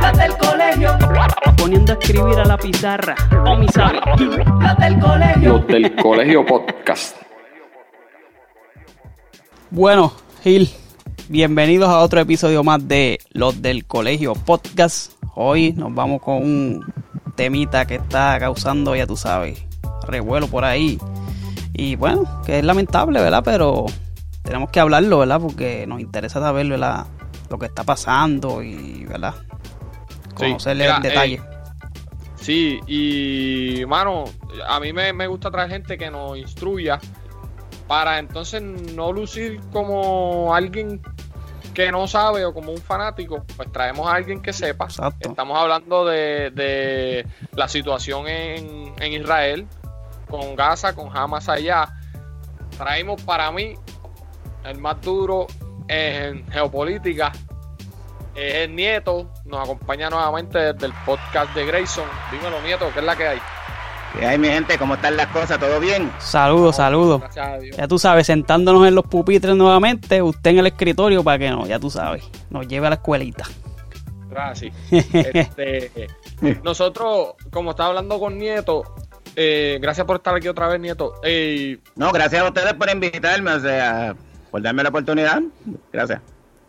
Las 0.00 0.18
del 0.18 0.36
colegio. 0.36 0.98
Poniendo 1.56 1.92
a 1.92 1.96
escribir 1.96 2.38
a 2.38 2.44
la 2.44 2.56
pizarra. 2.56 3.14
O 3.46 3.56
mi 3.56 3.68
sabe. 3.68 4.00
Las 4.60 4.78
del 4.78 4.98
colegio. 4.98 5.52
Los 5.52 5.66
del 5.66 5.96
colegio 5.96 6.46
podcast. 6.46 7.16
Bueno, 9.70 10.12
Gil, 10.42 10.68
bienvenidos 11.28 11.88
a 11.88 12.00
otro 12.00 12.20
episodio 12.20 12.62
más 12.62 12.86
de 12.86 13.20
Los 13.30 13.62
del 13.62 13.86
Colegio 13.86 14.34
Podcast. 14.34 15.12
Hoy 15.34 15.72
nos 15.72 15.94
vamos 15.94 16.20
con 16.20 16.42
un 16.42 16.92
temita 17.36 17.86
que 17.86 17.94
está 17.94 18.38
causando, 18.38 18.94
ya 18.94 19.06
tú 19.06 19.16
sabes, 19.16 19.64
revuelo 20.06 20.46
por 20.48 20.64
ahí. 20.66 20.98
Y 21.72 21.96
bueno, 21.96 22.42
que 22.44 22.58
es 22.58 22.64
lamentable, 22.64 23.18
¿verdad? 23.20 23.42
Pero 23.44 23.86
tenemos 24.42 24.68
que 24.70 24.80
hablarlo, 24.80 25.20
¿verdad? 25.20 25.40
Porque 25.40 25.86
nos 25.86 26.00
interesa 26.00 26.40
saber, 26.40 26.68
¿verdad? 26.68 27.06
Lo 27.52 27.58
que 27.58 27.66
está 27.66 27.84
pasando 27.84 28.62
y, 28.62 29.04
¿verdad? 29.04 29.34
Conocerle 30.34 30.84
mira, 30.84 30.96
el 30.96 31.02
detalle. 31.02 31.34
eh, 31.34 31.42
Sí, 32.36 32.80
y 32.86 33.84
mano, 33.86 34.24
a 34.66 34.80
mí 34.80 34.92
me, 34.92 35.12
me 35.12 35.26
gusta 35.26 35.50
traer 35.50 35.68
gente 35.70 35.96
que 35.98 36.10
nos 36.10 36.36
instruya 36.38 36.98
para 37.86 38.18
entonces 38.18 38.62
no 38.62 39.12
lucir 39.12 39.60
como 39.70 40.54
alguien 40.54 41.00
que 41.74 41.92
no 41.92 42.08
sabe 42.08 42.44
o 42.46 42.52
como 42.54 42.72
un 42.72 42.78
fanático, 42.80 43.44
pues 43.56 43.70
traemos 43.70 44.08
a 44.08 44.14
alguien 44.14 44.40
que 44.40 44.52
sepa. 44.54 44.86
Exacto. 44.86 45.28
Estamos 45.28 45.56
hablando 45.58 46.04
de, 46.06 46.50
de 46.52 47.26
la 47.54 47.68
situación 47.68 48.26
en, 48.28 48.92
en 48.98 49.12
Israel, 49.12 49.66
con 50.28 50.56
Gaza, 50.56 50.94
con 50.94 51.14
Hamas 51.16 51.48
allá. 51.50 51.88
Traemos 52.76 53.20
para 53.22 53.52
mí 53.52 53.74
el 54.64 54.78
más 54.78 55.00
duro 55.02 55.46
en 55.88 56.46
geopolítica. 56.50 57.32
Es 58.34 58.54
el 58.54 58.74
nieto, 58.74 59.30
nos 59.44 59.60
acompaña 59.60 60.08
nuevamente 60.08 60.58
desde 60.58 60.86
el 60.86 60.92
podcast 61.04 61.54
de 61.54 61.66
Grayson. 61.66 62.04
Dímelo, 62.30 62.62
nieto, 62.62 62.88
¿qué 62.94 63.00
es 63.00 63.04
la 63.04 63.14
que 63.16 63.28
hay? 63.28 63.38
¿Qué 64.18 64.26
hay, 64.26 64.38
mi 64.38 64.48
gente? 64.48 64.78
¿Cómo 64.78 64.94
están 64.94 65.16
las 65.16 65.26
cosas? 65.28 65.58
¿Todo 65.58 65.80
bien? 65.80 66.10
Saludos, 66.18 66.76
saludos. 66.76 67.20
Gracias 67.20 67.46
a 67.46 67.58
Dios. 67.58 67.76
Ya 67.76 67.88
tú 67.88 67.98
sabes, 67.98 68.26
sentándonos 68.26 68.86
en 68.86 68.94
los 68.94 69.04
pupitres 69.06 69.54
nuevamente, 69.54 70.20
usted 70.22 70.50
en 70.50 70.58
el 70.58 70.66
escritorio 70.66 71.22
para 71.24 71.38
que 71.38 71.50
no, 71.50 71.66
ya 71.66 71.78
tú 71.78 71.90
sabes, 71.90 72.22
nos 72.50 72.66
lleve 72.66 72.86
a 72.86 72.90
la 72.90 72.96
escuelita. 72.96 73.44
Gracias. 74.30 74.74
Este, 74.90 76.08
nosotros, 76.62 77.34
como 77.50 77.70
estaba 77.70 77.90
hablando 77.90 78.18
con 78.18 78.38
Nieto, 78.38 78.82
eh, 79.36 79.78
gracias 79.80 80.06
por 80.06 80.16
estar 80.16 80.34
aquí 80.34 80.48
otra 80.48 80.68
vez, 80.68 80.80
Nieto. 80.80 81.14
Eh, 81.22 81.78
No, 81.96 82.12
gracias 82.12 82.42
a 82.42 82.48
ustedes 82.48 82.72
por 82.74 82.90
invitarme, 82.90 83.52
o 83.52 83.60
sea, 83.60 84.14
por 84.52 84.62
darme 84.62 84.84
la 84.84 84.90
oportunidad. 84.90 85.42
Gracias. 85.92 86.20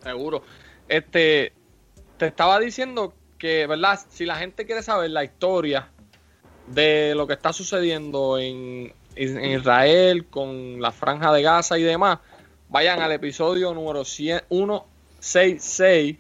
seguro. 0.02 0.42
Este, 0.90 1.54
te 2.18 2.26
estaba 2.26 2.60
diciendo 2.60 3.14
que, 3.38 3.68
¿verdad? 3.68 4.00
Si 4.10 4.26
la 4.26 4.36
gente 4.38 4.66
quiere 4.66 4.82
saber 4.82 5.12
la 5.12 5.24
historia 5.24 5.90
de 6.68 7.14
lo 7.16 7.28
que 7.28 7.34
está 7.34 7.54
sucediendo 7.54 8.38
en, 8.40 8.94
en 9.16 9.46
Israel 9.60 10.26
con 10.28 10.82
la 10.82 10.92
franja 10.92 11.32
de 11.34 11.42
Gaza 11.44 11.78
y 11.78 11.84
demás, 11.84 12.20
vayan 12.70 13.02
al 13.02 13.12
episodio 13.12 13.74
número 13.74 14.04
100 14.06 14.44
166 14.50 16.18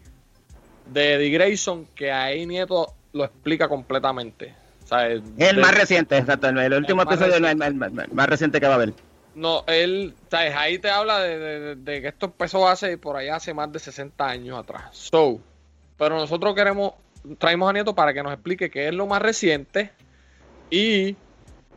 de 0.91 1.17
The 1.17 1.29
Grayson, 1.29 1.85
que 1.95 2.11
ahí 2.11 2.45
Nieto 2.45 2.93
lo 3.13 3.23
explica 3.25 3.67
completamente. 3.69 4.53
O 4.83 4.87
sea, 4.87 5.07
Es 5.09 5.21
el 5.37 5.55
de- 5.55 5.61
más 5.61 5.73
reciente, 5.75 6.17
exacto. 6.17 6.49
El, 6.49 6.57
el 6.57 6.73
último 6.73 7.03
El 7.03 7.07
episodio 7.07 7.39
reciente. 7.39 7.65
el 7.67 8.13
más 8.13 8.27
reciente 8.27 8.59
que 8.59 8.65
va 8.67 8.73
a 8.73 8.75
haber. 8.75 8.93
No, 9.35 9.63
él, 9.67 10.13
¿sabes? 10.29 10.53
ahí 10.55 10.77
te 10.79 10.89
habla 10.89 11.19
de, 11.19 11.75
de- 11.75 12.01
que 12.01 12.07
esto 12.09 12.27
empezó 12.27 12.67
hace 12.67 12.97
por 12.97 13.15
allá 13.17 13.37
hace 13.37 13.53
más 13.53 13.71
de 13.71 13.79
60 13.79 14.27
años 14.27 14.59
atrás. 14.59 14.83
So, 14.91 15.39
pero 15.97 16.15
nosotros 16.17 16.53
queremos, 16.53 16.93
traemos 17.39 17.69
a 17.69 17.73
Nieto 17.73 17.95
para 17.95 18.13
que 18.13 18.21
nos 18.21 18.33
explique 18.33 18.69
qué 18.69 18.87
es 18.89 18.93
lo 18.93 19.07
más 19.07 19.21
reciente 19.21 19.91
y 20.69 21.15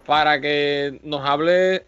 para 0.05 0.41
que 0.41 1.01
nos 1.03 1.25
hable 1.29 1.87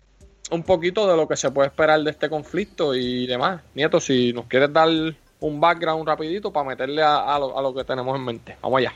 un 0.51 0.63
poquito 0.63 1.07
de 1.07 1.17
lo 1.17 1.29
que 1.29 1.37
se 1.37 1.51
puede 1.51 1.69
esperar 1.69 2.01
de 2.03 2.11
este 2.11 2.31
conflicto 2.31 2.95
y 2.95 3.27
demás. 3.27 3.61
Nieto, 3.75 4.01
si 4.01 4.33
nos 4.33 4.47
quieres 4.47 4.73
dar 4.73 4.89
un 5.41 5.61
background 5.61 6.07
rapidito 6.09 6.51
para 6.53 6.67
meterle 6.71 7.03
a, 7.03 7.35
a 7.35 7.39
lo, 7.39 7.59
a 7.59 7.63
lo 7.63 7.75
que 7.75 7.85
tenemos 7.85 8.17
en 8.17 8.25
mente. 8.25 8.57
Vamos 8.63 8.79
allá. 8.79 8.95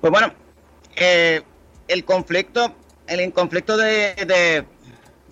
Pues 0.00 0.10
bueno, 0.10 0.32
eh, 0.96 1.40
el 1.88 2.04
conflicto, 2.04 2.74
el 3.06 3.32
conflicto 3.32 3.76
de, 3.76 4.14
de- 4.26 4.64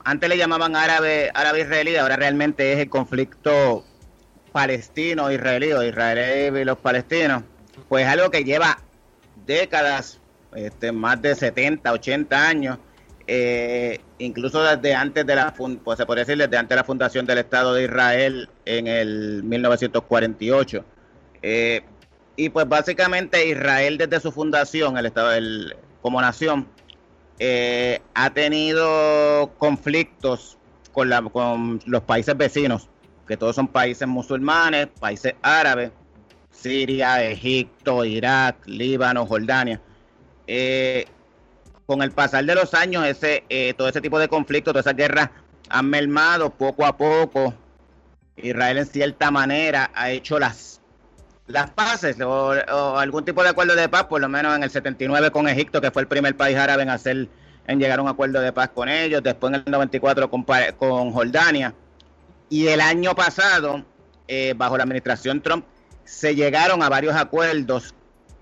antes 0.05 0.29
le 0.29 0.37
llamaban 0.37 0.77
árabe, 0.77 1.31
árabe 1.35 1.61
israelí, 1.61 1.97
ahora 1.97 2.17
realmente 2.17 2.73
es 2.73 2.79
el 2.79 2.89
conflicto 2.89 3.85
palestino 4.53 5.31
israelí 5.31 5.73
o 5.73 5.83
israelí 5.83 6.59
y 6.59 6.65
los 6.65 6.79
palestinos, 6.79 7.43
pues 7.89 8.05
es 8.07 8.13
algo 8.13 8.31
que 8.31 8.45
lleva 8.45 8.79
décadas, 9.47 10.21
este, 10.55 10.93
más 10.93 11.21
de 11.23 11.35
70, 11.35 11.93
80 11.93 12.49
años, 12.49 12.79
eh, 13.27 14.01
incluso 14.19 14.63
desde 14.63 14.95
antes 14.95 15.25
de 15.25 15.37
la, 15.37 15.55
pues 15.85 15.99
se 15.99 16.07
podría 16.07 16.25
decir 16.25 16.37
desde 16.39 16.57
antes 16.57 16.71
de 16.71 16.77
la 16.77 16.85
fundación 16.85 17.27
del 17.27 17.39
Estado 17.39 17.75
de 17.75 17.85
Israel 17.85 18.49
en 18.65 18.87
el 18.89 19.43
1948. 19.45 20.85
Eh, 21.43 21.83
y 22.37 22.49
pues 22.49 22.69
básicamente 22.69 23.47
Israel 23.47 23.99
desde 23.99 24.19
su 24.21 24.33
fundación, 24.33 24.97
el 24.97 25.07
Estado 25.07 25.33
el- 25.33 25.77
como 26.03 26.21
nación, 26.21 26.67
eh, 27.43 28.03
ha 28.13 28.31
tenido 28.35 29.51
conflictos 29.57 30.59
con, 30.93 31.09
la, 31.09 31.23
con 31.23 31.81
los 31.87 32.03
países 32.03 32.37
vecinos, 32.37 32.91
que 33.27 33.39
todos 33.39 33.57
son 33.57 33.67
países 33.67 34.07
musulmanes, 34.07 34.89
países 35.01 35.35
árabes, 35.41 35.91
Siria, 36.51 37.25
Egipto, 37.25 38.05
Irak, 38.05 38.67
Líbano, 38.67 39.25
Jordania. 39.25 39.81
Eh, 40.47 41.07
con 41.87 42.03
el 42.03 42.11
pasar 42.13 42.45
de 42.45 42.55
los 42.55 42.75
años, 42.75 43.07
ese, 43.07 43.45
eh, 43.49 43.73
todo 43.73 43.89
ese 43.89 44.03
tipo 44.03 44.19
de 44.19 44.29
conflictos, 44.29 44.73
todas 44.73 44.85
esas 44.85 44.97
guerras 44.97 45.31
han 45.71 45.89
mermado 45.89 46.51
poco 46.51 46.85
a 46.85 46.97
poco. 46.97 47.55
Israel 48.37 48.79
en 48.79 48.87
cierta 48.87 49.31
manera 49.31 49.91
ha 49.95 50.11
hecho 50.11 50.39
las 50.39 50.80
las 51.51 51.71
paces 51.71 52.21
o, 52.21 52.53
algún 52.99 53.25
tipo 53.25 53.43
de 53.43 53.51
acuerdo 53.51 53.75
de 53.75 53.89
paz, 53.89 54.05
por 54.05 54.21
lo 54.21 54.29
menos 54.29 54.57
en 54.57 54.63
el 54.63 54.71
79 54.71 55.31
con 55.31 55.49
Egipto, 55.49 55.81
que 55.81 55.91
fue 55.91 56.03
el 56.03 56.09
primer 56.09 56.37
país 56.37 56.57
árabe 56.57 56.83
en 56.83 56.91
hacer 56.91 57.29
en 57.67 57.79
llegar 57.79 57.99
a 57.99 58.03
un 58.03 58.09
acuerdo 58.09 58.41
de 58.41 58.53
paz 58.53 58.71
con 58.75 58.89
ellos, 58.89 59.23
después 59.23 59.53
en 59.53 59.63
el 59.65 59.71
94 59.71 60.29
con, 60.29 60.45
con 60.77 61.13
Jordania. 61.13 61.75
Y 62.49 62.67
el 62.67 62.81
año 62.81 63.15
pasado, 63.15 63.85
eh, 64.27 64.55
bajo 64.57 64.77
la 64.77 64.83
administración 64.83 65.41
Trump, 65.41 65.65
se 66.05 66.35
llegaron 66.35 66.83
a 66.83 66.89
varios 66.89 67.15
acuerdos, 67.15 67.95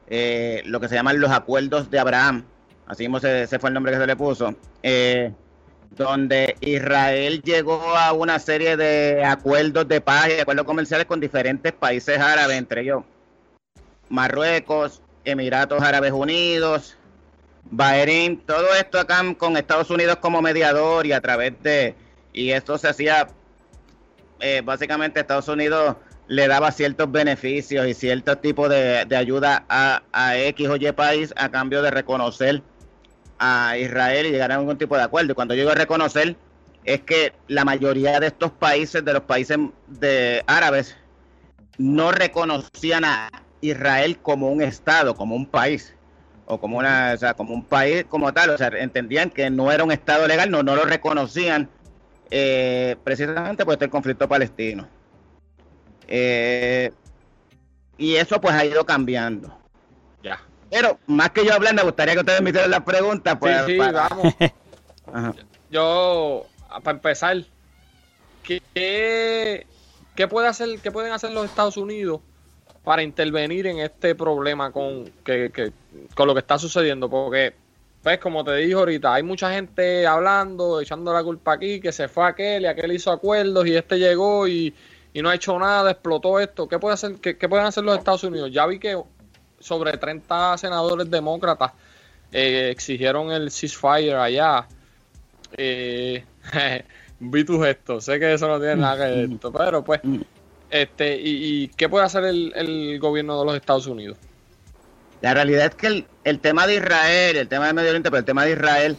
eh, 0.07 0.63
lo 0.65 0.81
que 0.81 0.89
se 0.89 0.95
llaman 0.95 1.21
los 1.21 1.31
acuerdos 1.31 1.91
de 1.91 1.99
Abraham, 1.99 2.45
así 2.87 3.03
mismo 3.03 3.19
ese, 3.19 3.43
ese 3.43 3.59
fue 3.59 3.69
el 3.69 3.75
nombre 3.75 3.93
que 3.93 3.99
se 3.99 4.07
le 4.07 4.17
puso, 4.17 4.55
eh, 4.83 5.33
donde 5.99 6.57
Israel 6.61 7.43
llegó 7.43 7.83
a 7.97 8.13
una 8.13 8.39
serie 8.39 8.77
de 8.77 9.25
acuerdos 9.25 9.87
de 9.89 10.01
paz 10.01 10.29
y 10.29 10.35
de 10.35 10.43
acuerdos 10.43 10.65
comerciales 10.65 11.07
con 11.07 11.21
diferentes 11.21 11.73
países 11.73 12.19
árabes, 12.19 12.57
entre 12.57 12.83
ellos 12.83 13.03
Marruecos, 14.09 15.03
Emiratos 15.25 15.83
Árabes 15.83 16.13
Unidos, 16.13 16.97
Bahrein, 17.65 18.39
todo 18.39 18.75
esto 18.75 18.99
acá 18.99 19.23
con 19.37 19.57
Estados 19.57 19.91
Unidos 19.91 20.17
como 20.17 20.41
mediador 20.41 21.05
y 21.05 21.13
a 21.13 21.21
través 21.21 21.53
de, 21.63 21.95
y 22.33 22.53
esto 22.53 22.79
se 22.79 22.89
hacía, 22.89 23.29
eh, 24.41 24.63
básicamente 24.65 25.21
Estados 25.21 25.49
Unidos 25.49 25.97
le 26.29 26.47
daba 26.47 26.71
ciertos 26.71 27.11
beneficios 27.11 27.87
y 27.87 27.95
ciertos 27.95 28.41
tipos 28.41 28.71
de, 28.71 29.05
ayuda 29.17 29.65
a, 29.69 30.03
a, 30.13 30.39
X 30.39 30.69
o 30.69 30.77
Y 30.77 30.93
país 30.93 31.35
a 31.37 31.51
cambio 31.51 31.83
de 31.83 31.91
reconocer 31.91 32.63
a 33.39 33.77
Israel 33.79 34.27
y 34.27 34.31
llegar 34.31 34.53
a 34.53 34.57
algún 34.57 34.79
tipo 34.79 34.97
de 34.97 35.03
acuerdo. 35.03 35.33
Y 35.33 35.35
cuando 35.35 35.55
yo 35.55 35.63
digo 35.63 35.75
reconocer, 35.75 36.37
es 36.85 37.03
que 37.03 37.33
la 37.49 37.65
mayoría 37.65 38.19
de 38.21 38.29
estos 38.29 38.51
países, 38.53 39.05
de 39.05 39.13
los 39.13 39.23
países 39.23 39.59
de 39.87 40.43
árabes, 40.47 40.97
no 41.77 42.11
reconocían 42.13 43.05
a 43.05 43.31
Israel 43.61 44.19
como 44.19 44.51
un 44.51 44.63
estado, 44.63 45.15
como 45.15 45.37
un 45.37 45.47
país 45.47 45.95
o 46.47 46.59
como 46.59 46.79
una, 46.79 47.13
o 47.15 47.19
sea, 47.19 47.35
como 47.35 47.53
un 47.53 47.63
país 47.63 48.05
como 48.09 48.33
tal, 48.33 48.51
o 48.51 48.59
sea, 48.59 48.69
entendían 48.69 49.29
que 49.29 49.51
no 49.51 49.71
era 49.71 49.85
un 49.85 49.93
estado 49.93 50.27
legal, 50.27 50.51
no, 50.51 50.63
no 50.63 50.77
lo 50.77 50.85
reconocían 50.85 51.69
eh, 52.31 52.97
precisamente 53.05 53.67
por 53.67 53.75
este 53.75 53.91
conflicto 53.91 54.27
palestino. 54.27 54.89
Eh, 56.07 56.91
y 57.99 58.15
eso 58.15 58.41
pues 58.41 58.55
ha 58.55 58.65
ido 58.65 58.87
cambiando. 58.87 59.59
Ya. 60.23 60.41
Pero 60.71 60.99
más 61.07 61.31
que 61.31 61.45
yo 61.45 61.55
hablar, 61.55 61.75
me 61.75 61.83
gustaría 61.83 62.15
que 62.15 62.21
ustedes 62.21 62.43
me 62.43 62.51
hicieran 62.51 62.71
las 62.71 62.83
preguntas. 62.83 63.37
Pues, 63.39 63.65
sí, 63.67 63.73
sí, 63.73 63.79
vamos. 63.79 64.35
Yo, 65.71 66.47
para 66.83 66.97
empezar, 66.97 67.45
¿qué, 68.43 69.67
¿qué, 70.15 70.29
puede 70.29 70.49
hacer, 70.49 70.79
¿qué 70.83 70.91
pueden 70.91 71.13
hacer 71.13 71.31
los 71.31 71.45
Estados 71.45 71.77
Unidos 71.77 72.21
para 72.85 73.03
intervenir 73.03 73.67
en 73.67 73.79
este 73.81 74.15
problema 74.15 74.73
con, 74.73 75.05
que, 75.25 75.51
que, 75.51 75.73
con 76.15 76.27
lo 76.27 76.35
que 76.35 76.41
está 76.41 76.59
sucediendo? 76.59 77.09
Porque, 77.11 77.55
pues, 78.03 78.19
como 78.19 78.45
te 78.45 78.55
dije 78.57 78.75
ahorita, 78.75 79.15
hay 79.15 79.23
mucha 79.23 79.53
gente 79.53 80.07
hablando, 80.07 80.81
echando 80.81 81.13
la 81.13 81.23
culpa 81.23 81.53
aquí, 81.55 81.81
que 81.81 81.93
se 81.93 82.09
fue 82.09 82.27
aquel 82.27 82.63
y 82.63 82.67
aquel 82.67 82.93
hizo 82.93 83.11
acuerdos 83.11 83.67
y 83.67 83.77
este 83.77 83.99
llegó 83.99 84.49
y, 84.49 84.75
y 85.13 85.23
no 85.23 85.31
ha 85.31 85.35
hecho 85.35 85.59
nada, 85.59 85.91
explotó 85.91 86.39
esto. 86.39 86.69
¿Qué, 86.69 86.79
puede 86.79 86.95
hacer, 86.95 87.17
qué, 87.17 87.49
pueden 87.49 87.67
hacer 87.67 87.85
los 87.85 87.99
Estados 87.99 88.25
Unidos? 88.25 88.51
Ya 88.53 88.67
vi 88.67 88.79
que 88.79 89.01
sobre 89.61 89.97
30 89.97 90.59
senadores 90.59 91.11
demócratas 91.11 91.73
eh, 92.33 92.71
exigieron 92.71 93.31
el 93.33 93.51
ceasefire 93.51 94.15
allá. 94.15 94.67
Eh, 95.57 96.25
vi 97.21 97.45
tu 97.45 97.61
gesto, 97.61 98.01
sé 98.01 98.19
que 98.19 98.35
eso 98.35 98.49
no 98.49 98.59
tiene 98.59 98.77
nada 98.77 98.97
que 98.97 99.15
ver 99.15 99.31
esto, 99.33 99.53
pero 99.53 99.83
pues 99.83 100.01
este, 100.71 101.19
y, 101.21 101.69
qué 101.69 101.89
puede 101.89 102.05
hacer 102.05 102.25
el, 102.25 102.99
gobierno 103.01 103.39
de 103.41 103.47
los 103.47 103.57
Estados 103.57 103.87
Unidos? 103.87 104.19
La 105.21 105.35
realidad 105.35 105.67
es 105.67 105.75
que 105.75 106.05
el, 106.25 106.41
tema 106.41 106.67
de 106.67 106.77
Israel, 106.77 107.37
el 107.37 107.49
tema 107.49 107.67
de 107.67 107.73
Medio 107.73 107.89
Oriente, 107.89 108.11
pero 108.11 108.21
el 108.21 108.25
tema 108.25 108.45
de 108.45 108.53
Israel 108.53 108.97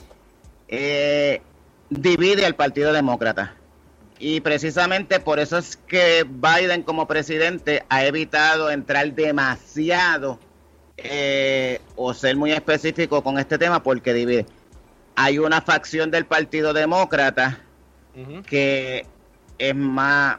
eh, 0.68 1.42
divide 1.90 2.46
al 2.46 2.56
Partido 2.56 2.92
Demócrata. 2.92 3.56
Y 4.18 4.42
precisamente 4.42 5.22
por 5.22 5.40
eso 5.40 5.58
es 5.58 5.78
que 5.78 6.26
Biden 6.28 6.84
como 6.84 7.08
presidente 7.08 7.86
ha 7.88 8.04
evitado 8.04 8.70
entrar 8.70 9.14
demasiado 9.14 10.40
eh, 11.04 11.82
o 11.96 12.14
ser 12.14 12.36
muy 12.36 12.52
específico 12.52 13.24
con 13.24 13.40
este 13.40 13.58
tema 13.58 13.84
porque 13.84 14.14
divide. 14.14 14.46
Hay 15.16 15.40
una 15.40 15.62
facción 15.62 16.12
del 16.12 16.26
Partido 16.26 16.74
Demócrata 16.74 17.62
que 18.48 19.06
es 19.58 19.76
más 19.76 20.38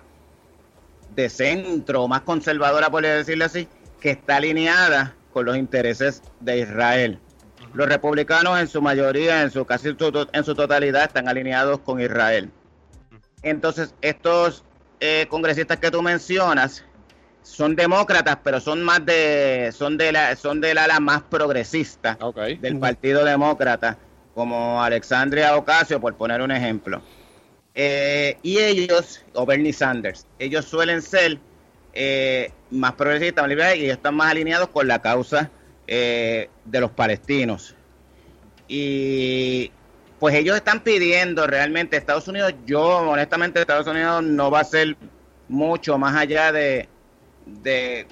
de 1.14 1.28
centro, 1.28 2.08
más 2.08 2.22
conservadora, 2.22 2.90
por 2.90 3.02
decirlo 3.02 3.44
así, 3.44 3.68
que 4.00 4.10
está 4.10 4.36
alineada 4.36 5.14
con 5.32 5.46
los 5.46 5.56
intereses 5.56 6.22
de 6.40 6.60
Israel. 6.60 7.18
Los 7.74 7.88
republicanos 7.88 8.58
en 8.58 8.68
su 8.68 8.82
mayoría, 8.82 9.42
en 9.42 9.50
su 9.50 9.64
casi 9.64 9.88
en 9.88 10.44
su 10.44 10.54
totalidad, 10.54 11.04
están 11.04 11.28
alineados 11.28 11.80
con 11.80 12.00
Israel. 12.00 12.50
Entonces, 13.42 13.94
estos 14.00 14.64
eh, 14.98 15.26
congresistas 15.28 15.78
que 15.78 15.90
tú 15.90 16.02
mencionas 16.02 16.84
son 17.42 17.76
demócratas, 17.76 18.38
pero 18.42 18.60
son 18.60 18.82
más 18.82 19.04
de, 19.04 19.70
son 19.72 19.96
de 19.96 20.12
la, 20.12 20.36
son 20.36 20.60
del 20.60 20.78
ala 20.78 21.00
más 21.00 21.22
progresista 21.22 22.18
del 22.60 22.78
Partido 22.78 23.24
Demócrata, 23.24 23.98
como 24.34 24.82
Alexandria 24.82 25.56
Ocasio, 25.56 26.00
por 26.00 26.14
poner 26.16 26.42
un 26.42 26.50
ejemplo. 26.50 27.02
Eh, 27.74 28.36
y 28.42 28.58
ellos, 28.58 29.24
o 29.34 29.46
Bernie 29.46 29.72
Sanders, 29.72 30.26
ellos 30.38 30.64
suelen 30.64 31.02
ser 31.02 31.38
eh, 31.92 32.52
más 32.70 32.92
progresistas, 32.92 33.42
más 33.42 33.48
liberales, 33.48 33.78
y 33.78 33.90
están 33.90 34.14
más 34.14 34.30
alineados 34.30 34.68
con 34.68 34.86
la 34.86 35.00
causa 35.00 35.50
eh, 35.86 36.48
de 36.64 36.80
los 36.80 36.90
palestinos. 36.90 37.74
Y 38.68 39.72
pues 40.18 40.34
ellos 40.34 40.56
están 40.56 40.80
pidiendo 40.80 41.46
realmente, 41.46 41.96
Estados 41.96 42.28
Unidos, 42.28 42.54
yo 42.66 42.98
honestamente 42.98 43.60
Estados 43.60 43.86
Unidos 43.86 44.22
no 44.22 44.50
va 44.50 44.60
a 44.60 44.64
ser 44.64 44.96
mucho 45.48 45.98
más 45.98 46.14
allá 46.14 46.52
de, 46.52 46.88
de, 47.62 48.06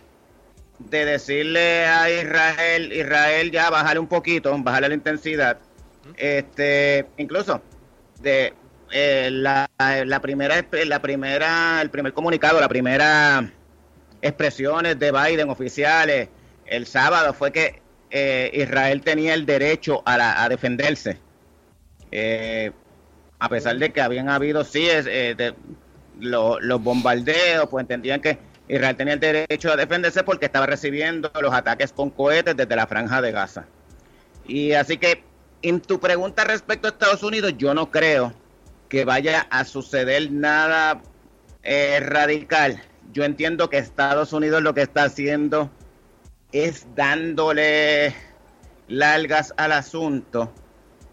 de 0.78 1.04
decirle 1.04 1.86
a 1.86 2.10
Israel, 2.10 2.92
Israel 2.92 3.50
ya 3.50 3.70
bajarle 3.70 4.00
un 4.00 4.08
poquito, 4.08 4.56
bajarle 4.58 4.88
la 4.88 4.94
intensidad. 4.94 5.58
Este, 6.16 7.06
incluso 7.16 7.60
de 8.20 8.54
eh, 8.90 9.28
la, 9.30 9.68
la, 9.78 10.20
primera, 10.20 10.64
la 10.86 11.02
primera, 11.02 11.82
el 11.82 11.90
primer 11.90 12.12
comunicado, 12.12 12.60
la 12.60 12.68
primera 12.68 13.50
expresiones 14.20 14.98
de 14.98 15.12
Biden 15.12 15.50
oficiales 15.50 16.28
el 16.66 16.86
sábado 16.86 17.32
fue 17.34 17.52
que 17.52 17.80
eh, 18.10 18.50
Israel 18.54 19.02
tenía 19.02 19.34
el 19.34 19.46
derecho 19.46 20.02
a, 20.04 20.42
a 20.42 20.48
defenderse. 20.48 21.18
Eh, 22.10 22.72
a 23.38 23.48
pesar 23.48 23.76
de 23.76 23.90
que 23.90 24.00
habían 24.00 24.28
habido, 24.28 24.64
sí, 24.64 24.84
de, 24.84 25.54
los 26.18 26.82
bombardeos, 26.82 27.68
pues 27.70 27.82
entendían 27.82 28.20
que 28.20 28.38
Israel 28.68 28.96
tenía 28.96 29.14
el 29.14 29.20
derecho 29.20 29.72
a 29.72 29.76
defenderse 29.76 30.22
porque 30.22 30.46
estaba 30.46 30.66
recibiendo 30.66 31.30
los 31.40 31.52
ataques 31.52 31.92
con 31.92 32.10
cohetes 32.10 32.56
desde 32.56 32.76
la 32.76 32.86
franja 32.86 33.22
de 33.22 33.32
Gaza. 33.32 33.66
Y 34.46 34.72
así 34.72 34.98
que, 34.98 35.24
en 35.62 35.80
tu 35.80 35.98
pregunta 35.98 36.44
respecto 36.44 36.86
a 36.86 36.90
Estados 36.90 37.22
Unidos, 37.22 37.54
yo 37.56 37.74
no 37.74 37.90
creo 37.90 38.32
que 38.88 39.04
vaya 39.04 39.46
a 39.50 39.64
suceder 39.64 40.30
nada 40.30 41.02
eh, 41.62 42.00
radical. 42.00 42.82
Yo 43.12 43.24
entiendo 43.24 43.70
que 43.70 43.78
Estados 43.78 44.32
Unidos 44.32 44.62
lo 44.62 44.74
que 44.74 44.82
está 44.82 45.04
haciendo 45.04 45.70
es 46.52 46.86
dándole 46.94 48.14
largas 48.86 49.52
al 49.56 49.72
asunto 49.72 50.52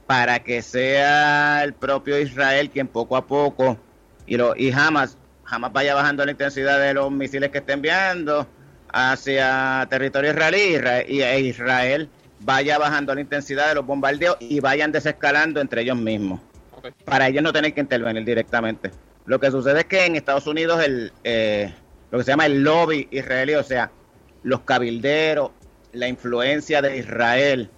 para 0.08 0.44
que 0.44 0.62
sea 0.62 1.64
el 1.64 1.74
propio 1.74 2.20
Israel 2.20 2.70
quien 2.70 2.88
poco 2.88 3.18
a 3.18 3.26
poco 3.26 3.78
y, 4.26 4.38
lo, 4.38 4.56
y 4.56 4.72
jamás 5.46 5.72
vaya 5.72 5.96
bajando 5.96 6.26
la 6.26 6.32
intensidad 6.32 6.80
de 6.80 6.94
los 6.94 7.12
misiles 7.12 7.50
que 7.52 7.60
esté 7.60 7.74
enviando 7.74 8.48
hacia 8.92 9.88
territorio 9.90 10.32
israelí 10.32 10.78
y 11.08 11.22
e 11.22 11.40
Israel 11.40 12.10
vaya 12.40 12.78
bajando 12.78 13.16
la 13.16 13.22
intensidad 13.22 13.70
de 13.70 13.76
los 13.76 13.86
bombardeos 13.86 14.38
y 14.40 14.60
vayan 14.60 14.92
desescalando 14.92 15.62
entre 15.62 15.82
ellos 15.82 15.98
mismos 15.98 16.42
para 17.04 17.28
ellos 17.28 17.44
no 17.44 17.52
tener 17.52 17.74
que 17.74 17.82
intervenir 17.82 18.24
directamente. 18.24 18.92
Lo 19.26 19.40
que 19.40 19.50
sucede 19.50 19.80
es 19.80 19.86
que 19.86 20.06
en 20.06 20.16
Estados 20.16 20.46
Unidos 20.46 20.84
el 20.84 21.12
eh, 21.24 21.74
lo 22.12 22.20
que 22.20 22.24
se 22.24 22.32
llama 22.32 22.46
el 22.46 22.64
lobby 22.64 23.08
israelí, 23.12 23.56
o 23.56 23.64
sea, 23.64 23.92
los 24.44 24.62
cabilderos, 24.62 25.52
la 25.94 26.08
influencia 26.08 26.82
de 26.82 26.98
Israel 26.98 27.70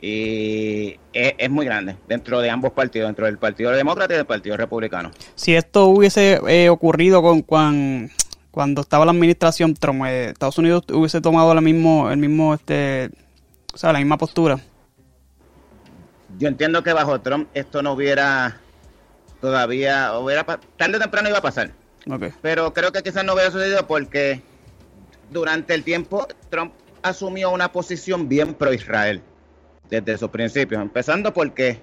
y 0.00 0.98
es, 1.12 1.50
muy 1.50 1.64
grande 1.64 1.96
dentro 2.08 2.40
de 2.40 2.50
ambos 2.50 2.72
partidos, 2.72 3.08
dentro 3.08 3.26
del 3.26 3.38
Partido 3.38 3.70
Demócrata 3.70 4.14
y 4.14 4.16
del 4.18 4.26
Partido 4.26 4.56
Republicano. 4.56 5.10
Si 5.34 5.54
esto 5.54 5.86
hubiese 5.86 6.40
eh, 6.46 6.68
ocurrido 6.68 7.22
con, 7.22 8.10
cuando 8.50 8.80
estaba 8.82 9.04
la 9.04 9.12
administración 9.12 9.74
Trump, 9.74 10.04
eh, 10.06 10.30
Estados 10.30 10.58
Unidos 10.58 10.84
hubiese 10.92 11.20
tomado 11.20 11.54
la 11.54 11.60
mismo, 11.60 12.10
el 12.10 12.18
mismo, 12.18 12.54
este, 12.54 13.10
o 13.72 13.78
sea, 13.78 13.92
la 13.92 13.98
misma 13.98 14.18
postura. 14.18 14.58
Yo 16.38 16.48
entiendo 16.48 16.82
que 16.82 16.92
bajo 16.92 17.20
Trump 17.20 17.48
esto 17.54 17.82
no 17.82 17.92
hubiera 17.92 18.60
todavía, 19.40 20.18
hubiera, 20.18 20.44
tarde 20.44 20.96
o 20.96 21.00
temprano 21.00 21.28
iba 21.28 21.38
a 21.38 21.42
pasar. 21.42 21.70
Pero 22.42 22.74
creo 22.74 22.92
que 22.92 23.02
quizás 23.02 23.24
no 23.24 23.32
hubiera 23.32 23.50
sucedido 23.50 23.86
porque 23.86 24.42
durante 25.30 25.74
el 25.74 25.84
tiempo 25.84 26.26
Trump 26.50 26.72
asumió 27.02 27.50
una 27.50 27.72
posición 27.72 28.28
bien 28.28 28.54
pro-Israel 28.54 29.22
desde 29.90 30.18
sus 30.18 30.30
principios, 30.30 30.80
empezando 30.80 31.32
porque 31.32 31.80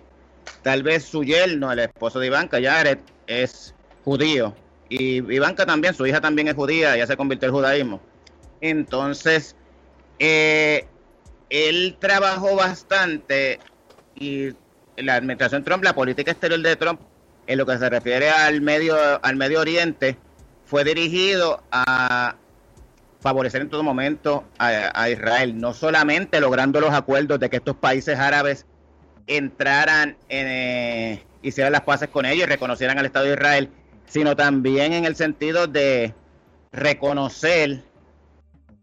tal 0.61 0.83
vez 0.83 1.03
su 1.03 1.23
yerno, 1.23 1.71
el 1.71 1.79
esposo 1.79 2.19
de 2.19 2.27
Ivanka, 2.27 2.59
Jared, 2.61 2.99
es 3.27 3.73
judío. 4.03 4.55
Y 4.89 5.17
Ivanka 5.33 5.65
también, 5.65 5.93
su 5.93 6.05
hija 6.05 6.19
también 6.19 6.47
es 6.47 6.55
judía, 6.55 6.97
ya 6.97 7.07
se 7.07 7.15
convirtió 7.15 7.47
al 7.47 7.53
judaísmo. 7.53 8.01
Entonces, 8.59 9.55
eh, 10.19 10.85
él 11.49 11.97
trabajó 11.99 12.55
bastante 12.55 13.59
y 14.15 14.49
la 14.97 15.15
administración 15.15 15.63
Trump, 15.63 15.83
la 15.83 15.93
política 15.93 16.31
exterior 16.31 16.59
de 16.59 16.75
Trump, 16.75 16.99
en 17.47 17.57
lo 17.57 17.65
que 17.65 17.77
se 17.77 17.89
refiere 17.89 18.29
al 18.29 18.61
medio, 18.61 18.95
al 19.23 19.35
Medio 19.35 19.61
Oriente, 19.61 20.17
fue 20.65 20.83
dirigido 20.83 21.63
a 21.71 22.35
favorecer 23.21 23.61
en 23.61 23.69
todo 23.69 23.83
momento 23.83 24.43
a, 24.57 25.09
Israel, 25.09 25.59
no 25.59 25.73
solamente 25.73 26.41
logrando 26.41 26.81
los 26.81 26.91
acuerdos 26.91 27.39
de 27.39 27.49
que 27.49 27.57
estos 27.57 27.75
países 27.75 28.17
árabes 28.17 28.65
entraran, 29.27 30.17
en, 30.27 30.47
eh, 30.47 31.23
hicieran 31.43 31.71
las 31.71 31.81
paces 31.81 32.09
con 32.09 32.25
ellos 32.25 32.47
y 32.47 32.49
reconocieran 32.49 32.97
al 32.97 33.05
Estado 33.05 33.25
de 33.25 33.33
Israel, 33.33 33.69
sino 34.07 34.35
también 34.35 34.93
en 34.93 35.05
el 35.05 35.15
sentido 35.15 35.67
de 35.67 36.15
reconocer, 36.71 37.83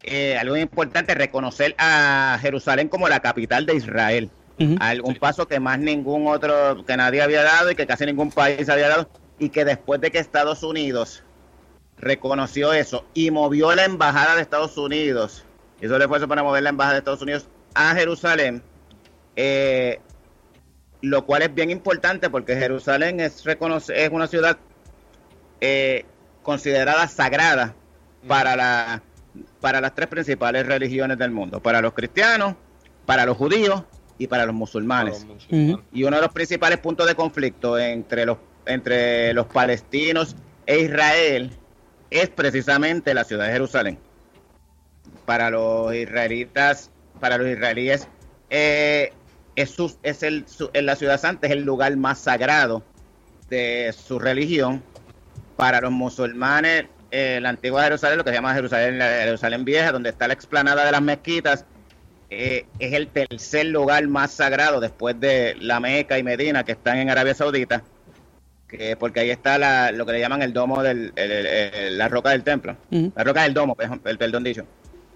eh, 0.05 0.39
algo 0.39 0.57
importante, 0.57 1.15
reconocer 1.15 1.75
a 1.77 2.39
Jerusalén 2.41 2.89
como 2.89 3.09
la 3.09 3.21
capital 3.21 3.67
de 3.67 3.75
Israel. 3.75 4.31
Ujú. 4.61 4.77
un 5.05 5.15
paso 5.15 5.47
que 5.47 5.61
más 5.61 5.79
ningún 5.79 6.27
otro, 6.27 6.85
que 6.85 6.97
nadie 6.97 7.23
había 7.23 7.45
dado 7.45 7.71
y 7.71 7.77
que 7.77 7.87
casi 7.87 8.07
ningún 8.07 8.33
país 8.33 8.69
había 8.69 8.89
dado, 8.89 9.09
y 9.39 9.51
que 9.51 9.65
después 9.65 10.01
de 10.01 10.11
que 10.11 10.19
Estados 10.19 10.65
Unidos 10.65 11.23
reconoció 12.01 12.73
eso 12.73 13.05
y 13.15 13.31
movió 13.31 13.75
la 13.75 13.85
embajada 13.85 14.37
de 14.37 14.43
Estados 14.43 14.77
Unidos, 14.77 15.45
hizo 15.81 15.97
el 15.97 16.03
esfuerzo 16.03 16.29
para 16.29 16.43
mover 16.43 16.63
la 16.63 16.71
embajada 16.71 16.95
de 16.95 16.99
Estados 16.99 17.23
Unidos 17.23 17.49
a 17.75 17.95
Jerusalén, 17.95 18.63
eh, 19.37 20.01
lo 21.01 21.25
cual 21.27 21.43
es 21.43 21.55
bien 21.55 21.71
importante 21.71 22.31
porque 22.31 22.57
Jerusalén 22.57 23.21
es, 23.21 23.45
es 23.47 24.11
una 24.11 24.27
ciudad 24.27 24.59
eh, 25.61 26.05
considerada 26.43 27.09
sagrada 27.09 27.75
para, 28.27 28.57
la, 28.57 29.03
para 29.61 29.81
las 29.81 29.95
tres 29.95 30.09
principales 30.09 30.67
religiones 30.67 31.19
del 31.19 31.31
mundo, 31.31 31.61
para 31.61 31.81
los 31.81 31.93
cristianos, 31.93 32.55
para 33.07 33.27
los 33.27 33.37
judíos 33.37 33.83
y 34.19 34.27
para 34.27 34.47
los 34.47 34.55
musulmanes. 34.55 35.27
Y 35.51 36.03
uno 36.03 36.17
de 36.17 36.23
los 36.23 36.33
principales 36.33 36.79
puntos 36.79 37.07
de 37.07 37.15
conflicto 37.15 37.79
entre 37.79 38.27
los, 38.27 38.39
entre 38.67 39.33
los 39.35 39.47
palestinos 39.47 40.35
e 40.67 40.81
Israel 40.81 41.53
es 42.11 42.29
precisamente 42.29 43.15
la 43.15 43.25
ciudad 43.25 43.47
de 43.47 43.53
Jerusalén. 43.53 43.99
Para 45.25 45.51
los 45.51 45.95
israelitas, 45.95 46.91
para 47.21 47.39
los 47.39 47.49
israelíes, 47.49 48.09
eh, 48.51 49.13
es, 49.57 49.77
es 50.03 50.23
el, 50.23 50.47
en 50.73 50.87
la 50.87 50.97
ciudad 50.97 51.21
santa, 51.21 51.47
es 51.47 51.53
el 51.53 51.65
lugar 51.65 51.97
más 51.97 52.19
sagrado 52.19 52.83
de 53.51 53.95
su 53.97 54.19
religión. 54.19 54.83
Para 55.57 55.81
los 55.81 55.91
musulmanes, 55.91 56.87
eh, 57.11 57.41
la 57.43 57.49
antigua 57.49 57.83
Jerusalén, 57.83 58.19
lo 58.19 58.25
que 58.25 58.31
se 58.31 58.37
llama 58.37 58.55
Jerusalén, 58.55 58.99
la 58.99 59.07
Jerusalén 59.07 59.65
Vieja, 59.65 59.93
donde 59.93 60.11
está 60.11 60.29
la 60.29 60.35
explanada 60.35 60.85
de 60.85 60.93
las 60.93 61.03
mezquitas, 61.03 61.65
eh, 62.31 62.67
es 62.79 62.93
el 62.93 63.09
tercer 63.09 63.67
lugar 63.67 64.07
más 64.07 64.33
sagrado 64.33 64.81
después 64.81 65.19
de 65.19 65.57
la 65.59 65.81
Meca 65.81 66.19
y 66.19 66.23
Medina, 66.23 66.65
que 66.65 66.73
están 66.73 66.99
en 66.99 67.11
Arabia 67.11 67.35
Saudita, 67.35 67.83
que 68.69 68.97
porque 68.97 69.21
ahí 69.21 69.31
está 69.31 69.57
la, 69.59 69.91
lo 69.93 70.05
que 70.05 70.13
le 70.13 70.21
llaman 70.21 70.43
el 70.43 70.53
domo 70.53 70.83
del, 70.83 71.13
el- 71.17 71.31
el- 71.33 71.47
el- 71.47 71.99
la 71.99 72.09
roca 72.09 72.31
del 72.31 72.43
templo, 72.43 72.77
la 73.17 73.25
roca 73.25 73.43
del 73.43 73.55
domo, 73.55 73.75
perdón, 73.75 74.01
el 74.05 74.19
perdón 74.19 74.45
dicho, 74.45 74.65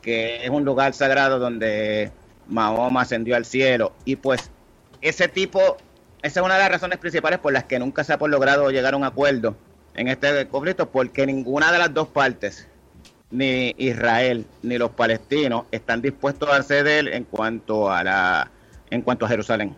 que 0.00 0.42
es 0.44 0.50
un 0.50 0.64
lugar 0.64 0.94
sagrado 0.94 1.38
donde 1.38 2.10
Mahoma 2.48 3.02
ascendió 3.02 3.36
al 3.36 3.44
cielo. 3.44 3.92
Y 4.04 4.16
pues 4.16 4.50
ese 5.00 5.28
tipo, 5.28 5.78
esa 6.22 6.40
es 6.40 6.44
una 6.44 6.54
de 6.54 6.60
las 6.60 6.70
razones 6.70 6.98
principales 6.98 7.38
por 7.38 7.52
las 7.52 7.64
que 7.64 7.78
nunca 7.78 8.02
se 8.04 8.12
ha 8.12 8.16
logrado 8.16 8.70
llegar 8.70 8.94
a 8.94 8.96
un 8.96 9.04
acuerdo 9.04 9.54
en 9.94 10.08
este 10.08 10.48
conflicto, 10.48 10.88
porque 10.90 11.26
ninguna 11.26 11.70
de 11.70 11.78
las 11.78 11.92
dos 11.92 12.08
partes 12.08 12.66
ni 13.30 13.74
Israel 13.78 14.46
ni 14.62 14.78
los 14.78 14.90
palestinos 14.90 15.64
están 15.70 16.00
dispuestos 16.02 16.48
a 16.50 16.62
ceder 16.62 17.08
en 17.08 17.24
cuanto 17.24 17.90
a 17.90 18.02
la 18.04 18.50
en 18.90 19.02
cuanto 19.02 19.24
a 19.24 19.28
Jerusalén. 19.28 19.74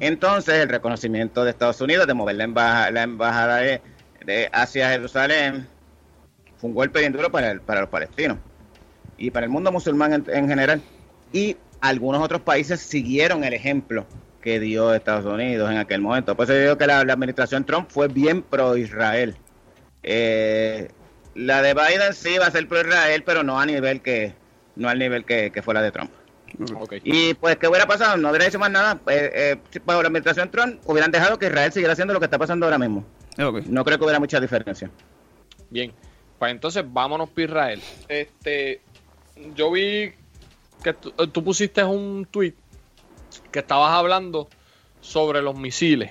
Entonces, 0.00 0.54
el 0.56 0.68
reconocimiento 0.68 1.44
de 1.44 1.50
Estados 1.50 1.80
Unidos 1.80 2.06
de 2.06 2.14
mover 2.14 2.36
la, 2.36 2.44
embaja- 2.44 2.90
la 2.90 3.02
embajada 3.02 3.56
de, 3.58 3.80
de- 4.24 4.48
hacia 4.52 4.90
Jerusalén 4.90 5.66
fue 6.58 6.68
un 6.70 6.74
golpe 6.74 7.00
bien 7.00 7.12
duro 7.12 7.30
para, 7.30 7.50
el- 7.50 7.60
para 7.60 7.80
los 7.80 7.88
palestinos 7.90 8.38
y 9.16 9.30
para 9.30 9.44
el 9.46 9.50
mundo 9.50 9.72
musulmán 9.72 10.12
en, 10.12 10.24
en 10.28 10.48
general. 10.48 10.80
Y 11.32 11.56
algunos 11.80 12.22
otros 12.22 12.40
países 12.42 12.80
siguieron 12.80 13.44
el 13.44 13.52
ejemplo 13.54 14.06
que 14.42 14.60
dio 14.60 14.94
Estados 14.94 15.24
Unidos 15.24 15.70
en 15.70 15.78
aquel 15.78 16.00
momento. 16.00 16.36
Por 16.36 16.44
eso 16.44 16.54
yo 16.54 16.60
digo 16.60 16.78
que 16.78 16.86
la, 16.86 17.04
la 17.04 17.12
administración 17.14 17.64
Trump 17.64 17.88
fue 17.90 18.08
bien 18.08 18.42
pro-Israel. 18.42 19.36
Eh, 20.02 20.88
la 21.34 21.62
de 21.62 21.74
Biden 21.74 22.14
sí 22.14 22.38
va 22.38 22.46
a 22.46 22.50
ser 22.50 22.66
pro-Israel, 22.68 23.22
pero 23.24 23.42
no 23.42 23.58
a 23.60 23.66
nivel 23.66 24.00
que 24.00 24.34
no 24.76 24.88
al 24.88 24.98
nivel 24.98 25.24
que, 25.24 25.50
que 25.50 25.60
fue 25.62 25.74
la 25.74 25.82
de 25.82 25.90
Trump. 25.90 26.10
Y 27.04 27.34
pues, 27.34 27.56
¿qué 27.56 27.68
hubiera 27.68 27.86
pasado? 27.86 28.16
No 28.16 28.30
hubiera 28.30 28.46
hecho 28.46 28.58
más 28.58 28.70
nada. 28.70 28.98
Eh, 29.06 29.30
eh, 29.34 29.56
si 29.70 29.78
bajo 29.78 30.02
la 30.02 30.08
administración 30.08 30.50
Trump 30.50 30.80
hubieran 30.86 31.10
dejado 31.10 31.38
que 31.38 31.46
Israel 31.46 31.72
siguiera 31.72 31.92
haciendo 31.92 32.14
lo 32.14 32.20
que 32.20 32.26
está 32.26 32.38
pasando 32.38 32.66
ahora 32.66 32.78
mismo. 32.78 33.04
Ok. 33.38 33.66
No 33.66 33.84
creo 33.84 33.98
que 33.98 34.04
hubiera 34.04 34.18
mucha 34.18 34.40
diferencia. 34.40 34.90
Bien, 35.70 35.92
pues 36.38 36.50
entonces 36.50 36.84
vámonos 36.86 37.28
para 37.30 37.44
Israel. 37.44 37.82
Este, 38.08 38.80
yo 39.54 39.70
vi 39.70 40.12
que 40.82 40.92
tú, 40.94 41.12
eh, 41.18 41.28
pusiste 41.28 41.84
un 41.84 42.26
tweet 42.30 42.54
que 43.52 43.60
estabas 43.60 43.92
hablando 43.92 44.48
sobre 45.00 45.42
los 45.42 45.58
misiles 45.58 46.10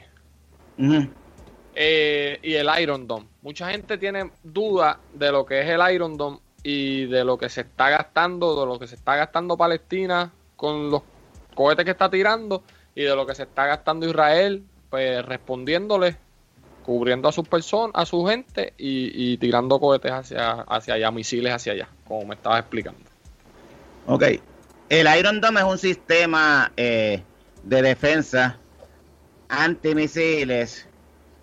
eh, 1.76 2.40
y 2.42 2.54
el 2.54 2.70
Iron 2.80 3.08
Dome. 3.08 3.28
Mucha 3.42 3.70
gente 3.70 3.98
tiene 3.98 4.32
duda 4.44 5.00
de 5.14 5.32
lo 5.32 5.46
que 5.46 5.62
es 5.62 5.68
el 5.68 5.94
Iron 5.94 6.18
Dome 6.18 6.40
y 6.64 7.06
de 7.06 7.24
lo 7.24 7.38
que 7.38 7.50
se 7.50 7.62
está 7.62 7.90
gastando, 7.90 8.60
de 8.60 8.66
lo 8.66 8.80
que 8.80 8.88
se 8.88 8.96
está 8.96 9.16
gastando 9.16 9.58
Palestina 9.58 10.32
con 10.58 10.92
los 10.92 11.04
cohetes 11.56 11.86
que 11.86 11.92
está 11.92 12.10
tirando 12.10 12.64
y 12.94 13.04
de 13.04 13.16
lo 13.16 13.26
que 13.26 13.36
se 13.36 13.44
está 13.44 13.66
gastando 13.66 14.06
Israel, 14.06 14.64
pues 14.90 15.24
respondiéndole, 15.26 16.18
cubriendo 16.84 17.30
a 17.30 17.32
sus 17.32 17.48
personas, 17.48 17.92
a 17.96 18.06
su 18.06 18.26
gente 18.26 18.74
y, 18.78 19.32
y 19.32 19.38
tirando 19.38 19.80
cohetes 19.80 20.12
hacia, 20.12 20.52
hacia 20.62 20.96
allá, 20.96 21.12
misiles 21.12 21.54
hacia 21.54 21.74
allá, 21.74 21.88
como 22.06 22.26
me 22.26 22.36
estabas 22.36 22.60
explicando. 22.60 23.00
Ok. 24.08 24.24
El 24.90 25.08
Iron 25.20 25.42
Dome 25.42 25.60
es 25.60 25.66
un 25.66 25.78
sistema 25.78 26.72
eh, 26.78 27.22
de 27.64 27.82
defensa 27.82 28.58
antimisiles. 29.50 30.88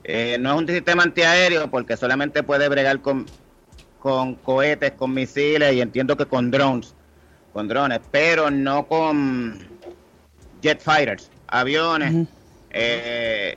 Eh, 0.02 0.38
no 0.40 0.54
es 0.54 0.58
un 0.60 0.66
sistema 0.66 1.02
antiaéreo 1.02 1.70
porque 1.70 1.96
solamente 1.96 2.42
puede 2.42 2.68
bregar 2.68 3.00
con, 3.00 3.26
con 3.98 4.34
cohetes, 4.36 4.92
con 4.92 5.12
misiles 5.12 5.74
y 5.74 5.80
entiendo 5.80 6.16
que 6.16 6.26
con 6.26 6.50
drones, 6.50 6.93
con 7.54 7.68
drones, 7.68 8.00
pero 8.10 8.50
no 8.50 8.86
con 8.86 9.56
jet 10.60 10.80
fighters, 10.82 11.30
aviones, 11.46 12.12
eh, 12.70 13.56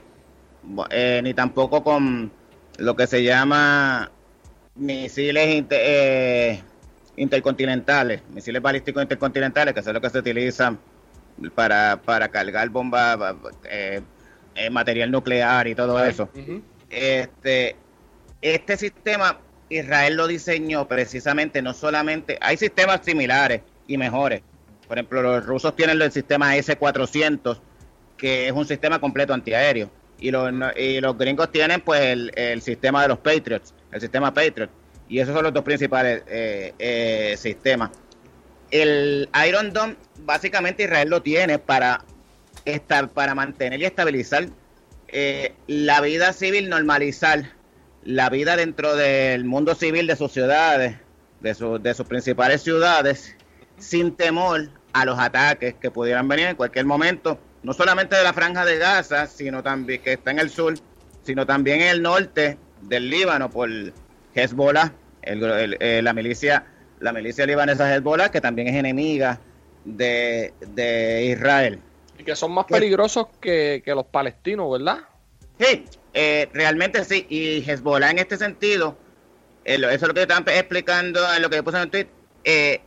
eh, 0.90 1.20
ni 1.24 1.34
tampoco 1.34 1.82
con 1.82 2.30
lo 2.78 2.94
que 2.94 3.08
se 3.08 3.24
llama 3.24 4.08
misiles 4.76 5.48
inter- 5.56 5.80
eh, 5.82 6.62
intercontinentales, 7.16 8.22
misiles 8.32 8.62
balísticos 8.62 9.02
intercontinentales, 9.02 9.74
que 9.74 9.80
eso 9.80 9.90
es 9.90 9.94
lo 9.94 10.00
que 10.00 10.10
se 10.10 10.18
utilizan 10.18 10.78
para, 11.56 12.00
para 12.04 12.28
cargar 12.28 12.68
bombas, 12.68 13.18
ba- 13.18 13.32
ba- 13.32 13.50
eh, 13.68 14.00
eh, 14.54 14.70
material 14.70 15.10
nuclear 15.10 15.66
y 15.66 15.74
todo 15.74 16.04
eso. 16.04 16.28
Este, 16.88 17.74
este 18.40 18.76
sistema, 18.76 19.38
Israel 19.68 20.14
lo 20.14 20.28
diseñó 20.28 20.86
precisamente, 20.86 21.60
no 21.62 21.74
solamente, 21.74 22.38
hay 22.40 22.56
sistemas 22.56 23.00
similares 23.04 23.62
y 23.88 23.96
mejores. 23.98 24.42
Por 24.86 24.96
ejemplo, 24.96 25.20
los 25.20 25.44
rusos 25.44 25.74
tienen 25.74 26.00
el 26.00 26.12
sistema 26.12 26.56
S-400, 26.56 27.58
que 28.16 28.46
es 28.46 28.52
un 28.52 28.66
sistema 28.66 29.00
completo 29.00 29.34
antiaéreo. 29.34 29.90
Y 30.20 30.30
los, 30.30 30.50
y 30.76 31.00
los 31.00 31.16
gringos 31.18 31.50
tienen 31.50 31.80
pues 31.80 32.00
el, 32.02 32.32
el 32.36 32.62
sistema 32.62 33.02
de 33.02 33.08
los 33.08 33.18
Patriots, 33.18 33.74
el 33.92 34.00
sistema 34.00 34.32
Patriot. 34.32 34.70
Y 35.08 35.18
esos 35.20 35.34
son 35.34 35.42
los 35.44 35.52
dos 35.54 35.64
principales 35.64 36.22
eh, 36.28 36.74
eh, 36.78 37.34
sistemas. 37.38 37.90
El 38.70 39.28
Iron 39.46 39.72
Dome, 39.72 39.96
básicamente 40.24 40.84
Israel 40.84 41.08
lo 41.08 41.22
tiene 41.22 41.58
para 41.58 42.04
estar, 42.64 43.08
para 43.08 43.34
mantener 43.34 43.80
y 43.80 43.84
estabilizar 43.86 44.48
eh, 45.08 45.54
la 45.66 46.00
vida 46.02 46.32
civil, 46.34 46.68
normalizar 46.68 47.52
la 48.04 48.28
vida 48.28 48.56
dentro 48.56 48.94
del 48.96 49.44
mundo 49.44 49.74
civil 49.74 50.06
de 50.06 50.16
sus 50.16 50.32
ciudades, 50.32 50.96
de, 51.40 51.54
su- 51.54 51.78
de 51.78 51.94
sus 51.94 52.06
principales 52.06 52.62
ciudades, 52.62 53.36
sin 53.78 54.14
temor 54.16 54.68
a 54.92 55.04
los 55.04 55.18
ataques 55.18 55.74
que 55.74 55.90
pudieran 55.90 56.26
venir 56.28 56.46
en 56.46 56.56
cualquier 56.56 56.84
momento, 56.86 57.38
no 57.62 57.72
solamente 57.72 58.16
de 58.16 58.22
la 58.24 58.32
franja 58.32 58.64
de 58.64 58.78
Gaza, 58.78 59.26
sino 59.26 59.62
también 59.62 60.00
que 60.02 60.14
está 60.14 60.30
en 60.30 60.38
el 60.38 60.50
sur, 60.50 60.74
sino 61.22 61.46
también 61.46 61.80
en 61.82 61.88
el 61.88 62.02
norte 62.02 62.58
del 62.82 63.10
Líbano 63.10 63.50
por 63.50 63.68
Hezbollah, 64.34 64.92
el- 65.22 65.42
el- 65.44 65.76
eh, 65.80 66.00
la 66.02 66.12
milicia 66.12 66.66
la 67.00 67.12
milicia 67.12 67.46
libanesa 67.46 67.94
Hezbollah, 67.94 68.28
que 68.30 68.40
también 68.40 68.66
es 68.66 68.74
enemiga 68.74 69.38
de, 69.84 70.52
de 70.60 71.26
Israel. 71.26 71.78
Y 72.18 72.24
que 72.24 72.34
son 72.34 72.50
más 72.52 72.64
peligrosos 72.64 73.28
que, 73.40 73.82
que 73.84 73.94
los 73.94 74.06
palestinos, 74.06 74.68
¿verdad? 74.72 74.98
Sí, 75.60 75.84
eh, 76.12 76.48
realmente 76.52 77.04
sí. 77.04 77.24
Y 77.28 77.62
Hezbollah 77.70 78.10
en 78.10 78.18
este 78.18 78.36
sentido, 78.36 78.96
eh, 79.64 79.74
eso 79.76 79.88
es 79.88 80.02
lo 80.02 80.14
que 80.14 80.22
estaban 80.22 80.42
explicando 80.48 81.20
en 81.32 81.40
lo 81.40 81.48
que 81.48 81.56
yo 81.56 81.62
puse 81.64 81.76
en 81.76 81.82
el 81.84 81.90
tweet. 81.90 82.06
Eh, 82.42 82.80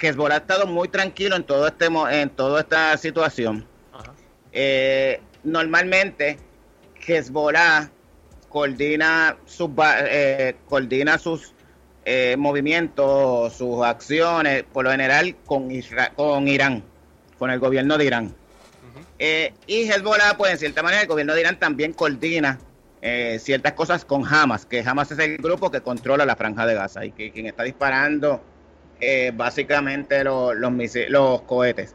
Hezbollah 0.00 0.34
ha 0.36 0.38
estado 0.38 0.66
muy 0.66 0.88
tranquilo 0.88 1.36
en 1.36 1.44
todo 1.44 1.66
este 1.66 1.86
en 1.86 2.30
toda 2.30 2.60
esta 2.60 2.96
situación. 2.96 3.66
Ajá. 3.92 4.12
Eh, 4.52 5.20
normalmente 5.44 6.38
Hezbollah 7.06 7.90
coordina 8.48 9.36
sus 9.46 9.70
eh, 9.78 10.56
coordina 10.68 11.18
sus 11.18 11.52
eh, 12.04 12.36
movimientos, 12.38 13.54
sus 13.54 13.84
acciones, 13.84 14.64
por 14.72 14.84
lo 14.84 14.90
general 14.90 15.36
con 15.44 15.70
Isra- 15.70 16.12
con 16.14 16.46
Irán, 16.48 16.82
con 17.38 17.50
el 17.50 17.58
gobierno 17.58 17.98
de 17.98 18.04
Irán. 18.04 18.34
Eh, 19.18 19.54
y 19.66 19.90
Hezbollah, 19.90 20.36
pues 20.36 20.52
en 20.52 20.58
cierta 20.58 20.82
manera 20.82 21.02
el 21.02 21.08
gobierno 21.08 21.34
de 21.34 21.40
Irán 21.40 21.58
también 21.58 21.92
coordina 21.94 22.58
eh, 23.02 23.38
ciertas 23.40 23.72
cosas 23.72 24.04
con 24.04 24.26
Hamas, 24.26 24.66
que 24.66 24.80
Hamas 24.80 25.10
es 25.10 25.18
el 25.18 25.38
grupo 25.38 25.70
que 25.70 25.80
controla 25.80 26.26
la 26.26 26.36
franja 26.36 26.66
de 26.66 26.74
Gaza 26.74 27.04
y 27.04 27.12
que 27.12 27.32
quien 27.32 27.46
está 27.46 27.62
disparando 27.62 28.42
eh, 29.00 29.32
básicamente 29.34 30.24
los, 30.24 30.54
los, 30.56 30.72
los 31.08 31.42
cohetes. 31.42 31.94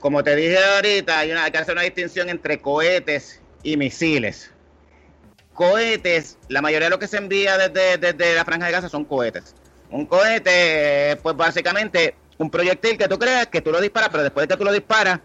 Como 0.00 0.22
te 0.22 0.36
dije 0.36 0.58
ahorita, 0.58 1.18
hay, 1.18 1.32
una, 1.32 1.44
hay 1.44 1.50
que 1.50 1.58
hacer 1.58 1.74
una 1.74 1.82
distinción 1.82 2.28
entre 2.28 2.60
cohetes 2.60 3.42
y 3.62 3.76
misiles. 3.76 4.52
Cohetes, 5.52 6.38
la 6.48 6.62
mayoría 6.62 6.86
de 6.86 6.90
lo 6.90 6.98
que 7.00 7.08
se 7.08 7.16
envía 7.16 7.58
desde, 7.58 7.98
desde 7.98 8.34
la 8.34 8.44
franja 8.44 8.66
de 8.66 8.72
Gaza 8.72 8.88
son 8.88 9.04
cohetes. 9.04 9.54
Un 9.90 10.06
cohete, 10.06 11.18
pues 11.22 11.36
básicamente 11.36 12.14
un 12.38 12.50
proyectil 12.50 12.96
que 12.96 13.08
tú 13.08 13.18
creas 13.18 13.48
que 13.48 13.60
tú 13.60 13.72
lo 13.72 13.80
disparas, 13.80 14.10
pero 14.10 14.22
después 14.22 14.46
de 14.46 14.54
que 14.54 14.58
tú 14.58 14.64
lo 14.64 14.72
disparas, 14.72 15.18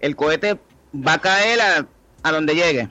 el 0.00 0.14
cohete 0.14 0.58
va 0.94 1.14
a 1.14 1.20
caer 1.20 1.60
a, 1.60 1.86
a 2.22 2.32
donde 2.32 2.54
llegue. 2.54 2.88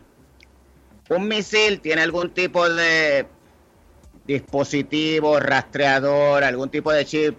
Un 1.09 1.27
misil 1.27 1.79
tiene 1.81 2.01
algún 2.01 2.33
tipo 2.33 2.67
de 2.67 3.27
dispositivo, 4.27 5.39
rastreador, 5.39 6.43
algún 6.43 6.69
tipo 6.69 6.91
de 6.91 7.05
chip, 7.05 7.37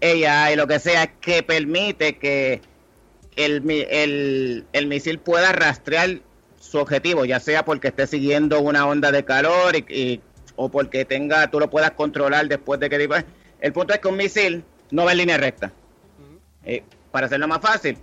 AI, 0.00 0.56
lo 0.56 0.66
que 0.66 0.78
sea, 0.78 1.06
que 1.06 1.42
permite 1.42 2.18
que 2.18 2.60
el, 3.36 3.62
el, 3.70 4.64
el 4.72 4.86
misil 4.86 5.18
pueda 5.18 5.52
rastrear 5.52 6.20
su 6.58 6.78
objetivo, 6.78 7.24
ya 7.24 7.40
sea 7.40 7.64
porque 7.64 7.88
esté 7.88 8.06
siguiendo 8.06 8.60
una 8.60 8.86
onda 8.86 9.12
de 9.12 9.24
calor 9.24 9.76
y, 9.76 10.20
o 10.56 10.70
porque 10.70 11.04
tenga, 11.04 11.50
tú 11.50 11.60
lo 11.60 11.68
puedas 11.68 11.92
controlar 11.92 12.48
después 12.48 12.80
de 12.80 12.88
que 12.88 13.08
el 13.60 13.72
punto 13.72 13.94
es 13.94 14.00
que 14.00 14.08
un 14.08 14.16
misil 14.16 14.64
no 14.90 15.04
va 15.04 15.12
en 15.12 15.18
línea 15.18 15.36
recta. 15.38 15.72
Eh, 16.64 16.82
para 17.10 17.26
hacerlo 17.26 17.46
más 17.46 17.60
fácil, 17.60 17.98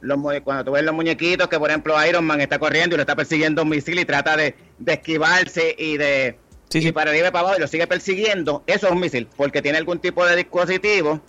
los, 0.00 0.18
cuando 0.42 0.64
tú 0.64 0.72
ves 0.72 0.84
los 0.84 0.94
muñequitos 0.94 1.48
que 1.48 1.58
por 1.58 1.70
ejemplo 1.70 1.94
Iron 2.06 2.24
Man 2.24 2.40
está 2.40 2.58
corriendo 2.58 2.94
y 2.94 2.98
lo 2.98 3.02
está 3.02 3.16
persiguiendo 3.16 3.62
un 3.62 3.68
misil 3.68 3.98
y 3.98 4.04
trata 4.04 4.36
de, 4.36 4.54
esquivarse 4.86 5.74
y 5.76 5.96
de 5.96 6.38
y 6.72 6.92
para 6.92 7.10
arriba 7.10 7.28
y 7.28 7.30
para 7.30 7.40
abajo 7.40 7.56
y 7.58 7.60
lo 7.60 7.68
sigue 7.68 7.86
persiguiendo, 7.86 8.64
eso 8.66 8.86
es 8.86 8.92
un 8.92 9.00
misil, 9.00 9.28
porque 9.36 9.62
tiene 9.62 9.78
algún 9.78 10.00
tipo 10.00 10.26
de 10.26 10.36
dispositivo 10.36 11.20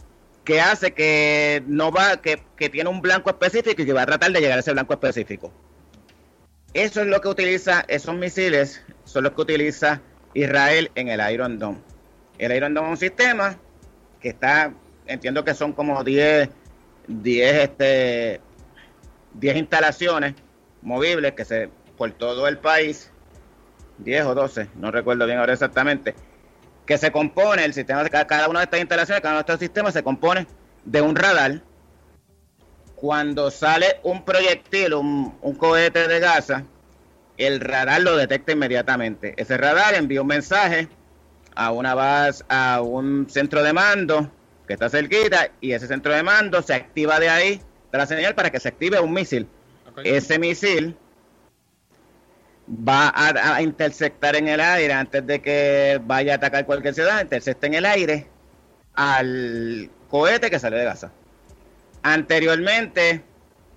que 0.44 0.62
hace 0.62 0.94
que 0.94 1.64
no 1.68 1.92
va, 1.92 2.22
que, 2.22 2.42
que 2.56 2.70
tiene 2.70 2.90
un 2.90 3.02
blanco 3.02 3.30
específico 3.30 3.82
y 3.82 3.86
que 3.86 3.94
va 3.94 4.04
a 4.04 4.06
tratar 4.06 4.32
de 4.32 4.40
llegar 4.40 4.58
a 4.58 4.62
ese 4.62 4.72
blanco 4.72 4.94
específico. 4.94 5.52
Eso 6.74 7.02
es 7.02 7.08
lo 7.08 7.22
que 7.22 7.28
utiliza, 7.28 7.86
esos 7.88 8.16
misiles 8.16 8.84
son 9.06 9.24
los 9.24 9.34
que 9.34 9.42
utiliza 9.42 10.02
Israel 10.34 10.92
en 10.96 11.08
el 11.08 11.22
Iron 11.32 11.58
Dome. 11.58 11.80
El 12.38 12.52
Iron 12.52 12.74
Dome 12.74 12.88
es 12.88 12.92
un 12.92 12.98
sistema 12.98 13.58
que 14.20 14.30
está, 14.30 14.74
entiendo 15.08 15.44
que 15.44 15.54
son 15.54 15.74
como 15.74 16.04
10, 16.04 16.50
10, 17.08 17.56
este, 17.56 18.42
10 19.36 19.58
instalaciones 19.58 20.36
movibles 20.82 21.34
que 21.34 21.46
se 21.46 21.70
por 21.98 22.12
todo 22.12 22.48
el 22.48 22.58
país, 22.58 23.12
10 24.00 24.26
o 24.26 24.36
12, 24.36 24.70
no 24.76 24.92
recuerdo 24.92 25.26
bien 25.26 25.40
ahora 25.40 25.54
exactamente, 25.54 26.16
que 26.86 26.98
se 26.98 27.12
compone, 27.12 27.66
el 27.66 27.74
sistema 27.74 28.04
de 28.04 28.10
cada 28.10 28.50
una 28.50 28.60
de 28.60 28.66
estas 28.66 28.80
instalaciones, 28.80 29.22
cada 29.22 29.34
uno 29.34 29.40
de 29.40 29.54
estos 29.54 29.60
sistemas 29.60 29.94
se 29.94 30.04
compone 30.04 30.48
de 30.84 31.02
un 31.02 31.16
radar 31.16 31.62
cuando 32.96 33.52
sale 33.52 34.00
un 34.04 34.24
proyectil, 34.24 34.94
un, 34.94 35.32
cohete 35.58 36.08
de 36.08 36.20
Gaza, 36.20 36.64
el 37.38 37.60
radar 37.60 38.02
lo 38.02 38.16
detecta 38.16 38.54
inmediatamente. 38.54 39.34
Ese 39.38 39.58
radar 39.58 39.96
envía 39.96 40.22
un 40.22 40.28
mensaje 40.28 40.88
a 41.56 41.72
una 41.72 41.94
base, 41.94 42.44
a 42.50 42.82
un 42.82 43.28
centro 43.30 43.64
de 43.64 43.74
mando 43.74 44.32
que 44.68 44.74
está 44.74 44.90
cerquita 44.90 45.52
y 45.62 45.74
ese 45.74 45.88
centro 45.88 46.14
de 46.14 46.24
mando 46.24 46.62
se 46.62 46.74
activa 46.74 47.20
de 47.20 47.30
ahí 47.30 47.62
la 47.98 48.06
señal 48.06 48.36
para 48.36 48.52
que 48.52 48.60
se 48.60 48.68
active 48.68 49.00
un 49.00 49.14
misil. 49.14 49.48
Ese 50.04 50.40
misil 50.40 50.98
va 52.68 53.12
a, 53.16 53.62
interceptar 53.62 54.36
en 54.36 54.48
el 54.48 54.60
aire 54.60 54.94
antes 54.94 55.26
de 55.26 55.42
que 55.42 56.02
vaya 56.04 56.34
a 56.34 56.36
atacar 56.38 56.66
cualquier 56.66 56.94
ciudad, 56.94 57.22
intercepta 57.22 57.68
en 57.68 57.76
el 57.76 57.86
aire 57.86 58.28
al 58.96 59.90
cohete 60.10 60.50
que 60.50 60.60
sale 60.60 60.78
de 60.78 60.86
Gaza. 60.86 61.12
Anteriormente, 62.02 63.24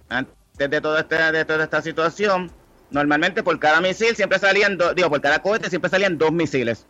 antes 0.09 0.35
de 0.57 0.81
toda, 0.81 1.01
esta, 1.01 1.33
de 1.33 1.45
toda 1.45 1.65
esta 1.65 1.83
situación, 1.83 2.51
normalmente 2.91 3.43
por 3.43 3.59
cada 3.59 3.81
misil 3.81 4.17
siempre 4.17 4.39
salían, 4.39 4.79
dos, 4.79 4.95
digo, 4.95 5.11
por 5.11 5.21
cada 5.21 5.41
cohete 5.41 5.69
siempre 5.69 5.91
salían 5.91 6.19
dos 6.19 6.33
misiles 6.33 6.87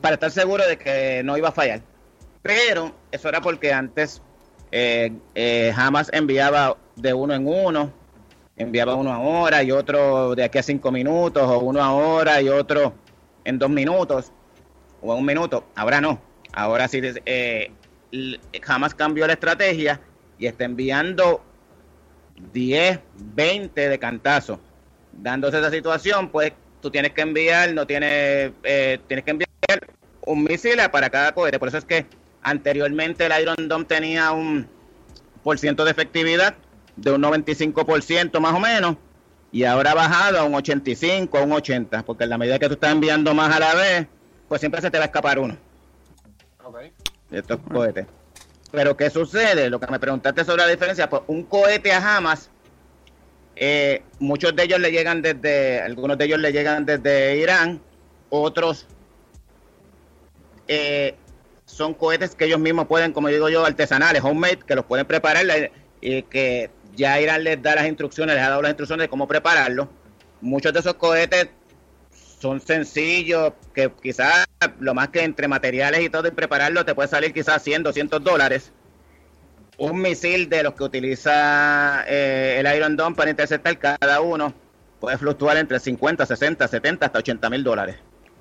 para 0.00 0.14
estar 0.14 0.30
seguro 0.30 0.66
de 0.66 0.78
que 0.78 1.22
no 1.24 1.36
iba 1.36 1.48
a 1.48 1.52
fallar. 1.52 1.80
Pero 2.42 2.94
eso 3.12 3.28
era 3.28 3.40
porque 3.40 3.72
antes 3.72 4.20
eh, 4.72 5.12
eh, 5.34 5.72
jamás 5.74 6.10
enviaba 6.12 6.76
de 6.96 7.14
uno 7.14 7.34
en 7.34 7.46
uno, 7.46 7.92
enviaba 8.56 8.94
uno 8.94 9.12
ahora 9.12 9.62
y 9.62 9.70
otro 9.70 10.34
de 10.34 10.44
aquí 10.44 10.58
a 10.58 10.62
cinco 10.62 10.90
minutos, 10.90 11.42
o 11.42 11.58
uno 11.60 11.82
ahora 11.82 12.40
y 12.40 12.48
otro 12.48 12.94
en 13.44 13.58
dos 13.58 13.70
minutos, 13.70 14.32
o 15.00 15.12
en 15.12 15.18
un 15.20 15.26
minuto. 15.26 15.64
Ahora 15.74 16.00
no, 16.00 16.20
ahora 16.52 16.88
sí, 16.88 17.00
eh, 17.26 17.70
jamás 18.62 18.94
cambió 18.94 19.26
la 19.26 19.34
estrategia 19.34 20.00
y 20.38 20.46
está 20.46 20.64
enviando 20.64 21.42
10, 22.52 23.00
20 23.34 23.88
de 23.88 23.98
cantazo. 23.98 24.60
Dándose 25.12 25.58
esa 25.58 25.70
situación, 25.70 26.30
pues 26.30 26.52
tú 26.80 26.90
tienes 26.90 27.12
que 27.12 27.22
enviar, 27.22 27.72
no 27.72 27.86
tienes, 27.86 28.52
eh, 28.62 28.98
tienes 29.06 29.24
que 29.24 29.30
enviar 29.30 29.48
un 30.26 30.44
misil 30.44 30.78
para 30.90 31.10
cada 31.10 31.32
cohete. 31.32 31.58
Por 31.58 31.68
eso 31.68 31.78
es 31.78 31.84
que 31.84 32.06
anteriormente 32.42 33.26
el 33.26 33.40
Iron 33.40 33.68
Dome 33.68 33.84
tenía 33.84 34.32
un 34.32 34.66
por 35.42 35.58
ciento 35.58 35.84
de 35.84 35.90
efectividad 35.90 36.54
de 36.96 37.12
un 37.12 37.22
95% 37.22 38.38
más 38.40 38.54
o 38.54 38.60
menos 38.60 38.96
y 39.52 39.64
ahora 39.64 39.92
ha 39.92 39.94
bajado 39.94 40.40
a 40.40 40.44
un 40.44 40.54
85, 40.54 41.36
a 41.36 41.42
un 41.42 41.52
80, 41.52 42.02
porque 42.04 42.24
en 42.24 42.30
la 42.30 42.38
medida 42.38 42.58
que 42.58 42.68
tú 42.68 42.74
estás 42.74 42.92
enviando 42.92 43.34
más 43.34 43.54
a 43.54 43.60
la 43.60 43.74
vez, 43.74 44.06
pues 44.48 44.60
siempre 44.60 44.80
se 44.80 44.90
te 44.90 44.98
va 44.98 45.04
a 45.04 45.06
escapar 45.06 45.38
uno. 45.38 45.56
Okay. 46.64 46.92
estos 47.30 47.58
cohetes. 47.70 48.06
Pero 48.70 48.96
¿qué 48.96 49.10
sucede? 49.10 49.68
Lo 49.68 49.78
que 49.78 49.86
me 49.88 49.98
preguntaste 49.98 50.44
sobre 50.44 50.62
la 50.62 50.68
diferencia, 50.68 51.10
pues 51.10 51.22
un 51.26 51.42
cohete 51.42 51.92
a 51.92 52.16
Hamas, 52.16 52.50
eh, 53.56 54.02
muchos 54.18 54.56
de 54.56 54.62
ellos 54.62 54.80
le 54.80 54.90
llegan 54.90 55.20
desde, 55.20 55.82
algunos 55.82 56.16
de 56.16 56.24
ellos 56.24 56.38
le 56.38 56.52
llegan 56.52 56.86
desde 56.86 57.36
Irán, 57.36 57.82
otros 58.30 58.86
eh, 60.66 61.14
son 61.66 61.92
cohetes 61.92 62.34
que 62.34 62.46
ellos 62.46 62.58
mismos 62.58 62.86
pueden, 62.86 63.12
como 63.12 63.28
digo 63.28 63.50
yo, 63.50 63.66
artesanales, 63.66 64.24
homemade, 64.24 64.60
que 64.66 64.74
los 64.74 64.86
pueden 64.86 65.06
preparar 65.06 65.70
y 66.00 66.22
que 66.22 66.70
ya 66.94 67.20
Irán 67.20 67.44
les 67.44 67.62
da 67.62 67.74
las 67.74 67.86
instrucciones, 67.86 68.34
les 68.34 68.44
ha 68.44 68.50
dado 68.50 68.62
las 68.62 68.70
instrucciones 68.70 69.04
de 69.04 69.08
cómo 69.08 69.26
prepararlo. 69.26 69.88
Muchos 70.40 70.72
de 70.72 70.80
esos 70.80 70.94
cohetes 70.94 71.48
son 72.40 72.60
sencillos, 72.60 73.52
que 73.72 73.92
quizás 74.02 74.46
lo 74.80 74.94
más 74.94 75.08
que 75.08 75.22
entre 75.22 75.46
materiales 75.48 76.00
y 76.00 76.10
todo 76.10 76.26
y 76.26 76.32
prepararlo 76.32 76.84
te 76.84 76.94
puede 76.94 77.08
salir 77.08 77.32
quizás 77.32 77.62
100, 77.62 77.84
200 77.84 78.22
dólares. 78.22 78.72
Un 79.78 80.00
misil 80.00 80.48
de 80.48 80.62
los 80.64 80.74
que 80.74 80.84
utiliza 80.84 82.04
eh, 82.06 82.56
el 82.58 82.76
Iron 82.76 82.96
Dome 82.96 83.16
para 83.16 83.30
interceptar 83.30 83.78
cada 83.78 84.20
uno 84.20 84.52
puede 85.00 85.18
fluctuar 85.18 85.56
entre 85.56 85.80
50, 85.80 86.26
60, 86.26 86.68
70 86.68 87.06
hasta 87.06 87.18
80 87.18 87.50
mil 87.50 87.64
dólares. 87.64 87.96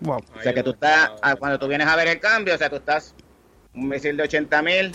O 0.05 0.41
sea 0.41 0.53
que 0.53 0.63
tú 0.63 0.71
estás, 0.71 1.11
ah, 1.21 1.35
cuando 1.35 1.59
tú 1.59 1.67
vienes 1.67 1.87
a 1.87 1.95
ver 1.95 2.07
el 2.07 2.19
cambio, 2.19 2.55
o 2.55 2.57
sea, 2.57 2.69
tú 2.69 2.77
estás 2.77 3.13
un 3.73 3.87
misil 3.87 4.17
de 4.17 4.23
80 4.23 4.61
mil 4.61 4.91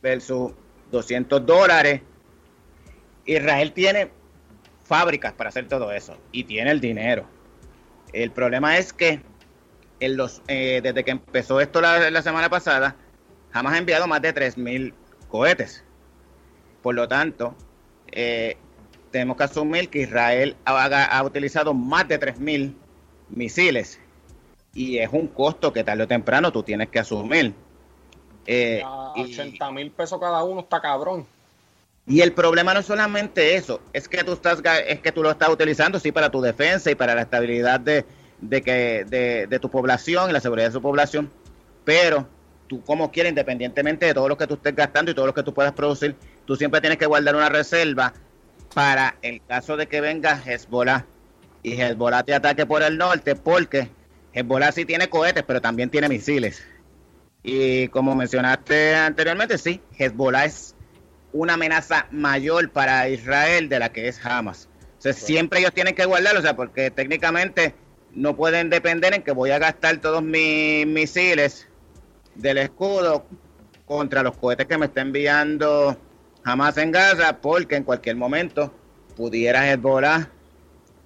versus 0.00 0.52
200 0.90 1.44
dólares. 1.44 2.02
Israel 3.26 3.72
tiene 3.72 4.10
fábricas 4.84 5.32
para 5.32 5.48
hacer 5.48 5.68
todo 5.68 5.92
eso 5.92 6.16
y 6.32 6.44
tiene 6.44 6.70
el 6.70 6.80
dinero. 6.80 7.26
El 8.12 8.32
problema 8.32 8.76
es 8.76 8.92
que 8.92 9.22
en 10.00 10.16
los, 10.16 10.42
eh, 10.48 10.80
desde 10.82 11.04
que 11.04 11.12
empezó 11.12 11.60
esto 11.60 11.80
la, 11.80 12.22
semana 12.22 12.48
pasada, 12.48 12.96
jamás 13.52 13.74
ha 13.74 13.78
enviado 13.78 14.06
más 14.06 14.22
de 14.22 14.34
3.000 14.34 14.94
cohetes. 15.28 15.84
Por 16.82 16.94
lo 16.94 17.06
tanto, 17.06 17.54
eh, 18.10 18.56
tenemos 19.10 19.36
que 19.36 19.44
asumir 19.44 19.90
que 19.90 20.00
Israel 20.00 20.56
ha, 20.64 21.22
utilizado 21.22 21.74
más 21.74 22.08
de 22.08 22.18
3.000 22.18 22.74
misiles. 23.28 24.00
Y 24.72 24.98
es 24.98 25.10
un 25.12 25.28
costo 25.28 25.72
que 25.72 25.84
tarde 25.84 26.04
o 26.04 26.08
temprano 26.08 26.52
tú 26.52 26.62
tienes 26.62 26.88
que 26.88 27.00
asumir. 27.00 27.54
Eh, 28.46 28.82
80 28.84 29.70
mil 29.72 29.90
pesos 29.90 30.18
cada 30.18 30.42
uno 30.42 30.60
está 30.60 30.80
cabrón. 30.80 31.26
Y 32.10 32.22
el 32.22 32.32
problema 32.32 32.74
no 32.74 32.80
es 32.80 32.86
solamente 32.86 33.54
eso, 33.54 33.80
es 33.92 34.08
que 34.08 34.24
tú 34.24 34.32
estás, 34.32 34.60
es 34.88 34.98
que 34.98 35.12
tú 35.12 35.22
lo 35.22 35.30
estás 35.30 35.48
utilizando 35.48 36.00
sí 36.00 36.10
para 36.10 36.28
tu 36.28 36.40
defensa 36.40 36.90
y 36.90 36.96
para 36.96 37.14
la 37.14 37.22
estabilidad 37.22 37.78
de, 37.78 38.04
de 38.40 38.62
que 38.62 39.46
de, 39.48 39.58
tu 39.60 39.70
población 39.70 40.28
y 40.28 40.32
la 40.32 40.40
seguridad 40.40 40.66
de 40.66 40.72
su 40.72 40.82
población, 40.82 41.30
pero 41.84 42.26
tú 42.66 42.82
como 42.82 43.12
quieres, 43.12 43.30
independientemente 43.30 44.06
de 44.06 44.14
todo 44.14 44.28
lo 44.28 44.36
que 44.36 44.48
tú 44.48 44.54
estés 44.54 44.74
gastando 44.74 45.12
y 45.12 45.14
todo 45.14 45.26
lo 45.26 45.34
que 45.34 45.44
tú 45.44 45.54
puedas 45.54 45.72
producir, 45.72 46.16
tú 46.46 46.56
siempre 46.56 46.80
tienes 46.80 46.98
que 46.98 47.06
guardar 47.06 47.36
una 47.36 47.48
reserva 47.48 48.12
para 48.74 49.14
el 49.22 49.40
caso 49.46 49.76
de 49.76 49.86
que 49.86 50.00
venga 50.00 50.42
Hezbollah 50.44 51.06
y 51.62 51.80
Hezbollah 51.80 52.24
te 52.24 52.34
ataque 52.34 52.66
por 52.66 52.82
el 52.82 52.98
norte, 52.98 53.36
porque 53.36 53.88
Hezbollah 54.32 54.72
sí 54.72 54.84
tiene 54.84 55.08
cohetes, 55.08 55.44
pero 55.46 55.60
también 55.60 55.90
tiene 55.90 56.08
misiles. 56.08 56.60
Y 57.44 57.86
como 57.86 58.16
mencionaste 58.16 58.96
anteriormente, 58.96 59.58
sí, 59.58 59.80
Hezbollah 59.96 60.46
es 60.46 60.74
una 61.32 61.54
amenaza 61.54 62.06
mayor 62.10 62.70
para 62.70 63.08
Israel 63.08 63.68
de 63.68 63.78
la 63.78 63.92
que 63.92 64.08
es 64.08 64.24
Hamas. 64.24 64.68
O 64.98 65.02
sea, 65.02 65.12
siempre 65.12 65.60
ellos 65.60 65.72
tienen 65.72 65.94
que 65.94 66.04
guardarlo, 66.04 66.40
o 66.40 66.42
sea, 66.42 66.56
porque 66.56 66.90
técnicamente 66.90 67.74
no 68.12 68.36
pueden 68.36 68.70
depender 68.70 69.14
en 69.14 69.22
que 69.22 69.32
voy 69.32 69.50
a 69.50 69.58
gastar 69.58 69.98
todos 69.98 70.22
mis 70.22 70.86
misiles 70.86 71.68
del 72.34 72.58
escudo 72.58 73.24
contra 73.86 74.22
los 74.22 74.36
cohetes 74.36 74.66
que 74.66 74.78
me 74.78 74.86
está 74.86 75.00
enviando 75.00 75.96
Hamas 76.44 76.76
en 76.78 76.90
Gaza, 76.90 77.40
porque 77.40 77.76
en 77.76 77.84
cualquier 77.84 78.16
momento 78.16 78.74
pudiera 79.16 79.70
Hezbollah 79.70 80.28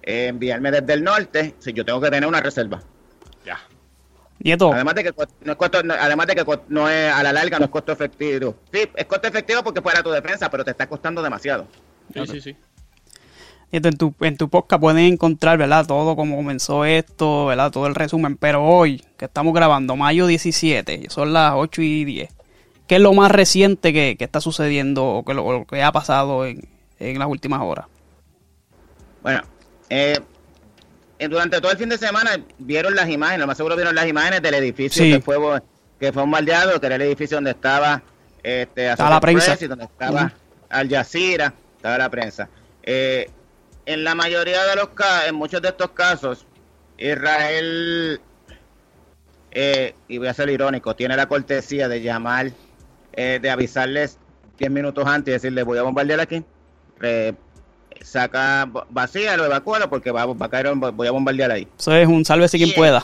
eh, 0.03 0.27
enviarme 0.27 0.71
desde 0.71 0.93
el 0.93 1.03
norte, 1.03 1.55
si 1.59 1.73
yo 1.73 1.83
tengo 1.85 1.99
que 2.01 2.09
tener 2.09 2.27
una 2.27 2.41
reserva. 2.41 2.81
Nieto, 4.39 4.71
Además 4.73 4.95
de 4.95 5.03
que 5.05 5.13
no 5.43 5.51
es 5.53 5.57
costo- 5.57 5.81
no- 5.83 5.93
además 5.93 6.27
de 6.27 6.35
que 6.35 6.45
no 6.67 6.89
es 6.89 7.11
a 7.11 7.23
la 7.23 7.31
larga 7.33 7.57
no 7.57 7.65
es 7.65 7.71
costo 7.71 7.91
efectivo. 7.93 8.55
Sí, 8.71 8.81
es 8.95 9.05
costo 9.05 9.27
efectivo 9.27 9.63
porque 9.63 9.81
fuera 9.81 10.03
tu 10.03 10.11
defensa, 10.11 10.49
pero 10.49 10.63
te 10.65 10.71
está 10.71 10.87
costando 10.87 11.21
demasiado. 11.21 11.67
Sí, 12.13 12.27
sí, 12.27 12.41
sí. 12.41 12.55
Nieto, 13.71 13.87
en 13.89 13.97
tu, 13.97 14.13
en 14.21 14.37
tu 14.37 14.49
podcast 14.49 14.79
pueden 14.81 14.99
encontrar, 15.13 15.57
¿verdad? 15.57 15.85
Todo 15.87 16.15
cómo 16.15 16.35
comenzó 16.35 16.85
esto, 16.85 17.47
¿verdad? 17.47 17.71
Todo 17.71 17.87
el 17.87 17.95
resumen. 17.95 18.37
Pero 18.37 18.63
hoy, 18.63 19.03
que 19.17 19.25
estamos 19.25 19.53
grabando, 19.53 19.95
mayo 19.95 20.27
17, 20.27 21.05
son 21.09 21.33
las 21.33 21.53
8 21.55 21.81
y 21.81 22.05
10. 22.05 22.29
¿Qué 22.87 22.95
es 22.95 23.01
lo 23.01 23.13
más 23.13 23.31
reciente 23.31 23.91
que, 23.93 24.15
que 24.17 24.23
está 24.25 24.39
sucediendo 24.41 25.05
o 25.05 25.25
que, 25.25 25.33
lo, 25.33 25.43
o 25.45 25.65
que 25.65 25.81
ha 25.81 25.91
pasado 25.91 26.45
en, 26.45 26.67
en 26.99 27.17
las 27.17 27.27
últimas 27.27 27.61
horas? 27.63 27.87
Bueno, 29.23 29.41
eh, 29.89 30.19
durante 31.19 31.61
todo 31.61 31.71
el 31.71 31.77
fin 31.77 31.89
de 31.89 31.97
semana 31.97 32.31
vieron 32.57 32.95
las 32.95 33.09
imágenes, 33.09 33.39
lo 33.39 33.47
más 33.47 33.57
seguro 33.57 33.75
vieron 33.75 33.95
las 33.95 34.07
imágenes 34.07 34.41
del 34.41 34.53
edificio 34.55 35.03
Sí. 35.03 35.13
que 35.13 35.21
fue 35.21 35.37
que 35.99 36.11
fue 36.11 36.23
bombardeado, 36.23 36.79
que 36.79 36.85
era 36.87 36.95
el 36.95 37.01
edificio 37.03 37.37
donde 37.37 37.51
estaba 37.51 38.01
este 38.43 38.91
Estaba 38.91 39.09
la 39.11 39.19
prensa. 39.19 39.55
Press 39.55 39.69
donde 39.69 39.85
estaba. 39.85 40.33
Al 40.69 40.89
Jazeera, 40.89 41.53
estaba 41.77 41.97
la 41.97 42.09
prensa. 42.09 42.49
Eh, 42.83 43.29
en 43.85 44.03
la 44.03 44.13
mayoría 44.13 44.63
de 44.65 44.75
los 44.75 44.89
casos, 44.89 45.29
en 45.29 45.35
muchos 45.35 45.61
de 45.61 45.69
estos 45.69 45.91
casos, 45.91 46.45
Israel, 46.97 48.19
eh, 49.51 49.95
y 50.07 50.17
voy 50.17 50.27
a 50.27 50.33
ser 50.33 50.49
irónico, 50.49 50.95
tiene 50.95 51.15
la 51.15 51.27
cortesía 51.27 51.87
de 51.87 52.01
llamar, 52.01 52.51
eh, 53.13 53.39
de 53.41 53.49
avisarles 53.49 54.19
10 54.59 54.69
minutos 54.71 55.07
antes 55.07 55.31
y 55.31 55.33
decirles 55.33 55.65
voy 55.65 55.77
a 55.77 55.83
bombardear 55.83 56.19
aquí. 56.19 56.43
Saca 58.01 58.69
vacía, 58.89 59.35
lo 59.37 59.45
evacúalo 59.45 59.89
porque 59.89 60.11
va, 60.11 60.25
va 60.25 60.45
a 60.45 60.49
caer, 60.49 60.73
voy 60.75 61.07
a 61.07 61.11
bombardear 61.11 61.51
ahí. 61.51 61.67
Eso 61.77 61.93
es 61.95 62.07
un 62.07 62.23
sálvese 62.25 62.57
quien 62.57 62.73
pueda. 62.73 63.03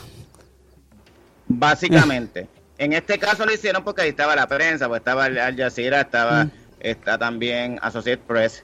Básicamente. 1.47 2.47
en 2.77 2.93
este 2.93 3.19
caso 3.19 3.45
lo 3.45 3.53
hicieron 3.53 3.83
porque 3.83 4.03
ahí 4.03 4.09
estaba 4.09 4.35
la 4.35 4.47
prensa, 4.47 4.87
pues 4.87 4.99
estaba 4.99 5.25
Al 5.25 5.55
Jazeera, 5.57 6.01
estaba, 6.01 6.45
Mm. 6.45 6.51
está 6.79 7.17
también 7.17 7.79
Associated 7.81 8.23
Press. 8.25 8.63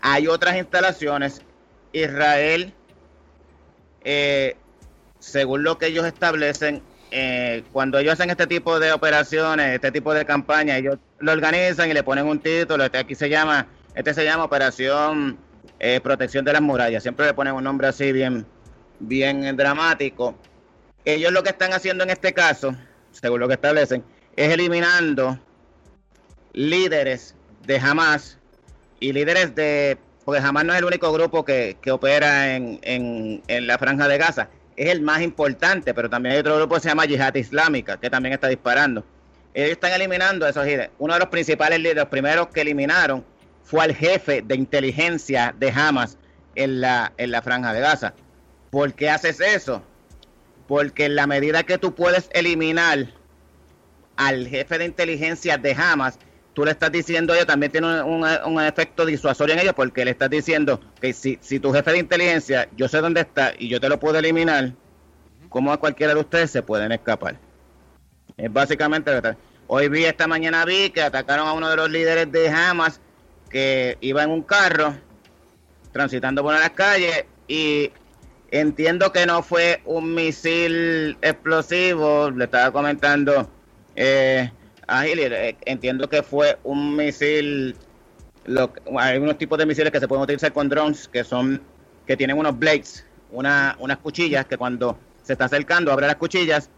Hay 0.00 0.26
otras 0.26 0.56
instalaciones. 0.56 1.42
Israel, 1.92 2.72
eh, 4.02 4.56
según 5.18 5.62
lo 5.62 5.78
que 5.78 5.86
ellos 5.86 6.06
establecen, 6.06 6.82
eh, 7.10 7.62
cuando 7.72 7.98
ellos 7.98 8.14
hacen 8.14 8.30
este 8.30 8.46
tipo 8.46 8.80
de 8.80 8.92
operaciones, 8.92 9.74
este 9.74 9.92
tipo 9.92 10.14
de 10.14 10.24
campañas, 10.24 10.78
ellos 10.78 10.96
lo 11.18 11.32
organizan 11.32 11.90
y 11.90 11.92
le 11.92 12.02
ponen 12.02 12.26
un 12.26 12.40
título. 12.40 12.84
Este 12.84 12.98
aquí 12.98 13.14
se 13.14 13.28
llama, 13.28 13.66
este 13.94 14.14
se 14.14 14.24
llama 14.24 14.44
Operación 14.44 15.36
eh, 15.82 16.00
Protección 16.00 16.44
de 16.44 16.52
las 16.52 16.62
Murallas. 16.62 17.02
Siempre 17.02 17.26
le 17.26 17.34
ponen 17.34 17.54
un 17.54 17.64
nombre 17.64 17.88
así 17.88 18.12
bien, 18.12 18.46
bien 19.00 19.56
dramático. 19.56 20.34
Ellos 21.04 21.32
lo 21.32 21.42
que 21.42 21.50
están 21.50 21.72
haciendo 21.72 22.04
en 22.04 22.10
este 22.10 22.32
caso, 22.32 22.74
según 23.10 23.40
lo 23.40 23.48
que 23.48 23.54
establecen, 23.54 24.04
es 24.36 24.52
eliminando 24.52 25.38
líderes 26.52 27.34
de 27.66 27.78
Hamas 27.78 28.38
y 29.00 29.12
líderes 29.12 29.54
de... 29.54 29.98
Porque 30.24 30.40
Hamas 30.40 30.64
no 30.64 30.72
es 30.72 30.78
el 30.78 30.84
único 30.84 31.12
grupo 31.12 31.44
que, 31.44 31.76
que 31.82 31.90
opera 31.90 32.54
en, 32.54 32.78
en, 32.82 33.42
en 33.48 33.66
la 33.66 33.76
franja 33.76 34.06
de 34.06 34.18
Gaza. 34.18 34.48
Es 34.76 34.88
el 34.88 35.02
más 35.02 35.20
importante, 35.20 35.92
pero 35.94 36.08
también 36.08 36.34
hay 36.34 36.40
otro 36.40 36.56
grupo 36.56 36.76
que 36.76 36.82
se 36.82 36.88
llama 36.90 37.06
Yihad 37.06 37.34
Islámica, 37.34 37.98
que 37.98 38.08
también 38.08 38.32
está 38.32 38.46
disparando. 38.46 39.04
Ellos 39.52 39.72
están 39.72 39.92
eliminando 39.92 40.46
a 40.46 40.50
esos 40.50 40.64
líderes. 40.64 40.90
Uno 40.98 41.14
de 41.14 41.18
los 41.18 41.28
principales 41.28 41.80
líderes, 41.80 42.04
los 42.04 42.08
primeros 42.08 42.46
que 42.48 42.60
eliminaron, 42.60 43.24
fue 43.64 43.84
al 43.84 43.94
jefe 43.94 44.42
de 44.42 44.54
inteligencia 44.54 45.54
de 45.58 45.70
Hamas 45.70 46.18
en 46.54 46.80
la, 46.80 47.12
en 47.16 47.30
la 47.30 47.42
franja 47.42 47.72
de 47.72 47.80
Gaza. 47.80 48.14
¿Por 48.70 48.94
qué 48.94 49.10
haces 49.10 49.40
eso? 49.40 49.82
Porque 50.66 51.06
en 51.06 51.16
la 51.16 51.26
medida 51.26 51.62
que 51.64 51.78
tú 51.78 51.94
puedes 51.94 52.28
eliminar 52.32 53.08
al 54.16 54.46
jefe 54.48 54.78
de 54.78 54.84
inteligencia 54.84 55.58
de 55.58 55.72
Hamas, 55.74 56.18
tú 56.54 56.64
le 56.64 56.70
estás 56.72 56.92
diciendo, 56.92 57.34
ellos 57.34 57.46
también 57.46 57.72
tiene 57.72 58.02
un, 58.02 58.22
un- 58.24 58.28
un 58.44 58.62
efecto 58.62 59.06
disuasorio 59.06 59.54
en 59.54 59.60
ellos, 59.60 59.74
porque 59.74 60.04
le 60.04 60.10
estás 60.12 60.30
diciendo 60.30 60.80
que 61.00 61.12
si, 61.12 61.38
si 61.40 61.58
tu 61.58 61.72
jefe 61.72 61.92
de 61.92 61.98
inteligencia, 61.98 62.68
yo 62.76 62.88
sé 62.88 62.98
dónde 62.98 63.22
está 63.22 63.52
y 63.58 63.68
yo 63.68 63.80
te 63.80 63.88
lo 63.88 63.98
puedo 63.98 64.18
eliminar, 64.18 64.72
como 65.48 65.72
a 65.72 65.78
cualquiera 65.78 66.14
de 66.14 66.20
ustedes 66.20 66.50
se 66.50 66.62
pueden 66.62 66.92
escapar. 66.92 67.36
Es 68.36 68.52
básicamente 68.52 69.14
lo 69.14 69.22
que 69.22 69.28
está- 69.28 69.40
Hoy 69.66 69.88
vi, 69.88 70.04
esta 70.04 70.26
mañana 70.26 70.64
vi 70.66 70.90
que 70.90 71.00
atacaron 71.02 71.48
a 71.48 71.52
uno 71.54 71.70
de 71.70 71.76
los 71.76 71.90
líderes 71.90 72.30
de 72.30 72.48
Hamas 72.50 73.00
que 73.52 73.98
iba 74.00 74.22
en 74.22 74.30
un 74.30 74.42
carro 74.42 74.94
transitando 75.92 76.42
por 76.42 76.54
las 76.54 76.70
calles 76.70 77.26
y 77.46 77.92
entiendo 78.50 79.12
que 79.12 79.26
no 79.26 79.42
fue 79.42 79.82
un 79.84 80.14
misil 80.14 81.16
explosivo, 81.20 82.30
le 82.30 82.44
estaba 82.44 82.72
comentando 82.72 83.48
eh, 83.94 84.50
a 84.86 85.02
Gili, 85.02 85.22
eh, 85.24 85.56
entiendo 85.66 86.08
que 86.08 86.22
fue 86.22 86.58
un 86.64 86.96
misil, 86.96 87.76
lo, 88.46 88.72
hay 88.98 89.18
unos 89.18 89.36
tipos 89.36 89.58
de 89.58 89.66
misiles 89.66 89.92
que 89.92 90.00
se 90.00 90.08
pueden 90.08 90.24
utilizar 90.24 90.52
con 90.52 90.68
drones 90.68 91.06
que 91.08 91.22
son, 91.22 91.62
que 92.06 92.16
tienen 92.16 92.38
unos 92.38 92.58
blades, 92.58 93.06
una, 93.30 93.76
unas 93.78 93.98
cuchillas 93.98 94.46
que 94.46 94.56
cuando 94.56 94.98
se 95.22 95.34
está 95.34 95.44
acercando 95.44 95.92
abre 95.92 96.06
las 96.06 96.16
cuchillas 96.16 96.70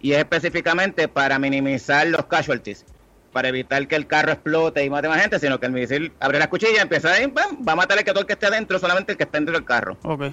y 0.00 0.12
es 0.12 0.18
específicamente 0.18 1.08
para 1.08 1.38
minimizar 1.40 2.06
los 2.06 2.24
casualties, 2.26 2.86
para 3.32 3.48
evitar 3.48 3.86
que 3.86 3.96
el 3.96 4.06
carro 4.06 4.32
explote 4.32 4.84
y 4.84 4.90
mate 4.90 5.08
más 5.08 5.20
gente, 5.20 5.38
sino 5.38 5.60
que 5.60 5.66
el 5.66 5.72
misil 5.72 6.12
abre 6.20 6.38
las 6.38 6.48
cuchillas, 6.48 6.82
empieza 6.82 7.12
ahí, 7.12 7.26
¡pam! 7.28 7.66
va 7.66 7.72
a 7.72 7.76
matar 7.76 7.98
el 7.98 8.04
que 8.04 8.10
todo 8.10 8.20
el 8.20 8.26
que 8.26 8.32
esté 8.32 8.46
adentro, 8.46 8.78
solamente 8.78 9.12
el 9.12 9.18
que 9.18 9.24
está 9.24 9.38
dentro 9.38 9.54
del 9.54 9.64
carro. 9.64 9.96
Ok. 10.02 10.24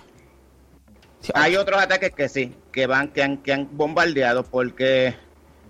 Hay 1.34 1.56
otros 1.56 1.82
ataques 1.82 2.12
que 2.12 2.30
sí, 2.30 2.56
que 2.72 2.88
van, 2.88 3.10
que 3.10 3.24
han, 3.24 3.38
que 3.38 3.54
han 3.54 3.68
bombardeado 3.72 4.44
porque 4.44 5.16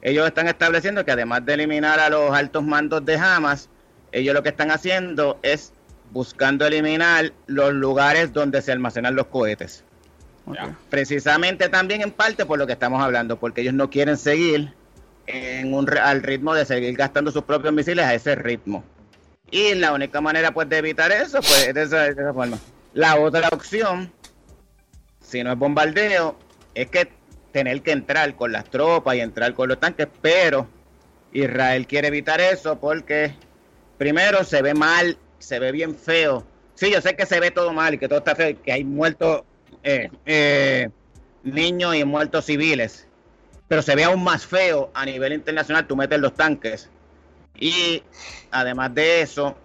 ellos 0.02 0.28
están 0.28 0.48
estableciendo 0.48 1.04
que 1.06 1.12
además 1.12 1.46
de 1.46 1.54
eliminar 1.54 2.00
a 2.00 2.10
los 2.10 2.32
altos 2.32 2.63
mandos 2.63 3.04
de 3.06 3.18
Hamas, 3.18 3.70
ellos 4.12 4.34
lo 4.34 4.44
que 4.44 4.50
están 4.50 4.72
haciendo 4.72 5.40
es 5.42 5.74
buscando 6.12 6.66
eliminar 6.66 7.34
los 7.48 7.74
lugares 7.74 8.34
donde 8.34 8.62
se 8.62 8.72
almacenan 8.72 9.16
los 9.16 9.28
cohetes. 9.28 9.84
Precisamente 10.90 11.68
también 11.68 12.02
en 12.02 12.12
parte 12.12 12.46
por 12.46 12.58
lo 12.58 12.66
que 12.66 12.74
estamos 12.74 13.04
hablando, 13.04 13.38
porque 13.38 13.62
ellos 13.62 13.74
no 13.74 13.90
quieren 13.90 14.16
seguir 14.16 14.74
en 15.28 15.74
un, 15.74 15.90
al 15.98 16.24
ritmo 16.24 16.56
de 16.56 16.66
seguir 16.66 16.96
gastando 16.96 17.32
sus 17.32 17.44
propios 17.44 17.74
misiles 17.74 18.06
a 18.06 18.13
ese 18.13 18.36
ritmo. 18.36 18.84
Y 19.52 19.76
la 19.76 19.94
única 19.94 20.20
manera 20.22 20.52
pues 20.52 20.68
de 20.68 20.78
evitar 20.78 21.12
eso, 21.12 21.40
pues 21.40 21.68
es 21.68 21.74
de 21.74 21.84
esa, 21.84 22.04
de 22.04 22.12
esa 22.12 22.34
forma. 22.34 22.58
La 22.94 23.18
otra 23.18 23.48
opción, 23.50 24.12
si 25.22 25.44
no 25.44 25.52
es 25.52 25.58
bombardeo, 25.58 26.38
es 26.74 26.90
que 26.90 27.10
tener 27.52 27.82
que 27.82 27.92
entrar 27.92 28.36
con 28.36 28.52
las 28.52 28.66
tropas 28.66 29.16
y 29.16 29.22
entrar 29.22 29.54
con 29.54 29.70
los 29.70 29.80
tanques, 29.80 30.08
pero 30.22 30.68
Israel 31.32 31.88
quiere 31.88 32.10
evitar 32.10 32.42
eso 32.42 32.80
porque 32.80 33.34
primero 33.98 34.44
se 34.44 34.62
ve 34.62 34.74
mal, 34.74 35.18
se 35.40 35.60
ve 35.60 35.72
bien 35.72 35.96
feo. 35.96 36.46
Sí, 36.76 36.92
yo 36.92 37.02
sé 37.02 37.16
que 37.16 37.26
se 37.26 37.40
ve 37.40 37.52
todo 37.52 37.74
mal 37.74 37.94
y 37.94 37.98
que 37.98 38.08
todo 38.08 38.20
está 38.20 38.36
feo, 38.36 38.56
que 38.62 38.72
hay 38.72 38.84
muertos 38.84 39.44
eh, 39.84 40.10
eh, 40.26 40.90
niños 41.44 41.96
y 41.96 42.04
muertos 42.04 42.46
civiles, 42.46 43.07
pero 43.67 43.82
se 43.82 43.95
ve 43.95 44.03
aún 44.03 44.23
más 44.23 44.45
feo 44.45 44.91
a 44.93 45.06
nivel 45.06 45.34
internacional, 45.34 45.88
tú 45.88 45.95
metes 45.95 46.19
los 46.19 46.34
tanques. 46.34 46.89
Y 47.60 48.03
además 48.51 48.93
de 48.93 49.21
eso, 49.21 49.58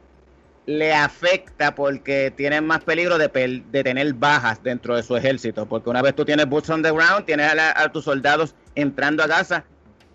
le 0.66 0.94
afecta 0.94 1.74
porque 1.74 2.32
tienen 2.36 2.66
más 2.66 2.84
peligro 2.84 3.18
de, 3.18 3.28
tener 3.28 4.14
bajas 4.14 4.62
dentro 4.62 4.96
de 4.96 5.02
su 5.02 5.16
ejército, 5.16 5.66
porque 5.66 5.90
una 5.90 6.02
vez 6.02 6.14
tú 6.14 6.24
tienes 6.24 6.46
boots 6.46 6.70
on 6.70 6.82
the 6.82 6.90
ground, 6.90 7.24
tienes 7.26 7.50
a, 7.50 7.54
la- 7.54 7.74
a 7.76 7.90
tus 7.90 8.04
soldados 8.04 8.54
entrando 8.74 9.22
a 9.22 9.26
Gaza, 9.26 9.64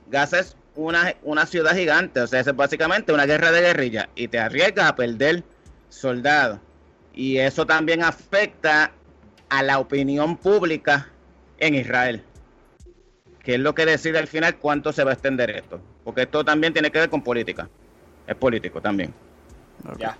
Gaza 0.09 0.39
es 0.39 0.55
una, 0.75 1.13
una 1.23 1.45
ciudad 1.45 1.75
gigante, 1.75 2.21
o 2.21 2.27
sea, 2.27 2.39
es 2.39 2.55
básicamente 2.55 3.11
una 3.11 3.25
guerra 3.25 3.51
de 3.51 3.61
guerrilla 3.61 4.09
y 4.15 4.27
te 4.27 4.39
arriesgas 4.39 4.89
a 4.89 4.95
perder 4.95 5.43
soldados. 5.89 6.59
Y 7.13 7.37
eso 7.37 7.65
también 7.65 8.03
afecta 8.03 8.91
a 9.49 9.63
la 9.63 9.79
opinión 9.79 10.37
pública 10.37 11.09
en 11.57 11.75
Israel, 11.75 12.23
que 13.47 13.55
es 13.55 13.61
lo 13.61 13.73
que 13.73 13.85
decide 13.85 14.19
al 14.19 14.27
final 14.27 14.57
cuánto 14.57 14.91
se 14.91 15.05
va 15.05 15.11
a 15.11 15.13
extender 15.13 15.49
esto, 15.51 15.79
porque 16.03 16.23
esto 16.23 16.43
también 16.43 16.73
tiene 16.73 16.91
que 16.91 16.99
ver 16.99 17.09
con 17.09 17.21
política, 17.21 17.69
es 18.27 18.35
político 18.35 18.81
también. 18.81 19.13
Ya. 19.97 20.17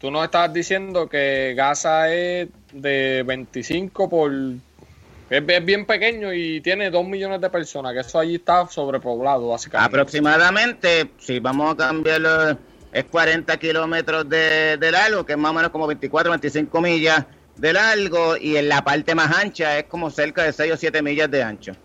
Tú 0.00 0.10
nos 0.10 0.24
estabas 0.24 0.52
diciendo 0.52 1.08
que 1.08 1.54
Gaza 1.56 2.12
es 2.12 2.48
de 2.72 3.22
25 3.24 4.08
por... 4.08 4.32
Es, 4.32 5.44
es 5.46 5.64
bien 5.64 5.86
pequeño 5.86 6.32
y 6.32 6.60
tiene 6.60 6.90
2 6.90 7.06
millones 7.06 7.40
de 7.40 7.50
personas, 7.50 7.92
que 7.92 8.00
eso 8.00 8.18
allí 8.18 8.34
está 8.34 8.66
sobrepoblado, 8.66 9.46
básicamente. 9.50 10.00
Aproximadamente, 10.00 11.08
si 11.20 11.38
vamos 11.38 11.74
a 11.74 11.76
cambiarlo, 11.76 12.58
es 12.92 13.04
40 13.04 13.56
kilómetros 13.58 14.28
de, 14.28 14.76
de 14.76 14.90
largo, 14.90 15.24
que 15.24 15.34
es 15.34 15.38
más 15.38 15.52
o 15.52 15.54
menos 15.54 15.70
como 15.70 15.86
24, 15.86 16.32
25 16.32 16.80
millas 16.80 17.26
de 17.54 17.72
largo, 17.72 18.36
y 18.36 18.56
en 18.56 18.68
la 18.68 18.82
parte 18.82 19.14
más 19.14 19.38
ancha 19.38 19.78
es 19.78 19.84
como 19.84 20.10
cerca 20.10 20.42
de 20.42 20.52
6 20.52 20.72
o 20.72 20.76
7 20.76 21.00
millas 21.00 21.30
de 21.30 21.44
ancho. 21.44 21.76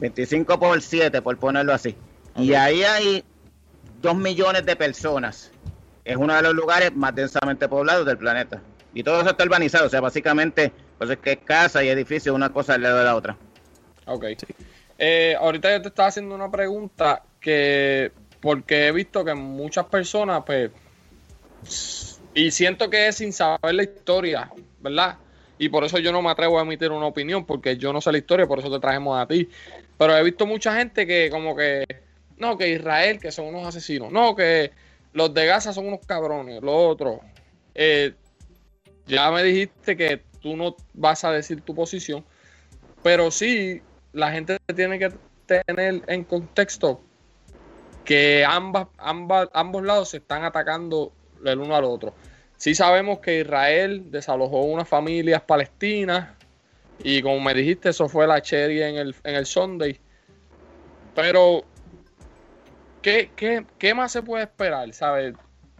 25 0.00 0.58
por 0.58 0.80
7, 0.80 1.22
por 1.22 1.36
ponerlo 1.38 1.72
así. 1.72 1.96
Y 2.36 2.54
ahí 2.54 2.82
hay 2.82 3.24
2 4.02 4.16
millones 4.16 4.66
de 4.66 4.76
personas. 4.76 5.50
Es 6.04 6.16
uno 6.16 6.34
de 6.34 6.42
los 6.42 6.54
lugares 6.54 6.94
más 6.94 7.14
densamente 7.14 7.68
poblados 7.68 8.04
del 8.06 8.18
planeta. 8.18 8.60
Y 8.92 9.02
todo 9.02 9.20
eso 9.20 9.30
está 9.30 9.44
urbanizado, 9.44 9.86
o 9.86 9.88
sea, 9.88 10.00
básicamente, 10.00 10.72
pues 10.98 11.10
es 11.10 11.18
que 11.18 11.32
es 11.32 11.38
casa 11.38 11.82
y 11.82 11.88
edificio, 11.88 12.34
una 12.34 12.52
cosa 12.52 12.74
al 12.74 12.82
lado 12.82 12.98
de 12.98 13.04
la 13.04 13.16
otra. 13.16 13.36
Ok. 14.06 14.24
Eh, 14.98 15.36
ahorita 15.38 15.72
yo 15.72 15.82
te 15.82 15.88
estaba 15.88 16.08
haciendo 16.08 16.34
una 16.34 16.50
pregunta 16.50 17.22
que, 17.40 18.12
porque 18.40 18.86
he 18.86 18.92
visto 18.92 19.24
que 19.24 19.34
muchas 19.34 19.86
personas, 19.86 20.44
pues, 20.46 20.70
y 22.34 22.50
siento 22.50 22.90
que 22.90 23.08
es 23.08 23.16
sin 23.16 23.32
saber 23.32 23.74
la 23.74 23.82
historia, 23.82 24.50
¿verdad? 24.80 25.16
Y 25.58 25.68
por 25.68 25.84
eso 25.84 25.98
yo 25.98 26.12
no 26.12 26.20
me 26.20 26.30
atrevo 26.30 26.58
a 26.58 26.62
emitir 26.62 26.90
una 26.90 27.06
opinión, 27.06 27.44
porque 27.44 27.76
yo 27.76 27.92
no 27.92 28.00
sé 28.00 28.10
la 28.12 28.18
historia, 28.18 28.46
por 28.46 28.58
eso 28.58 28.70
te 28.70 28.80
trajemos 28.80 29.18
a 29.18 29.26
ti. 29.26 29.48
Pero 29.98 30.16
he 30.16 30.22
visto 30.22 30.46
mucha 30.46 30.76
gente 30.76 31.06
que 31.06 31.30
como 31.30 31.54
que, 31.54 31.84
no, 32.38 32.58
que 32.58 32.70
Israel, 32.70 33.20
que 33.20 33.30
son 33.30 33.46
unos 33.46 33.66
asesinos, 33.66 34.10
no, 34.10 34.34
que 34.34 34.72
los 35.12 35.32
de 35.32 35.46
Gaza 35.46 35.72
son 35.72 35.86
unos 35.86 36.00
cabrones, 36.06 36.60
los 36.62 36.74
otros. 36.74 37.20
Eh, 37.74 38.14
ya 39.06 39.30
me 39.30 39.42
dijiste 39.42 39.96
que 39.96 40.22
tú 40.40 40.56
no 40.56 40.76
vas 40.92 41.24
a 41.24 41.30
decir 41.30 41.60
tu 41.60 41.74
posición, 41.74 42.24
pero 43.02 43.30
sí 43.30 43.80
la 44.12 44.32
gente 44.32 44.58
tiene 44.74 44.98
que 44.98 45.12
tener 45.46 46.02
en 46.06 46.24
contexto 46.24 47.00
que 48.04 48.44
ambas, 48.46 48.88
ambas, 48.98 49.48
ambos 49.52 49.82
lados 49.82 50.10
se 50.10 50.18
están 50.18 50.44
atacando 50.44 51.12
el 51.44 51.58
uno 51.58 51.74
al 51.76 51.84
otro. 51.84 52.14
Sí 52.56 52.74
sabemos 52.74 53.18
que 53.18 53.40
Israel 53.40 54.10
desalojó 54.10 54.62
unas 54.62 54.88
familias 54.88 55.42
palestinas 55.42 56.28
y 56.98 57.22
como 57.22 57.40
me 57.40 57.54
dijiste, 57.54 57.90
eso 57.90 58.08
fue 58.08 58.26
la 58.26 58.40
cherry 58.40 58.82
en 58.82 58.96
el, 58.96 59.14
en 59.24 59.34
el 59.34 59.46
Sunday. 59.46 59.98
Pero, 61.14 61.64
¿qué, 63.02 63.30
qué, 63.36 63.66
qué 63.78 63.94
más 63.94 64.12
se 64.12 64.22
puede 64.22 64.44
esperar? 64.44 64.92
¿Sabes? 64.92 65.34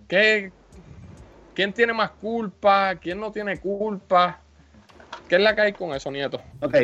¿Qué, 0.08 0.52
¿Quién 1.54 1.72
tiene 1.72 1.92
más 1.92 2.10
culpa? 2.10 2.96
¿Quién 2.96 3.20
no 3.20 3.30
tiene 3.32 3.58
culpa? 3.58 4.40
¿Qué 5.28 5.36
es 5.36 5.40
la 5.40 5.54
que 5.54 5.60
hay 5.62 5.72
con 5.72 5.94
eso, 5.94 6.10
Nieto? 6.10 6.40
Ok. 6.60 6.76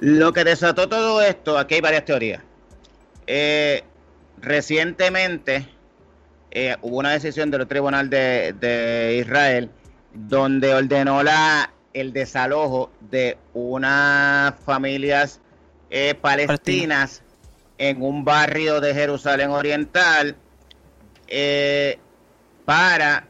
Lo 0.00 0.32
que 0.32 0.44
desató 0.44 0.88
todo 0.88 1.20
esto, 1.22 1.58
aquí 1.58 1.74
hay 1.76 1.80
varias 1.82 2.04
teorías. 2.06 2.42
Eh, 3.26 3.84
recientemente 4.40 5.68
eh, 6.50 6.76
hubo 6.82 6.98
una 6.98 7.10
decisión 7.10 7.50
del 7.50 7.66
Tribunal 7.66 8.10
de, 8.10 9.18
Israel 9.20 9.70
donde 10.12 10.74
ordenó 10.74 11.22
el 11.92 12.12
desalojo 12.12 12.90
de 13.00 13.38
unas 13.54 14.54
familias 14.64 15.40
eh, 15.90 16.14
palestinas 16.20 17.22
en 17.78 18.02
un 18.02 18.24
barrio 18.24 18.80
de 18.80 18.94
Jerusalén 18.94 19.50
Oriental 19.50 20.36
eh, 21.28 21.98
para 22.64 23.26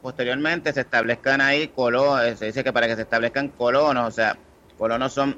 posteriormente 0.00 0.72
se 0.72 0.80
establezcan 0.80 1.40
ahí 1.40 1.68
colonos, 1.68 2.38
se 2.38 2.46
dice 2.46 2.64
que 2.64 2.72
para 2.72 2.86
que 2.86 2.96
se 2.96 3.02
establezcan 3.02 3.48
colonos, 3.48 4.08
o 4.08 4.10
sea, 4.10 4.38
colonos 4.78 5.12
son 5.12 5.36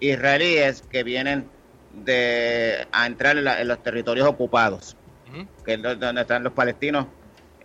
israelíes 0.00 0.82
que 0.82 1.02
vienen 1.04 1.48
de 1.92 2.86
a 2.92 3.06
entrar 3.06 3.36
en, 3.36 3.68
los 3.68 3.82
territorios 3.82 4.28
ocupados, 4.28 4.96
que 5.64 5.74
es 5.74 5.82
donde 5.82 6.20
están 6.20 6.44
los 6.44 6.52
palestinos 6.52 7.06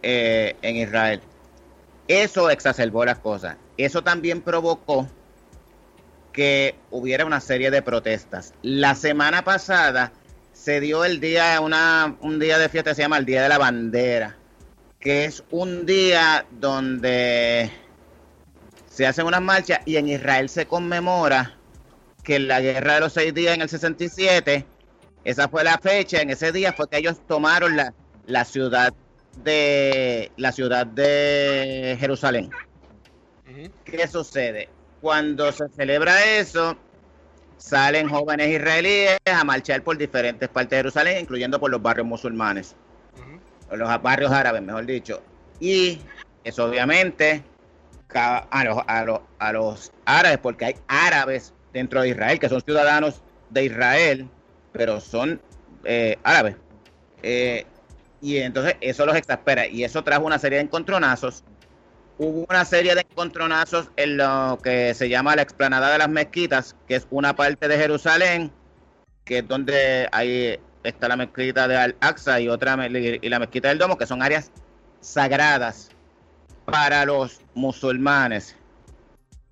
eh, 0.02 0.56
en 0.62 0.76
Israel. 0.78 1.22
Eso 2.08 2.50
exacerbó 2.50 3.06
las 3.06 3.20
cosas. 3.20 3.58
Eso 3.78 4.04
también 4.04 4.42
provocó 4.42 5.08
que 6.32 6.76
hubiera 6.92 7.26
una 7.26 7.40
serie 7.40 7.72
de 7.72 7.82
protestas. 7.82 8.54
La 8.62 8.96
semana 8.96 9.44
pasada 9.44 10.12
se 10.54 10.80
dio 10.80 11.06
el 11.06 11.20
día, 11.20 11.60
una, 11.62 12.16
un 12.22 12.40
día 12.40 12.58
de 12.58 12.70
fiesta, 12.70 12.94
se 12.94 13.02
llama 13.02 13.18
el 13.18 13.26
Día 13.26 13.44
de 13.44 13.50
la 13.50 13.58
Bandera 13.58 14.38
que 15.06 15.26
es 15.26 15.44
un 15.52 15.86
día 15.86 16.48
donde 16.50 17.72
se 18.90 19.06
hacen 19.06 19.28
unas 19.28 19.42
marchas 19.42 19.82
y 19.86 19.98
en 19.98 20.08
Israel 20.08 20.50
se 20.50 20.66
conmemora 20.66 21.60
que 22.24 22.40
la 22.40 22.60
guerra 22.60 22.96
de 22.96 23.02
los 23.02 23.14
seis 23.14 23.32
días 23.32 23.54
en 23.54 23.62
el 23.62 23.70
67, 23.70 24.66
esa 25.26 25.50
fue 25.50 25.64
la 25.64 25.78
fecha, 25.78 26.22
en 26.22 26.30
ese 26.30 26.52
día 26.52 26.72
fue 26.72 26.88
que 26.88 26.98
ellos 26.98 27.20
tomaron 27.28 27.76
la, 27.76 27.94
la 28.28 28.46
ciudad 28.46 28.94
de 29.44 30.32
la 30.38 30.52
ciudad 30.54 30.88
de 30.88 31.98
Jerusalén. 32.00 32.50
¿Qué 33.84 34.08
sucede? 34.08 34.70
Cuando 35.02 35.52
se 35.52 35.68
celebra 35.70 36.24
eso, 36.38 36.78
salen 37.58 38.08
jóvenes 38.08 38.50
israelíes 38.50 39.18
a 39.26 39.44
marchar 39.44 39.84
por 39.84 39.98
diferentes 39.98 40.48
partes 40.48 40.72
de 40.72 40.78
Jerusalén, 40.78 41.18
incluyendo 41.20 41.60
por 41.60 41.70
los 41.70 41.82
barrios 41.82 42.08
musulmanes 42.08 42.76
los 43.72 44.02
barrios 44.02 44.32
árabes, 44.32 44.62
mejor 44.62 44.86
dicho. 44.86 45.22
Y 45.60 46.00
eso 46.44 46.66
obviamente 46.66 47.44
a 48.14 48.64
los, 48.64 48.78
a, 48.88 49.04
los, 49.04 49.20
a 49.40 49.52
los 49.52 49.92
árabes, 50.06 50.38
porque 50.38 50.66
hay 50.66 50.76
árabes 50.88 51.54
dentro 51.74 52.02
de 52.02 52.10
Israel 52.10 52.40
que 52.40 52.50
son 52.50 52.62
ciudadanos 52.62 53.22
de 53.50 53.66
Israel, 53.66 54.30
pero 54.76 55.00
son 55.00 55.42
eh, 55.84 56.18
árabes. 56.24 56.56
Eh, 57.24 57.66
y 58.22 58.38
entonces 58.38 58.76
eso 58.82 59.06
los 59.06 59.16
exaspera 59.16 59.68
y 59.68 59.84
eso 59.84 60.04
trajo 60.04 60.26
una 60.26 60.40
serie 60.40 60.58
de 60.58 60.66
encontronazos. 60.66 61.44
Hubo 62.18 62.46
una 62.50 62.64
serie 62.66 62.96
de 62.96 63.02
encontronazos 63.02 63.90
en 63.98 64.18
lo 64.18 64.58
que 64.64 64.94
se 64.94 65.10
llama 65.10 65.36
la 65.36 65.42
explanada 65.42 65.92
de 65.92 65.98
las 65.98 66.10
mezquitas, 66.10 66.76
que 66.88 66.96
es 66.96 67.08
una 67.10 67.36
parte 67.36 67.68
de 67.68 67.78
Jerusalén, 67.78 68.52
que 69.26 69.40
es 69.40 69.48
donde 69.48 70.08
hay 70.12 70.60
está 70.84 71.08
la 71.08 71.18
mezquita 71.18 71.68
de 71.68 71.76
Al-Aqsa 71.76 72.40
y 72.40 72.48
otra 72.48 72.78
y 72.88 73.30
la 73.30 73.40
mezquita 73.40 73.70
del 73.70 73.80
Domo, 73.80 73.98
que 73.98 74.06
son 74.06 74.22
áreas 74.22 74.52
sagradas 75.02 75.90
para 76.66 77.06
los 77.06 77.42
musulmanes 77.54 78.56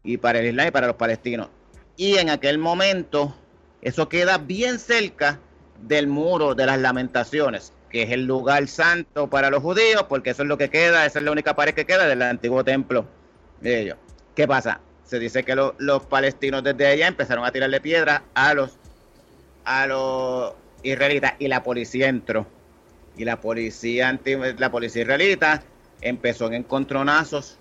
y 0.03 0.17
para 0.17 0.39
el 0.39 0.47
Islam 0.47 0.67
y 0.67 0.71
para 0.71 0.87
los 0.87 0.95
palestinos. 0.95 1.49
Y 1.95 2.17
en 2.17 2.29
aquel 2.29 2.57
momento, 2.57 3.35
eso 3.83 4.07
queda 4.07 4.37
bien 4.37 4.79
cerca 4.79 5.39
del 5.81 6.07
muro 6.07 6.55
de 6.55 6.65
las 6.65 6.79
lamentaciones, 6.79 7.73
que 7.89 8.03
es 8.03 8.11
el 8.11 8.25
lugar 8.25 8.67
santo 8.67 9.29
para 9.29 9.49
los 9.49 9.61
judíos, 9.61 10.05
porque 10.07 10.29
eso 10.29 10.43
es 10.43 10.47
lo 10.47 10.57
que 10.57 10.69
queda, 10.69 11.05
esa 11.05 11.19
es 11.19 11.25
la 11.25 11.31
única 11.31 11.55
pared 11.55 11.73
que 11.73 11.85
queda 11.85 12.07
del 12.07 12.21
antiguo 12.21 12.63
templo 12.63 13.05
de 13.59 13.81
ellos. 13.81 13.97
¿Qué 14.35 14.47
pasa? 14.47 14.79
Se 15.03 15.19
dice 15.19 15.43
que 15.43 15.55
los 15.55 16.03
palestinos 16.03 16.63
desde 16.63 16.87
allá 16.87 17.07
empezaron 17.07 17.45
a 17.45 17.51
tirarle 17.51 17.81
piedras 17.81 18.21
a 18.33 18.53
los 18.53 18.77
a 19.65 19.85
los 19.85 20.53
israelita 20.83 21.35
y 21.39 21.47
la 21.47 21.63
policía 21.63 22.07
entró. 22.07 22.45
Y 23.17 23.25
la 23.25 23.39
policía, 23.41 24.09
anti, 24.09 24.35
la 24.57 24.71
policía 24.71 25.03
israelita 25.03 25.63
empezó 26.01 26.47
en 26.47 26.55
encontronazos 26.55 27.57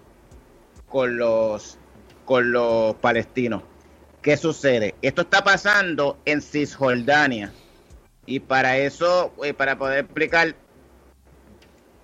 con 0.89 1.19
los, 1.19 1.79
con 2.25 2.53
los 2.53 2.95
palestinos. 2.97 3.63
¿Qué 4.23 4.37
sucede? 4.37 4.95
Esto 5.03 5.23
está 5.23 5.43
pasando 5.43 6.17
en 6.25 6.41
Cisjordania. 6.41 7.53
Y 8.25 8.39
para 8.39 8.79
eso, 8.79 9.35
eh, 9.43 9.53
para 9.53 9.77
poder 9.77 10.05
explicar, 10.05 10.55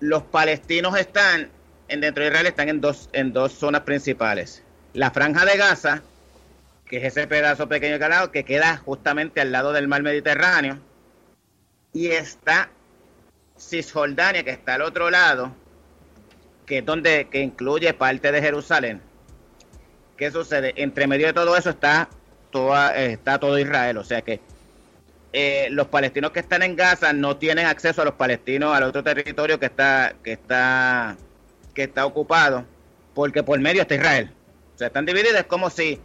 los 0.01 0.23
palestinos 0.23 0.97
están, 0.97 1.49
en 1.87 2.01
dentro 2.01 2.21
de 2.21 2.29
Israel, 2.29 2.47
están 2.47 2.67
en 2.67 2.81
dos, 2.81 3.09
en 3.13 3.31
dos 3.31 3.53
zonas 3.53 3.81
principales. 3.81 4.63
La 4.93 5.11
franja 5.11 5.45
de 5.45 5.57
Gaza, 5.57 6.01
que 6.85 6.97
es 6.97 7.05
ese 7.05 7.25
pedazo 7.25 7.69
pequeño 7.69 7.97
de 7.97 8.31
que 8.33 8.43
queda 8.43 8.75
justamente 8.75 9.39
al 9.39 9.53
lado 9.53 9.71
del 9.71 9.87
mar 9.87 10.03
Mediterráneo, 10.03 10.77
y 11.93 12.07
está 12.07 12.69
Cisjordania, 13.57 14.43
que 14.43 14.51
está 14.51 14.75
al 14.75 14.81
otro 14.81 15.09
lado, 15.09 15.53
que 16.65 16.79
es 16.79 16.85
donde 16.85 17.29
que 17.29 17.39
incluye 17.39 17.93
parte 17.93 18.33
de 18.33 18.41
Jerusalén. 18.41 19.08
¿Qué 20.19 20.31
sucede? 20.31 20.73
Entre 20.75 21.07
medio 21.07 21.27
de 21.27 21.33
todo 21.33 21.55
eso 21.55 21.69
está, 21.69 22.09
toda, 22.51 22.93
está 22.97 23.39
todo 23.39 23.57
Israel, 23.57 23.95
o 23.97 24.03
sea 24.03 24.21
que 24.21 24.41
eh, 25.31 25.69
los 25.71 25.87
palestinos 25.87 26.31
que 26.31 26.41
están 26.41 26.61
en 26.61 26.75
Gaza 26.75 27.13
no 27.13 27.37
tienen 27.37 27.65
acceso 27.65 28.01
a 28.01 28.05
los 28.05 28.15
palestinos 28.15 28.75
al 28.75 28.83
otro 28.83 29.01
territorio 29.01 29.61
que 29.61 29.67
está 29.67 30.15
que 30.21 30.33
está 30.33 31.15
que 31.73 31.83
está 31.83 32.05
ocupado 32.05 32.65
porque 33.13 33.43
por 33.43 33.57
medio 33.61 33.83
está 33.83 33.95
Israel. 33.95 34.29
O 34.75 34.77
sea, 34.77 34.87
están 34.87 35.05
divididos, 35.05 35.35
es 35.35 35.45
como 35.45 35.69
si 35.69 36.01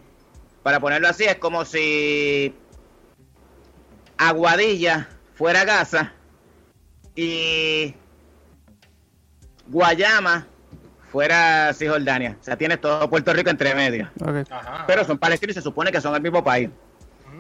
para 0.62 0.78
ponerlo 0.78 1.08
así, 1.08 1.24
es 1.24 1.36
como 1.36 1.64
si 1.64 2.54
Aguadilla 4.16 5.08
fuera 5.34 5.64
Gaza 5.64 6.12
y 7.16 7.92
Guayama 9.66 10.46
fuera 11.14 11.72
Cisjordania. 11.72 12.36
O 12.40 12.42
sea, 12.42 12.56
tienes 12.56 12.80
todo 12.80 13.08
Puerto 13.08 13.32
Rico 13.32 13.48
entre 13.48 13.72
medio. 13.72 14.10
Pero 14.84 15.04
son 15.04 15.16
palestinos 15.16 15.54
y 15.54 15.60
se 15.60 15.62
supone 15.62 15.92
que 15.92 16.00
son 16.00 16.12
el 16.16 16.20
mismo 16.20 16.42
país. 16.42 16.70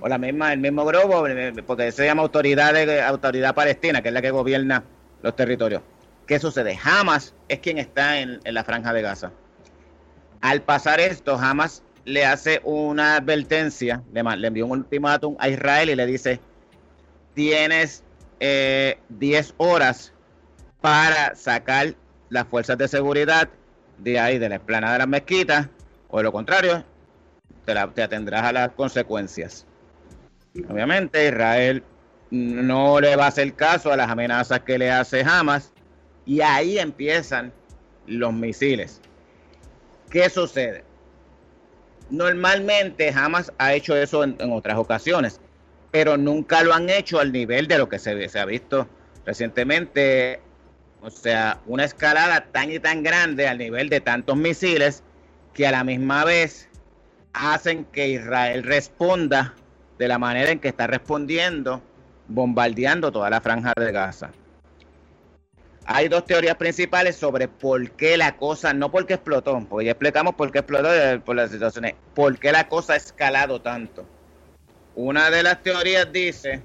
O 0.00 0.06
la 0.06 0.16
misma, 0.16 0.52
el 0.52 0.60
mismo 0.60 0.84
grupo, 0.84 1.24
porque 1.66 1.90
se 1.90 2.04
llama 2.06 2.22
autoridad, 2.22 2.72
de, 2.72 3.02
autoridad 3.02 3.52
palestina, 3.52 4.00
que 4.00 4.08
es 4.08 4.14
la 4.14 4.22
que 4.22 4.30
gobierna 4.30 4.84
los 5.22 5.34
territorios. 5.34 5.82
¿Qué 6.24 6.38
sucede? 6.38 6.78
Hamas 6.84 7.34
es 7.48 7.58
quien 7.58 7.78
está 7.78 8.20
en, 8.20 8.38
en 8.44 8.54
la 8.54 8.62
franja 8.62 8.92
de 8.92 9.02
Gaza. 9.02 9.32
Al 10.40 10.62
pasar 10.62 11.00
esto, 11.00 11.34
Hamas 11.36 11.82
le 12.04 12.24
hace 12.24 12.60
una 12.62 13.16
advertencia, 13.16 14.04
le, 14.12 14.22
le 14.22 14.46
envió 14.46 14.66
un 14.66 14.78
ultimátum 14.78 15.34
a 15.40 15.48
Israel 15.48 15.90
y 15.90 15.96
le 15.96 16.06
dice, 16.06 16.38
tienes 17.34 18.04
eh, 18.38 19.00
10 19.08 19.54
horas 19.56 20.12
para 20.80 21.34
sacar 21.34 21.96
las 22.28 22.46
fuerzas 22.46 22.78
de 22.78 22.86
seguridad 22.86 23.48
de 23.98 24.18
ahí, 24.18 24.38
de 24.38 24.48
la 24.48 24.56
explanada 24.56 24.94
de 24.94 24.98
las 25.00 25.08
mezquitas, 25.08 25.68
o 26.08 26.18
de 26.18 26.24
lo 26.24 26.32
contrario, 26.32 26.84
te, 27.64 27.74
te 27.94 28.02
atendrás 28.02 28.42
a 28.44 28.52
las 28.52 28.70
consecuencias. 28.72 29.66
Obviamente 30.68 31.28
Israel 31.28 31.82
no 32.30 33.00
le 33.00 33.16
va 33.16 33.26
a 33.26 33.28
hacer 33.28 33.54
caso 33.54 33.92
a 33.92 33.96
las 33.96 34.10
amenazas 34.10 34.60
que 34.60 34.78
le 34.78 34.90
hace 34.90 35.22
Hamas 35.22 35.72
y 36.26 36.40
ahí 36.40 36.78
empiezan 36.78 37.52
los 38.06 38.32
misiles. 38.32 39.00
¿Qué 40.10 40.30
sucede? 40.30 40.84
Normalmente 42.10 43.10
Hamas 43.10 43.52
ha 43.58 43.74
hecho 43.74 43.96
eso 43.96 44.24
en, 44.24 44.36
otras 44.52 44.78
ocasiones, 44.78 45.40
pero 45.90 46.16
nunca 46.16 46.62
lo 46.62 46.74
han 46.74 46.88
hecho 46.90 47.18
al 47.18 47.32
nivel 47.32 47.66
de 47.66 47.78
lo 47.78 47.88
que 47.88 47.98
se 47.98 48.38
ha 48.38 48.44
visto 48.44 48.88
recientemente. 49.24 50.40
O 51.04 51.10
sea, 51.10 51.60
una 51.66 51.84
escalada 51.84 52.46
tan 52.50 52.72
y 52.72 52.78
tan 52.78 53.02
grande 53.02 53.46
al 53.46 53.58
nivel 53.58 53.90
de 53.90 54.00
tantos 54.00 54.38
misiles 54.38 55.02
que 55.52 55.66
a 55.66 55.70
la 55.70 55.84
misma 55.84 56.24
vez 56.24 56.70
hacen 57.34 57.84
que 57.84 58.08
Israel 58.08 58.62
responda 58.62 59.54
de 59.98 60.08
la 60.08 60.18
manera 60.18 60.50
en 60.50 60.60
que 60.60 60.68
está 60.68 60.86
respondiendo, 60.86 61.82
bombardeando 62.26 63.12
toda 63.12 63.28
la 63.28 63.42
franja 63.42 63.74
de 63.76 63.92
Gaza. 63.92 64.30
Hay 65.84 66.08
dos 66.08 66.24
teorías 66.24 66.56
principales 66.56 67.16
sobre 67.16 67.48
por 67.48 67.90
qué 67.90 68.16
la 68.16 68.38
cosa, 68.38 68.72
no 68.72 68.90
porque 68.90 69.12
explotó, 69.12 69.62
porque 69.68 69.84
ya 69.84 69.90
explicamos 69.90 70.34
por 70.34 70.50
qué 70.52 70.60
explotó 70.60 70.88
por 71.22 71.36
las 71.36 71.50
situaciones, 71.50 71.96
por 72.14 72.38
qué 72.38 72.50
la 72.50 72.66
cosa 72.66 72.94
ha 72.94 72.96
escalado 72.96 73.60
tanto. 73.60 74.06
Una 74.94 75.28
de 75.28 75.42
las 75.42 75.62
teorías 75.62 76.10
dice 76.10 76.62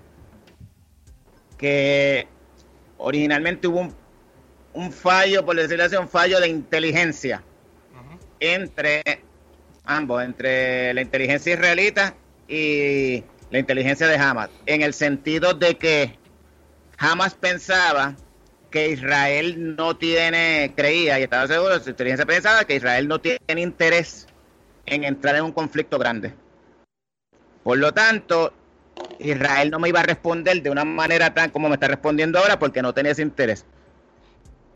que 1.58 2.26
originalmente 2.98 3.68
hubo 3.68 3.82
un, 3.82 3.96
un 4.74 4.92
fallo, 4.92 5.46
por 5.46 5.56
decirlo 5.56 5.84
así, 5.84 5.96
un 5.96 6.10
fallo 6.10 6.40
de 6.40 6.48
inteligencia 6.48 7.44
entre 8.40 9.04
ambos, 9.84 10.24
entre 10.24 10.94
la 10.94 11.02
inteligencia 11.02 11.54
israelita 11.54 12.16
y 12.48 13.24
la 13.52 13.60
inteligencia 13.60 14.08
de 14.08 14.16
Hamas, 14.16 14.50
en 14.66 14.82
el 14.82 14.94
sentido 14.94 15.54
de 15.54 15.78
que 15.78 16.18
Hamas 16.98 17.34
pensaba 17.34 18.16
que 18.70 18.90
Israel 18.90 19.76
no 19.76 19.98
tiene, 19.98 20.74
creía 20.76 21.20
y 21.20 21.24
estaba 21.24 21.48
seguro, 21.48 21.80
su 21.80 21.90
inteligencia 21.90 22.26
pensaba 22.26 22.66
que 22.66 22.76
Israel 22.76 23.08
no 23.08 23.20
tiene 23.20 23.40
interés 23.62 24.28
en 24.86 25.04
entrar 25.04 25.36
en 25.36 25.44
un 25.44 25.52
conflicto 25.52 25.98
grande. 25.98 26.34
Por 27.64 27.78
lo 27.78 27.94
tanto, 27.94 28.54
Israel 29.20 29.72
no 29.72 29.80
me 29.80 29.90
iba 29.90 30.00
a 30.00 30.04
responder 30.04 30.62
de 30.62 30.70
una 30.70 30.86
manera 30.86 31.34
tan 31.34 31.50
como 31.50 31.68
me 31.68 31.76
está 31.76 31.88
respondiendo 31.88 32.40
ahora 32.40 32.60
porque 32.60 32.82
no 32.82 32.94
tenía 32.94 33.12
ese 33.12 33.22
interés. 33.22 33.66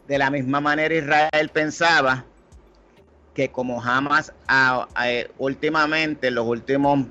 De 0.08 0.18
la 0.18 0.30
misma 0.30 0.60
manera 0.60 0.94
Israel 0.94 1.50
pensaba 1.54 2.26
que 3.34 3.50
como 3.50 3.82
Hamas 3.82 4.34
a- 4.48 4.88
a- 4.96 5.08
últimamente, 5.38 6.28
en 6.28 6.36
los 6.36 6.46
últimos 6.46 7.06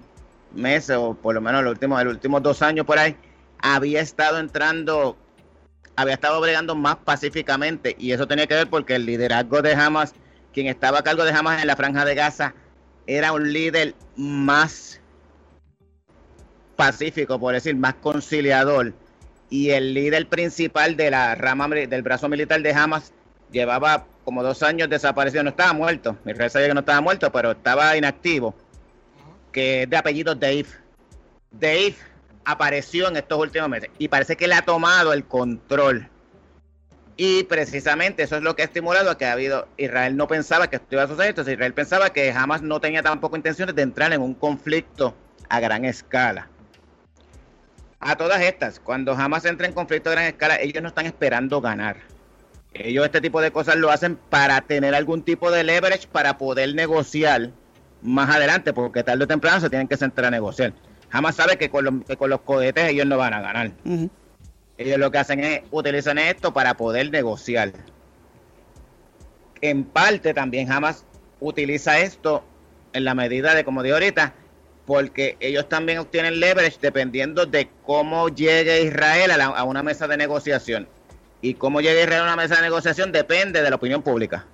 meses, 0.54 0.96
o 0.96 1.14
por 1.14 1.34
lo 1.34 1.40
menos 1.40 1.64
los 1.64 1.72
últimos, 1.72 2.02
los 2.04 2.14
últimos 2.14 2.42
dos 2.42 2.62
años 2.62 2.86
por 2.86 2.98
ahí, 2.98 3.16
había 3.58 4.00
estado 4.00 4.38
entrando, 4.38 5.16
había 5.96 6.14
estado 6.14 6.40
bregando 6.40 6.74
más 6.74 6.96
pacíficamente, 6.96 7.96
y 7.98 8.12
eso 8.12 8.28
tenía 8.28 8.46
que 8.46 8.54
ver 8.54 8.68
porque 8.70 8.94
el 8.94 9.06
liderazgo 9.06 9.62
de 9.62 9.74
Hamas, 9.74 10.14
quien 10.52 10.66
estaba 10.66 10.98
a 10.98 11.02
cargo 11.02 11.24
de 11.24 11.32
Hamas 11.32 11.60
en 11.60 11.66
la 11.66 11.76
franja 11.76 12.04
de 12.04 12.14
Gaza, 12.14 12.54
era 13.06 13.32
un 13.32 13.52
líder 13.52 13.94
más 14.16 15.00
pacífico, 16.76 17.38
por 17.38 17.54
decir, 17.54 17.74
más 17.74 17.94
conciliador. 17.94 18.92
Y 19.52 19.68
el 19.68 19.92
líder 19.92 20.28
principal 20.28 20.96
de 20.96 21.10
la 21.10 21.34
rama 21.34 21.68
del 21.68 22.00
brazo 22.00 22.26
militar 22.26 22.62
de 22.62 22.72
Hamas 22.72 23.12
llevaba 23.50 24.06
como 24.24 24.42
dos 24.42 24.62
años 24.62 24.88
desaparecido, 24.88 25.42
no 25.42 25.50
estaba 25.50 25.74
muerto. 25.74 26.16
Israel 26.24 26.50
sabía 26.50 26.68
que 26.68 26.74
no 26.74 26.80
estaba 26.80 27.02
muerto, 27.02 27.30
pero 27.30 27.50
estaba 27.50 27.94
inactivo. 27.94 28.54
Que 29.52 29.82
es 29.82 29.90
de 29.90 29.96
apellido 29.98 30.34
Dave. 30.34 30.64
Dave 31.50 31.96
apareció 32.46 33.08
en 33.08 33.18
estos 33.18 33.38
últimos 33.38 33.68
meses 33.68 33.90
y 33.98 34.08
parece 34.08 34.36
que 34.36 34.48
le 34.48 34.54
ha 34.54 34.62
tomado 34.62 35.12
el 35.12 35.26
control. 35.26 36.08
Y 37.18 37.42
precisamente 37.44 38.22
eso 38.22 38.36
es 38.36 38.42
lo 38.42 38.56
que 38.56 38.62
ha 38.62 38.64
estimulado 38.64 39.10
a 39.10 39.18
que 39.18 39.26
ha 39.26 39.32
habido. 39.32 39.68
Israel 39.76 40.16
no 40.16 40.28
pensaba 40.28 40.70
que 40.70 40.76
esto 40.76 40.88
iba 40.92 41.02
a 41.02 41.08
suceder, 41.08 41.28
entonces 41.28 41.52
Israel 41.52 41.74
pensaba 41.74 42.08
que 42.08 42.32
jamás 42.32 42.62
no 42.62 42.80
tenía 42.80 43.02
tampoco 43.02 43.36
intenciones 43.36 43.74
de 43.74 43.82
entrar 43.82 44.14
en 44.14 44.22
un 44.22 44.32
conflicto 44.32 45.14
a 45.50 45.60
gran 45.60 45.84
escala. 45.84 46.48
A 48.04 48.16
todas 48.16 48.42
estas, 48.42 48.80
cuando 48.80 49.14
jamás 49.14 49.44
entra 49.44 49.64
en 49.64 49.72
conflicto 49.72 50.10
a 50.10 50.14
gran 50.14 50.24
escala, 50.24 50.60
ellos 50.60 50.82
no 50.82 50.88
están 50.88 51.06
esperando 51.06 51.60
ganar. 51.60 51.98
Ellos 52.74 53.04
este 53.04 53.20
tipo 53.20 53.40
de 53.40 53.52
cosas 53.52 53.76
lo 53.76 53.92
hacen 53.92 54.16
para 54.16 54.60
tener 54.60 54.92
algún 54.96 55.22
tipo 55.22 55.52
de 55.52 55.62
leverage 55.62 56.08
para 56.08 56.36
poder 56.36 56.74
negociar 56.74 57.52
más 58.02 58.28
adelante, 58.34 58.72
porque 58.72 59.04
tarde 59.04 59.22
o 59.22 59.28
temprano 59.28 59.60
se 59.60 59.70
tienen 59.70 59.86
que 59.86 59.96
sentar 59.96 60.24
a 60.24 60.32
negociar. 60.32 60.72
Jamás 61.10 61.36
sabe 61.36 61.56
que 61.56 61.70
con, 61.70 61.84
los, 61.84 61.94
que 62.04 62.16
con 62.16 62.28
los 62.28 62.40
cohetes 62.40 62.88
ellos 62.88 63.06
no 63.06 63.18
van 63.18 63.34
a 63.34 63.40
ganar. 63.40 63.70
Ellos 64.78 64.98
lo 64.98 65.12
que 65.12 65.18
hacen 65.18 65.38
es 65.38 65.60
utilizan 65.70 66.18
esto 66.18 66.52
para 66.52 66.74
poder 66.76 67.08
negociar. 67.12 67.72
En 69.60 69.84
parte 69.84 70.34
también 70.34 70.72
Hamas 70.72 71.04
utiliza 71.38 72.00
esto 72.00 72.42
en 72.94 73.04
la 73.04 73.14
medida 73.14 73.54
de, 73.54 73.62
como 73.62 73.84
digo 73.84 73.94
ahorita, 73.94 74.34
porque 74.86 75.36
ellos 75.40 75.68
también 75.68 75.98
obtienen 75.98 76.40
leverage 76.40 76.78
dependiendo 76.80 77.46
de 77.46 77.68
cómo 77.84 78.28
llegue 78.28 78.82
Israel 78.82 79.30
a, 79.30 79.36
la- 79.36 79.46
a 79.46 79.64
una 79.64 79.82
mesa 79.82 80.08
de 80.08 80.16
negociación. 80.16 80.88
Y 81.40 81.54
cómo 81.54 81.80
llegue 81.80 82.02
Israel 82.02 82.20
a 82.22 82.24
una 82.24 82.36
mesa 82.36 82.56
de 82.56 82.62
negociación 82.62 83.12
depende 83.12 83.62
de 83.62 83.70
la 83.70 83.76
opinión 83.76 84.02
pública. 84.02 84.46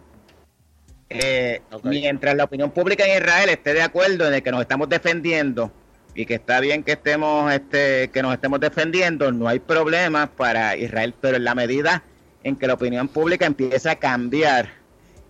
Eh. 1.10 1.62
Mientras 1.84 2.34
la 2.36 2.44
opinión 2.44 2.70
pública 2.70 3.04
en 3.06 3.16
Israel 3.22 3.48
esté 3.48 3.72
de 3.72 3.82
acuerdo 3.82 4.28
en 4.28 4.34
el 4.34 4.42
que 4.42 4.50
nos 4.50 4.60
estamos 4.60 4.88
defendiendo 4.90 5.72
y 6.14 6.26
que 6.26 6.34
está 6.34 6.60
bien 6.60 6.82
que 6.82 6.92
estemos 6.92 7.50
este 7.52 8.10
que 8.10 8.20
nos 8.22 8.34
estemos 8.34 8.60
defendiendo, 8.60 9.32
no 9.32 9.48
hay 9.48 9.58
problema 9.58 10.26
para 10.26 10.76
Israel, 10.76 11.14
pero 11.18 11.36
en 11.38 11.44
la 11.44 11.54
medida 11.54 12.02
en 12.44 12.56
que 12.56 12.66
la 12.66 12.74
opinión 12.74 13.08
pública 13.08 13.46
empieza 13.46 13.92
a 13.92 13.96
cambiar 13.96 14.68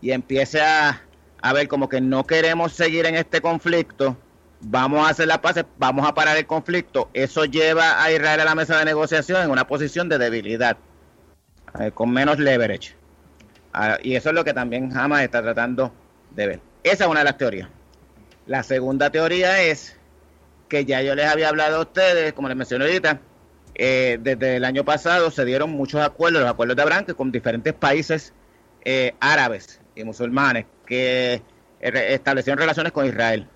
y 0.02 0.10
empiece 0.10 0.60
a, 0.60 1.00
a 1.40 1.52
ver 1.52 1.68
como 1.68 1.88
que 1.88 2.00
no 2.00 2.24
queremos 2.26 2.72
seguir 2.72 3.06
en 3.06 3.14
este 3.14 3.40
conflicto, 3.40 4.16
vamos 4.60 5.06
a 5.06 5.10
hacer 5.10 5.28
la 5.28 5.40
paz, 5.40 5.64
vamos 5.78 6.06
a 6.06 6.14
parar 6.14 6.36
el 6.36 6.46
conflicto, 6.46 7.10
eso 7.12 7.44
lleva 7.44 8.02
a 8.02 8.10
Israel 8.10 8.40
a 8.40 8.44
la 8.44 8.54
mesa 8.54 8.78
de 8.78 8.84
negociación 8.84 9.42
en 9.42 9.50
una 9.50 9.66
posición 9.66 10.08
de 10.08 10.18
debilidad, 10.18 10.76
eh, 11.78 11.90
con 11.92 12.10
menos 12.10 12.38
leverage. 12.38 12.94
Ah, 13.72 13.98
y 14.02 14.16
eso 14.16 14.30
es 14.30 14.34
lo 14.34 14.44
que 14.44 14.54
también 14.54 14.96
Hamas 14.96 15.22
está 15.22 15.42
tratando 15.42 15.92
de 16.30 16.46
ver. 16.46 16.60
Esa 16.82 17.04
es 17.04 17.10
una 17.10 17.20
de 17.20 17.24
las 17.24 17.38
teorías. 17.38 17.68
La 18.46 18.62
segunda 18.62 19.10
teoría 19.10 19.62
es 19.62 19.96
que 20.68 20.84
ya 20.84 21.02
yo 21.02 21.14
les 21.14 21.26
había 21.26 21.48
hablado 21.48 21.76
a 21.76 21.80
ustedes, 21.80 22.32
como 22.32 22.48
les 22.48 22.56
mencioné 22.56 22.86
ahorita, 22.86 23.20
eh, 23.74 24.18
desde 24.20 24.56
el 24.56 24.64
año 24.64 24.84
pasado 24.84 25.30
se 25.30 25.44
dieron 25.44 25.70
muchos 25.70 26.00
acuerdos, 26.00 26.42
los 26.42 26.50
acuerdos 26.50 26.76
de 26.76 26.82
Abraham, 26.82 27.04
que 27.04 27.14
con 27.14 27.30
diferentes 27.30 27.74
países 27.74 28.32
eh, 28.84 29.14
árabes 29.20 29.80
y 29.94 30.04
musulmanes 30.04 30.66
que 30.86 31.42
establecieron 31.80 32.58
relaciones 32.58 32.92
con 32.92 33.06
Israel. 33.06 33.46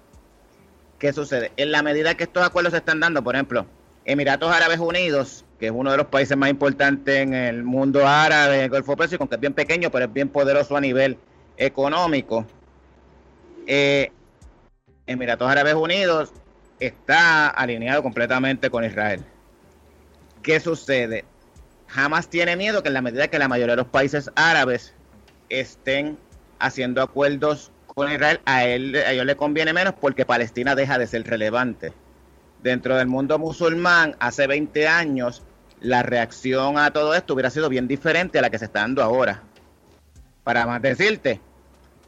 ¿Qué 1.02 1.12
sucede? 1.12 1.50
En 1.56 1.72
la 1.72 1.82
medida 1.82 2.16
que 2.16 2.22
estos 2.22 2.46
acuerdos 2.46 2.70
se 2.70 2.76
están 2.76 3.00
dando, 3.00 3.24
por 3.24 3.34
ejemplo, 3.34 3.66
Emiratos 4.04 4.54
Árabes 4.54 4.78
Unidos, 4.78 5.44
que 5.58 5.66
es 5.66 5.72
uno 5.74 5.90
de 5.90 5.96
los 5.96 6.06
países 6.06 6.36
más 6.36 6.48
importantes 6.48 7.16
en 7.16 7.34
el 7.34 7.64
mundo 7.64 8.06
árabe, 8.06 8.62
el 8.62 8.70
Golfo 8.70 8.96
Pérsico, 8.96 9.28
que 9.28 9.34
es 9.34 9.40
bien 9.40 9.52
pequeño, 9.52 9.90
pero 9.90 10.04
es 10.04 10.12
bien 10.12 10.28
poderoso 10.28 10.76
a 10.76 10.80
nivel 10.80 11.18
económico. 11.56 12.46
Eh, 13.66 14.12
Emiratos 15.04 15.50
Árabes 15.50 15.74
Unidos 15.74 16.32
está 16.78 17.48
alineado 17.48 18.00
completamente 18.04 18.70
con 18.70 18.84
Israel. 18.84 19.24
¿Qué 20.40 20.60
sucede? 20.60 21.24
Jamás 21.88 22.30
tiene 22.30 22.54
miedo 22.54 22.80
que 22.84 22.90
en 22.90 22.94
la 22.94 23.02
medida 23.02 23.26
que 23.26 23.40
la 23.40 23.48
mayoría 23.48 23.72
de 23.72 23.82
los 23.82 23.90
países 23.90 24.30
árabes 24.36 24.94
estén 25.48 26.16
haciendo 26.60 27.02
acuerdos 27.02 27.71
con 27.94 28.10
Israel, 28.10 28.40
a, 28.44 28.64
él, 28.64 28.94
a 28.96 29.12
ellos 29.12 29.26
le 29.26 29.36
conviene 29.36 29.72
menos 29.72 29.94
porque 30.00 30.24
Palestina 30.24 30.74
deja 30.74 30.98
de 30.98 31.06
ser 31.06 31.24
relevante. 31.24 31.92
Dentro 32.62 32.96
del 32.96 33.08
mundo 33.08 33.38
musulmán, 33.38 34.16
hace 34.20 34.46
20 34.46 34.86
años, 34.88 35.42
la 35.80 36.02
reacción 36.02 36.78
a 36.78 36.92
todo 36.92 37.14
esto 37.14 37.34
hubiera 37.34 37.50
sido 37.50 37.68
bien 37.68 37.88
diferente 37.88 38.38
a 38.38 38.42
la 38.42 38.50
que 38.50 38.58
se 38.58 38.66
está 38.66 38.80
dando 38.80 39.02
ahora. 39.02 39.42
Para 40.44 40.66
más 40.66 40.80
decirte, 40.80 41.40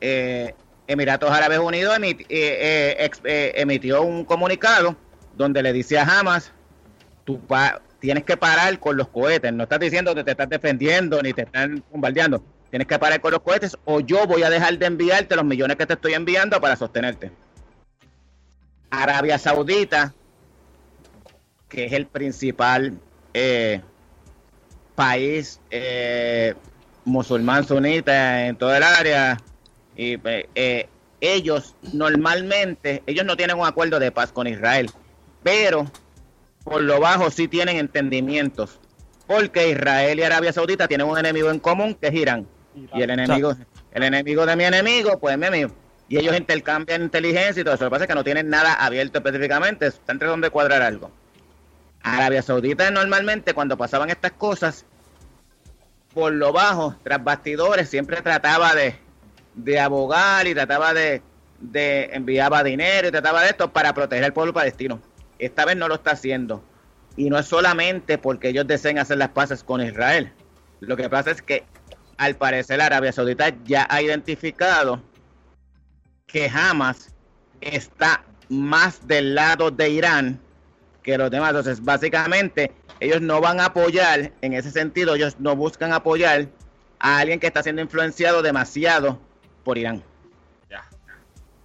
eh, 0.00 0.54
Emiratos 0.86 1.30
Árabes 1.30 1.58
Unidos 1.58 1.96
eh, 2.00 2.24
eh, 2.28 3.52
emitió 3.56 4.02
un 4.02 4.24
comunicado 4.24 4.96
donde 5.36 5.62
le 5.62 5.72
dice 5.72 5.98
a 5.98 6.04
Hamas, 6.04 6.52
tú 7.24 7.40
tienes 7.98 8.24
que 8.24 8.36
parar 8.36 8.78
con 8.78 8.96
los 8.96 9.08
cohetes. 9.08 9.52
No 9.52 9.64
estás 9.64 9.80
diciendo 9.80 10.14
que 10.14 10.24
te 10.24 10.32
estás 10.32 10.48
defendiendo 10.48 11.20
ni 11.22 11.32
te 11.32 11.42
están 11.42 11.82
bombardeando. 11.90 12.44
Tienes 12.74 12.88
que 12.88 12.98
parar 12.98 13.20
con 13.20 13.30
los 13.30 13.40
cohetes 13.40 13.78
o 13.84 14.00
yo 14.00 14.26
voy 14.26 14.42
a 14.42 14.50
dejar 14.50 14.76
de 14.76 14.86
enviarte 14.86 15.36
los 15.36 15.44
millones 15.44 15.76
que 15.76 15.86
te 15.86 15.92
estoy 15.92 16.14
enviando 16.14 16.60
para 16.60 16.74
sostenerte. 16.74 17.30
Arabia 18.90 19.38
Saudita, 19.38 20.12
que 21.68 21.84
es 21.84 21.92
el 21.92 22.06
principal 22.06 22.98
eh, 23.32 23.80
país 24.96 25.60
eh, 25.70 26.54
musulmán 27.04 27.64
sunita 27.64 28.44
en 28.46 28.56
toda 28.56 28.78
el 28.78 28.82
área, 28.82 29.40
y 29.94 30.18
eh, 30.24 30.88
ellos 31.20 31.76
normalmente, 31.92 33.04
ellos 33.06 33.24
no 33.24 33.36
tienen 33.36 33.56
un 33.56 33.68
acuerdo 33.68 34.00
de 34.00 34.10
paz 34.10 34.32
con 34.32 34.48
Israel, 34.48 34.90
pero 35.44 35.88
por 36.64 36.82
lo 36.82 36.98
bajo 36.98 37.30
sí 37.30 37.46
tienen 37.46 37.76
entendimientos, 37.76 38.80
porque 39.28 39.70
Israel 39.70 40.18
y 40.18 40.24
Arabia 40.24 40.52
Saudita 40.52 40.88
tienen 40.88 41.06
un 41.06 41.16
enemigo 41.16 41.50
en 41.50 41.60
común 41.60 41.94
que 41.94 42.08
es 42.08 42.14
Irán, 42.14 42.48
y 42.74 43.02
el 43.02 43.10
enemigo, 43.10 43.54
el 43.92 44.02
enemigo 44.02 44.46
de 44.46 44.56
mi 44.56 44.64
enemigo, 44.64 45.18
pues 45.18 45.38
mi 45.38 45.46
amigo. 45.46 45.70
Y 46.08 46.18
ellos 46.18 46.36
intercambian 46.36 47.02
inteligencia 47.02 47.60
y 47.60 47.64
todo 47.64 47.74
eso. 47.74 47.84
Lo 47.84 47.90
que 47.90 47.94
pasa 47.94 48.04
es 48.04 48.08
que 48.08 48.14
no 48.14 48.24
tienen 48.24 48.50
nada 48.50 48.74
abierto 48.74 49.18
específicamente, 49.18 49.86
están 49.86 50.18
tratando 50.18 50.46
de 50.46 50.50
cuadrar 50.50 50.82
algo. 50.82 51.10
Arabia 52.02 52.42
Saudita 52.42 52.90
normalmente 52.90 53.54
cuando 53.54 53.78
pasaban 53.78 54.10
estas 54.10 54.32
cosas, 54.32 54.84
por 56.12 56.32
lo 56.32 56.52
bajo, 56.52 56.96
tras 57.02 57.24
bastidores, 57.24 57.88
siempre 57.88 58.20
trataba 58.20 58.74
de, 58.74 58.96
de 59.54 59.80
abogar 59.80 60.46
y 60.46 60.54
trataba 60.54 60.92
de, 60.92 61.22
de 61.60 62.10
enviaba 62.12 62.62
dinero 62.62 63.08
y 63.08 63.10
trataba 63.10 63.42
de 63.42 63.48
esto 63.48 63.72
para 63.72 63.94
proteger 63.94 64.24
al 64.24 64.32
pueblo 64.32 64.52
palestino. 64.52 65.00
Esta 65.38 65.64
vez 65.64 65.76
no 65.76 65.88
lo 65.88 65.94
está 65.94 66.12
haciendo. 66.12 66.62
Y 67.16 67.30
no 67.30 67.38
es 67.38 67.46
solamente 67.46 68.18
porque 68.18 68.48
ellos 68.48 68.66
deseen 68.66 68.98
hacer 68.98 69.18
las 69.18 69.30
paces 69.30 69.64
con 69.64 69.80
Israel. 69.80 70.32
Lo 70.80 70.96
que 70.96 71.08
pasa 71.08 71.30
es 71.30 71.40
que 71.42 71.64
al 72.18 72.36
parecer 72.36 72.80
Arabia 72.80 73.12
Saudita 73.12 73.52
ya 73.64 73.86
ha 73.90 74.02
identificado 74.02 75.02
que 76.26 76.48
Hamas 76.48 77.14
está 77.60 78.24
más 78.48 79.06
del 79.06 79.34
lado 79.34 79.70
de 79.70 79.90
Irán 79.90 80.40
que 81.02 81.18
los 81.18 81.30
demás. 81.30 81.50
Entonces, 81.50 81.84
básicamente, 81.84 82.72
ellos 82.98 83.20
no 83.20 83.40
van 83.40 83.60
a 83.60 83.66
apoyar, 83.66 84.32
en 84.40 84.52
ese 84.54 84.70
sentido, 84.70 85.14
ellos 85.14 85.36
no 85.38 85.54
buscan 85.54 85.92
apoyar 85.92 86.48
a 86.98 87.18
alguien 87.18 87.38
que 87.38 87.46
está 87.46 87.62
siendo 87.62 87.82
influenciado 87.82 88.42
demasiado 88.42 89.20
por 89.62 89.78
Irán. 89.78 90.02
Ya. 90.70 90.84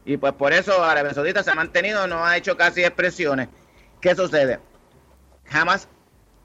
Y 0.06 0.18
pues 0.18 0.34
por 0.34 0.54
eso 0.54 0.84
Arabia 0.84 1.14
Saudita 1.14 1.42
se 1.42 1.52
ha 1.52 1.56
mantenido, 1.56 2.06
no 2.08 2.26
ha 2.26 2.38
hecho 2.38 2.58
casi 2.58 2.84
expresiones. 2.84 3.48
¿Qué 4.02 4.14
sucede? 4.16 4.60
Jamás 5.46 5.88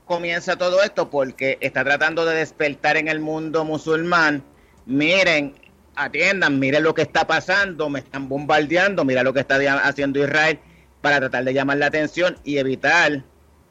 comienza 0.04 0.56
todo 0.56 0.82
esto 0.82 1.10
porque 1.10 1.58
está 1.60 1.84
tratando 1.84 2.24
de 2.24 2.36
despertar 2.36 2.96
en 2.96 3.08
el 3.08 3.20
mundo 3.20 3.64
musulmán. 3.64 4.42
Miren, 4.86 5.54
atiendan, 5.96 6.58
miren 6.58 6.82
lo 6.82 6.94
que 6.94 7.02
está 7.02 7.26
pasando, 7.26 7.88
me 7.88 8.00
están 8.00 8.28
bombardeando, 8.28 9.04
mira 9.04 9.22
lo 9.22 9.32
que 9.32 9.40
está 9.40 9.56
haciendo 9.82 10.22
Israel 10.22 10.58
para 11.00 11.18
tratar 11.18 11.44
de 11.44 11.54
llamar 11.54 11.78
la 11.78 11.86
atención 11.86 12.36
y 12.44 12.58
evitar 12.58 13.22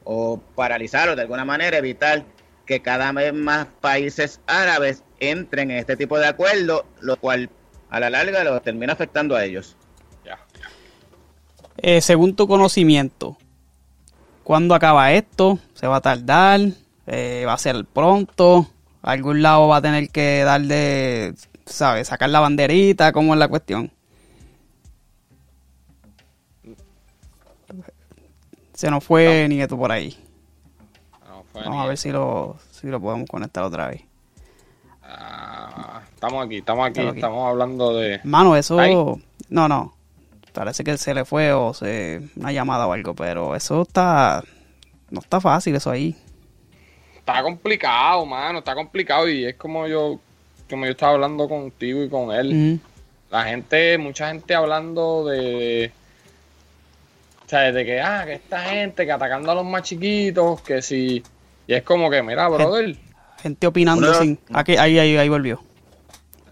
o 0.04 0.40
paralizar 0.54 1.08
o 1.08 1.16
de 1.16 1.22
alguna 1.22 1.44
manera 1.44 1.78
evitar 1.78 2.24
que 2.66 2.80
cada 2.80 3.12
vez 3.12 3.32
más 3.34 3.66
países 3.80 4.40
árabes 4.46 5.02
entren 5.20 5.70
en 5.70 5.78
este 5.78 5.96
tipo 5.96 6.18
de 6.18 6.26
acuerdo, 6.26 6.86
lo 7.00 7.16
cual 7.16 7.50
a 7.90 8.00
la 8.00 8.10
larga 8.10 8.44
los 8.44 8.62
termina 8.62 8.92
afectando 8.92 9.36
a 9.36 9.44
ellos. 9.44 9.76
Eh, 11.76 12.00
según 12.00 12.36
tu 12.36 12.46
conocimiento, 12.46 13.36
¿cuándo 14.44 14.74
acaba 14.74 15.12
esto? 15.12 15.58
¿Se 15.74 15.86
va 15.86 15.96
a 15.96 16.00
tardar? 16.00 16.60
Eh, 17.06 17.44
¿Va 17.46 17.54
a 17.54 17.58
ser 17.58 17.84
pronto? 17.84 18.68
¿Algún 19.02 19.42
lado 19.42 19.68
va 19.68 19.78
a 19.78 19.82
tener 19.82 20.08
que 20.10 20.44
darle, 20.44 21.34
¿sabes? 21.66 22.08
Sacar 22.08 22.30
la 22.30 22.40
banderita? 22.40 23.12
¿Cómo 23.12 23.34
es 23.34 23.38
la 23.40 23.48
cuestión? 23.48 23.90
Se 28.72 28.90
nos 28.90 29.04
fue 29.04 29.46
Nieto 29.48 29.76
por 29.76 29.92
ahí. 29.92 30.16
No, 31.28 31.44
fue 31.52 31.62
Vamos 31.62 31.84
a 31.84 31.88
ver 31.88 31.98
si 31.98 32.10
lo, 32.10 32.56
si 32.70 32.86
lo 32.88 33.00
podemos 33.00 33.28
conectar 33.28 33.62
otra 33.62 33.88
vez. 33.88 34.02
Ah, 35.02 36.02
estamos 36.12 36.44
aquí, 36.44 36.56
estamos 36.56 36.86
aquí, 36.86 37.00
Estamos 37.00 37.12
aquí. 37.12 37.18
estamos 37.18 37.48
hablando 37.48 37.94
de... 37.94 38.20
Mano, 38.24 38.56
eso... 38.56 38.76
No, 39.48 39.68
no. 39.68 39.94
Parece 40.54 40.84
que 40.84 40.96
se 40.96 41.12
le 41.12 41.24
fue 41.24 41.52
o 41.52 41.74
se 41.74 42.20
una 42.36 42.52
llamada 42.52 42.86
o 42.86 42.92
algo, 42.92 43.14
pero 43.14 43.56
eso 43.56 43.82
está... 43.82 44.42
No 45.10 45.18
está 45.20 45.40
fácil 45.40 45.74
eso 45.74 45.90
ahí. 45.90 46.16
Está 47.16 47.42
complicado, 47.42 48.24
mano, 48.24 48.60
está 48.60 48.74
complicado 48.74 49.28
y 49.28 49.46
es 49.46 49.56
como 49.56 49.88
yo, 49.88 50.20
como 50.70 50.84
yo 50.84 50.92
estaba 50.92 51.14
hablando 51.14 51.48
contigo 51.48 52.04
y 52.04 52.08
con 52.08 52.30
él. 52.30 52.80
La 53.30 53.44
gente, 53.44 53.98
mucha 53.98 54.28
gente 54.28 54.54
hablando 54.54 55.26
de... 55.26 55.90
O 57.44 57.48
sea, 57.48 57.72
de 57.72 57.84
que, 57.84 58.00
ah, 58.00 58.22
que 58.24 58.34
esta 58.34 58.60
gente 58.60 59.04
que 59.04 59.12
atacando 59.12 59.50
a 59.50 59.56
los 59.56 59.64
más 59.64 59.82
chiquitos, 59.82 60.62
que 60.62 60.80
si... 60.82 61.22
Y 61.66 61.74
es 61.74 61.82
como 61.82 62.08
que, 62.10 62.22
mira, 62.22 62.48
brother. 62.48 62.96
Gente 63.42 63.66
opinando 63.66 64.14
sin... 64.14 64.38
Aquí, 64.52 64.76
ahí, 64.76 65.00
ahí, 65.00 65.16
ahí 65.16 65.28
volvió. 65.28 65.60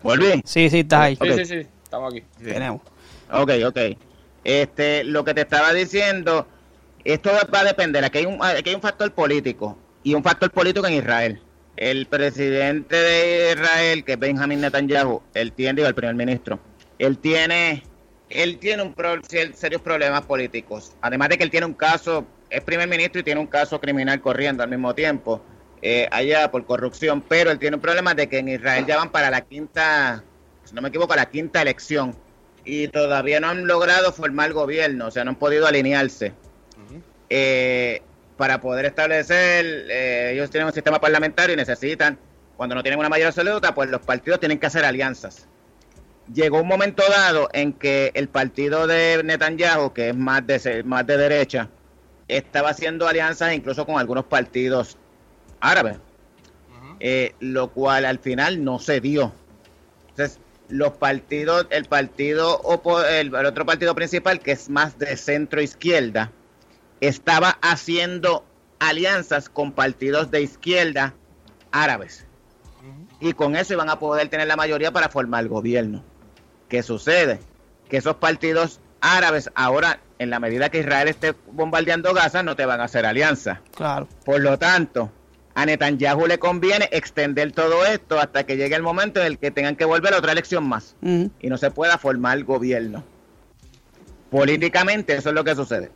¿Volví? 0.02 0.42
Sí, 0.44 0.68
sí, 0.68 0.80
está 0.80 1.02
ahí. 1.02 1.16
Sí, 1.16 1.32
sí, 1.34 1.44
sí, 1.44 1.66
estamos 1.84 2.12
aquí. 2.12 2.24
Tenemos. 2.42 2.80
Ok, 3.32 3.50
ok. 3.66 3.78
Este, 4.44 5.04
lo 5.04 5.24
que 5.24 5.34
te 5.34 5.42
estaba 5.42 5.72
diciendo, 5.72 6.46
esto 7.04 7.30
va 7.52 7.60
a 7.60 7.64
depender. 7.64 8.04
Aquí 8.04 8.18
hay 8.18 8.26
un, 8.26 8.42
aquí 8.44 8.70
hay 8.70 8.74
un 8.74 8.82
factor 8.82 9.10
político 9.12 9.78
y 10.02 10.14
un 10.14 10.22
factor 10.22 10.50
político 10.50 10.86
en 10.86 10.94
Israel. 10.94 11.42
El 11.76 12.06
presidente 12.06 12.96
de 12.96 13.52
Israel, 13.52 14.04
que 14.04 14.12
es 14.12 14.18
Benjamin 14.18 14.60
Netanyahu, 14.60 15.22
él 15.32 15.52
tiene, 15.52 15.76
digo, 15.76 15.88
el 15.88 15.94
primer 15.94 16.14
ministro, 16.14 16.58
él 16.98 17.16
tiene, 17.18 17.82
él 18.28 18.58
tiene 18.58 18.82
un 18.82 18.92
pro- 18.92 19.20
serios 19.54 19.80
problemas 19.80 20.22
políticos. 20.22 20.92
Además 21.00 21.30
de 21.30 21.38
que 21.38 21.44
él 21.44 21.50
tiene 21.50 21.64
un 21.66 21.72
caso, 21.74 22.26
es 22.50 22.60
primer 22.60 22.88
ministro 22.88 23.20
y 23.20 23.24
tiene 23.24 23.40
un 23.40 23.46
caso 23.46 23.80
criminal 23.80 24.20
corriendo 24.20 24.62
al 24.62 24.68
mismo 24.68 24.94
tiempo, 24.94 25.40
eh, 25.80 26.06
allá 26.10 26.50
por 26.50 26.66
corrupción, 26.66 27.22
pero 27.26 27.50
él 27.50 27.58
tiene 27.58 27.76
un 27.76 27.82
problema 27.82 28.12
de 28.14 28.28
que 28.28 28.38
en 28.38 28.48
Israel 28.48 28.84
ya 28.86 28.98
van 28.98 29.10
para 29.10 29.30
la 29.30 29.40
quinta, 29.40 30.22
si 30.64 30.74
no 30.74 30.82
me 30.82 30.90
equivoco, 30.90 31.16
la 31.16 31.30
quinta 31.30 31.62
elección 31.62 32.14
y 32.64 32.88
todavía 32.88 33.40
no 33.40 33.48
han 33.48 33.66
logrado 33.66 34.12
formar 34.12 34.52
gobierno, 34.52 35.08
o 35.08 35.10
sea, 35.10 35.24
no 35.24 35.30
han 35.30 35.36
podido 35.36 35.66
alinearse. 35.66 36.32
Eh, 37.30 38.02
para 38.36 38.60
poder 38.60 38.84
establecer, 38.84 39.86
eh, 39.88 40.32
ellos 40.34 40.50
tienen 40.50 40.66
un 40.66 40.72
sistema 40.72 41.00
parlamentario 41.00 41.54
y 41.54 41.56
necesitan, 41.56 42.18
cuando 42.56 42.74
no 42.74 42.82
tienen 42.82 42.98
una 42.98 43.08
mayoría 43.08 43.28
absoluta, 43.28 43.74
pues 43.74 43.90
los 43.90 44.02
partidos 44.02 44.40
tienen 44.40 44.58
que 44.58 44.66
hacer 44.66 44.84
alianzas. 44.84 45.46
Llegó 46.32 46.60
un 46.60 46.68
momento 46.68 47.02
dado 47.08 47.48
en 47.52 47.72
que 47.72 48.10
el 48.14 48.28
partido 48.28 48.86
de 48.86 49.22
Netanyahu, 49.24 49.92
que 49.92 50.10
es 50.10 50.16
más 50.16 50.46
de, 50.46 50.82
más 50.84 51.06
de 51.06 51.16
derecha, 51.16 51.68
estaba 52.28 52.70
haciendo 52.70 53.08
alianzas 53.08 53.52
incluso 53.54 53.86
con 53.86 53.98
algunos 53.98 54.24
partidos 54.24 54.96
árabes, 55.60 55.96
eh, 57.00 57.34
lo 57.40 57.70
cual 57.70 58.04
al 58.04 58.18
final 58.18 58.62
no 58.62 58.78
se 58.78 59.00
dio. 59.00 59.32
Entonces, 60.10 60.38
los 60.72 60.92
partidos, 60.92 61.66
el 61.70 61.84
partido, 61.84 62.60
el, 63.08 63.34
el 63.34 63.46
otro 63.46 63.66
partido 63.66 63.94
principal, 63.94 64.40
que 64.40 64.52
es 64.52 64.70
más 64.70 64.98
de 64.98 65.16
centro 65.16 65.60
izquierda, 65.60 66.32
estaba 67.00 67.58
haciendo 67.60 68.44
alianzas 68.78 69.50
con 69.50 69.72
partidos 69.72 70.30
de 70.30 70.42
izquierda 70.42 71.14
árabes. 71.70 72.26
Y 73.20 73.34
con 73.34 73.54
eso 73.54 73.74
iban 73.74 73.90
a 73.90 73.98
poder 73.98 74.28
tener 74.28 74.48
la 74.48 74.56
mayoría 74.56 74.90
para 74.92 75.08
formar 75.08 75.44
el 75.44 75.48
gobierno. 75.48 76.02
¿Qué 76.68 76.82
sucede? 76.82 77.38
Que 77.88 77.98
esos 77.98 78.16
partidos 78.16 78.80
árabes 79.00 79.50
ahora, 79.54 80.00
en 80.18 80.30
la 80.30 80.40
medida 80.40 80.70
que 80.70 80.80
Israel 80.80 81.06
esté 81.06 81.34
bombardeando 81.52 82.14
Gaza, 82.14 82.42
no 82.42 82.56
te 82.56 82.66
van 82.66 82.80
a 82.80 82.84
hacer 82.84 83.04
alianza. 83.04 83.60
Claro. 83.76 84.08
Por 84.24 84.40
lo 84.40 84.58
tanto, 84.58 85.12
a 85.54 85.66
Netanyahu 85.66 86.26
le 86.26 86.38
conviene 86.38 86.88
extender 86.92 87.52
todo 87.52 87.84
esto 87.84 88.18
hasta 88.18 88.44
que 88.44 88.56
llegue 88.56 88.74
el 88.74 88.82
momento 88.82 89.20
en 89.20 89.26
el 89.26 89.38
que 89.38 89.50
tengan 89.50 89.76
que 89.76 89.84
volver 89.84 90.14
a 90.14 90.18
otra 90.18 90.32
elección 90.32 90.64
más 90.64 90.96
y 91.02 91.48
no 91.48 91.58
se 91.58 91.70
pueda 91.70 91.98
formar 91.98 92.42
gobierno. 92.44 93.04
Políticamente 94.30 95.14
eso 95.14 95.28
es 95.28 95.34
lo 95.34 95.44
que 95.44 95.54
sucede. 95.54 95.90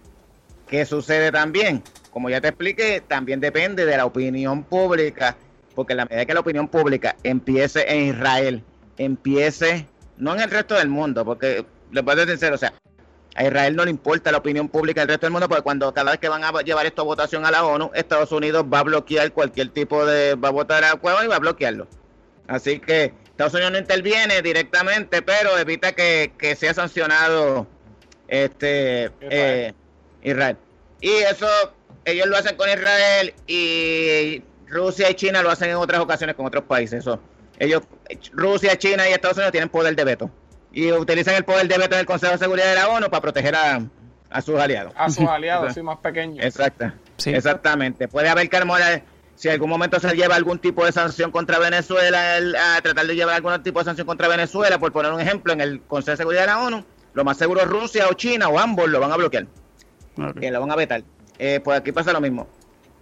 ¿Qué 0.69 0.85
sucede 0.85 1.33
también? 1.33 1.83
Como 2.11 2.29
ya 2.29 2.41
te 2.41 2.49
expliqué, 2.49 3.03
también 3.07 3.41
depende 3.41 3.87
de 3.87 3.97
la 3.97 4.05
opinión 4.05 4.65
pública, 4.65 5.37
porque 5.75 5.93
en 5.93 5.99
la 5.99 6.05
medida 6.07 6.27
que 6.27 6.35
la 6.35 6.41
opinión 6.41 6.69
pública 6.69 7.17
empiece 7.23 7.85
en 7.89 8.09
Israel, 8.09 8.63
empiece, 8.99 9.87
no 10.19 10.35
en 10.35 10.41
el 10.41 10.51
resto 10.51 10.75
del 10.75 10.89
mundo, 10.89 11.25
porque 11.25 11.65
les 11.93 12.05
voy 12.05 12.15
a 12.15 12.17
ser 12.17 12.29
sincero, 12.29 12.57
o 12.57 12.59
sea, 12.59 12.73
a 13.37 13.45
Israel 13.45 13.77
no 13.77 13.85
le 13.85 13.91
importa 13.91 14.33
la 14.33 14.39
opinión 14.39 14.69
pública 14.69 15.03
del 15.03 15.09
resto 15.09 15.27
del 15.27 15.33
mundo, 15.33 15.49
porque 15.49 15.63
cuando 15.63 15.93
cada 15.93 16.13
vez 16.13 16.21
que 16.21 16.29
van 16.29 16.43
a 16.43 16.53
llevar 16.63 16.87
esto 16.87 17.03
a 17.03 17.05
votación 17.05 17.45
a 17.45 17.51
la 17.51 17.65
ONU, 17.65 17.91
Estados 17.95 18.33
Unidos 18.33 18.65
va 18.73 18.79
a 18.79 18.83
bloquear 18.83 19.31
cualquier 19.33 19.69
tipo 19.69 20.07
de, 20.07 20.35
va 20.35 20.49
a 20.49 20.53
votar 20.53 20.83
a 20.85 20.95
Cueva 20.97 21.23
y 21.23 21.29
va 21.29 21.37
a 21.37 21.41
bloquearlo. 21.41 21.87
Así 22.49 22.81
que 22.81 23.13
Estados 23.27 23.53
Unidos 23.53 23.73
no 23.73 23.79
interviene 23.79 24.41
directamente, 24.41 25.21
pero 25.21 25.59
evita 25.59 25.93
que, 25.93 26.33
que 26.39 26.57
sea 26.57 26.73
sancionado 26.73 27.67
este 28.29 29.13
Israel. 29.21 29.31
eh, 29.31 29.75
Israel. 30.23 30.57
Y 31.03 31.11
eso 31.11 31.47
ellos 32.07 32.27
lo 32.29 32.39
hacen 32.39 32.57
con 32.57 32.71
Israel 32.71 33.35
y 33.47 34.43
Rusia 34.67 35.11
y 35.11 35.15
China 35.15 35.43
lo 35.43 35.51
hacen 35.51 35.69
en 35.69 35.77
otras 35.77 36.01
ocasiones 36.01 36.37
con 36.37 36.47
otros 36.47 36.65
países. 36.65 37.01
Eso. 37.01 37.21
Ellos, 37.59 37.83
Rusia, 38.33 38.79
China 38.79 39.07
y 39.09 39.13
Estados 39.13 39.37
Unidos 39.37 39.53
tienen 39.53 39.69
poder 39.69 39.95
de 39.95 40.05
veto 40.05 40.31
y 40.79 40.93
utilizan 40.93 41.35
el 41.37 41.45
poder 41.45 41.67
de 41.69 41.79
veto 41.79 41.97
del 41.97 42.05
Consejo 42.05 42.33
de 42.33 42.39
Seguridad 42.39 42.67
de 42.69 42.75
la 42.75 42.89
ONU 42.89 43.09
para 43.09 43.23
proteger 43.23 43.55
a, 43.55 43.81
a 44.29 44.43
sus 44.43 44.61
aliados. 44.61 44.93
A 44.97 45.09
sus 45.09 45.27
aliados, 45.29 45.73
sí, 45.73 45.81
más 45.83 45.97
pequeños. 45.99 46.45
Exacto. 46.45 46.93
Sí. 47.17 47.31
Exactamente. 47.31 48.09
Puede 48.09 48.29
haber 48.29 48.51
que 48.51 48.57
a 48.59 48.61
lo 48.61 48.67
mejor, 48.67 48.83
si 49.37 49.49
en 49.49 49.55
algún 49.55 49.71
momento 49.71 49.99
se 50.01 50.15
lleva 50.15 50.35
algún 50.37 50.59
tipo 50.59 50.85
de 50.85 50.93
sanción 50.93 51.31
contra 51.31 51.59
Venezuela, 51.59 52.37
el- 52.37 52.55
a 52.57 52.79
tratar 52.83 53.07
de 53.07 53.15
llevar 53.15 53.37
algún 53.37 53.63
tipo 53.63 53.79
de 53.79 53.87
sanción 53.87 54.07
contra 54.07 54.29
Venezuela, 54.29 54.79
por 54.79 54.93
poner 54.93 55.13
un 55.13 55.21
ejemplo, 55.21 55.53
en 55.55 55.63
el 55.63 55.81
Consejo 55.81 56.11
de 56.11 56.17
Seguridad 56.19 56.43
de 56.43 56.47
la 56.49 56.63
ONU, 56.63 56.85
lo 57.15 57.25
más 57.25 57.39
seguro 57.39 57.63
es 57.63 57.67
Rusia 57.69 58.07
o 58.11 58.13
China 58.13 58.49
o 58.49 58.59
ambos 58.59 58.87
lo 58.91 59.01
van 59.01 59.13
a 59.13 59.17
bloquear, 59.17 59.47
Ok. 60.19 60.41
que 60.41 60.51
lo 60.51 60.61
van 60.61 60.71
a 60.73 60.77
vetar. 60.77 61.03
Eh, 61.39 61.61
pues 61.65 61.79
aquí 61.81 61.91
pasa 61.93 62.13
lo 62.13 62.21
mismo. 62.21 62.47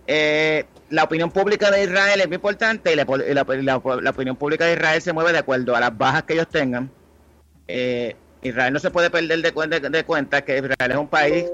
Eh, 0.07 0.64
la 0.91 1.03
opinión 1.05 1.31
pública 1.33 1.70
de 1.72 1.83
Israel 1.83 2.20
es 2.20 2.27
muy 2.29 2.37
importante 2.37 2.93
y 2.93 2.97
la, 2.97 3.03
y 3.03 3.62
la- 3.62 3.81
la 4.03 4.11
opinión 4.11 4.37
pública 4.37 4.64
de 4.66 4.75
Israel 4.75 5.03
se 5.03 5.12
mueve 5.12 5.33
de 5.33 5.39
acuerdo 5.39 5.75
a 5.75 5.81
las 5.81 5.97
bajas 5.99 6.22
que 6.22 6.35
ellos 6.35 6.47
tengan. 6.49 6.91
Eh, 7.69 8.17
Israel 8.43 8.73
no 8.73 8.79
se 8.79 8.91
puede 8.91 9.11
perder 9.11 9.41
de, 9.41 9.55
cuen- 9.55 9.69
de- 9.71 9.81
de 9.89 10.05
cuenta 10.05 10.43
que 10.45 10.59
Israel 10.59 10.91
es 10.91 10.97
un 10.97 11.09
país 11.09 11.47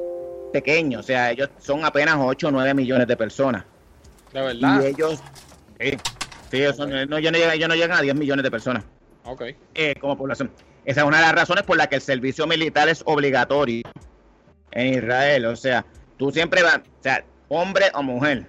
pequeño, 0.52 0.98
o 0.98 1.02
sea, 1.02 1.30
ellos 1.30 1.48
son 1.58 1.84
apenas 1.84 2.16
8 2.18 2.48
o 2.48 2.50
9 2.50 2.74
millones 2.74 3.06
de 3.06 3.16
personas. 3.16 3.64
De 4.32 4.40
verdad. 4.40 4.82
Y 4.82 4.86
ellos, 4.86 5.22
sí, 5.78 5.90
sí, 6.50 6.56
ellos, 6.56 6.76
son- 6.76 6.90
no, 6.90 7.16
ellos 7.18 7.30
no 7.32 7.38
llegan, 7.38 7.54
ellos 7.54 7.68
no 7.68 7.74
llegan 7.76 7.98
a 7.98 8.02
10 8.02 8.14
millones 8.16 8.42
de 8.42 8.50
personas 8.50 8.82
Ok. 9.24 9.42
eh, 9.74 9.94
como 10.00 10.16
población. 10.18 10.50
Esa 10.84 11.02
es 11.02 11.06
una 11.06 11.18
de 11.18 11.22
las 11.22 11.32
razones 11.34 11.62
por 11.62 11.76
la 11.76 11.86
que 11.88 11.94
el 11.96 12.00
servicio 12.00 12.46
militar 12.48 12.88
es 12.88 13.02
obligatorio 13.06 13.82
en 14.72 14.94
Israel. 14.94 15.46
O 15.46 15.54
sea, 15.54 15.84
tú 16.16 16.32
siempre 16.32 16.62
vas, 16.64 16.78
o 16.78 17.02
sea, 17.02 17.22
hombre 17.48 17.86
o 17.94 18.02
mujer. 18.02 18.46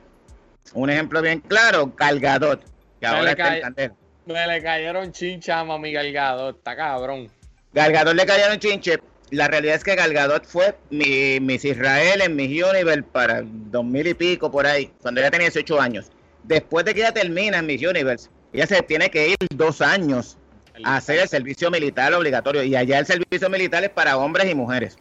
Un 0.73 0.89
ejemplo 0.89 1.21
bien 1.21 1.41
claro, 1.41 1.93
Galgadot, 1.95 2.63
que 2.99 3.05
ahora 3.05 3.23
le 3.23 3.31
está 3.31 3.57
en. 3.83 3.93
Me 4.25 4.47
le 4.47 4.61
cayeron 4.63 5.11
chincha 5.11 5.59
a 5.59 5.63
Mami 5.65 5.91
Galgado. 5.91 6.51
Está 6.51 6.75
cabrón. 6.75 7.29
Galgadot 7.73 8.15
le 8.15 8.25
cayeron 8.25 8.59
chinche. 8.59 8.99
La 9.29 9.47
realidad 9.47 9.75
es 9.75 9.83
que 9.83 9.95
Galgadot 9.95 10.45
fue 10.45 10.75
mi, 10.89 11.39
Miss 11.39 11.63
Israel 11.63 12.21
en 12.21 12.35
Miss 12.35 12.49
Universe 12.63 13.03
para 13.03 13.39
el 13.39 13.71
2000 13.71 14.07
y 14.07 14.13
pico 14.13 14.51
por 14.51 14.67
ahí, 14.67 14.91
cuando 15.01 15.21
ella 15.21 15.31
tenía 15.31 15.47
18 15.47 15.79
años. 15.79 16.11
Después 16.43 16.83
de 16.83 16.93
que 16.93 16.99
ella 16.99 17.13
termina 17.13 17.59
en 17.59 17.65
Miss 17.65 17.81
Universe, 17.81 18.29
ella 18.51 18.67
se 18.67 18.81
tiene 18.81 19.09
que 19.09 19.29
ir 19.29 19.37
dos 19.55 19.79
años 19.79 20.37
a 20.83 20.97
hacer 20.97 21.19
el 21.19 21.29
servicio 21.29 21.71
militar 21.71 22.13
obligatorio. 22.13 22.63
Y 22.63 22.75
allá 22.75 22.99
el 22.99 23.05
servicio 23.05 23.49
militar 23.49 23.83
es 23.85 23.89
para 23.89 24.17
hombres 24.17 24.49
y 24.51 24.55
mujeres. 24.55 24.97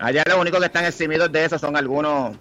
Allá 0.00 0.24
los 0.26 0.38
únicos 0.38 0.58
que 0.58 0.66
están 0.66 0.84
eximidos 0.84 1.30
de 1.30 1.44
eso 1.44 1.58
son 1.58 1.76
algunos 1.76 2.36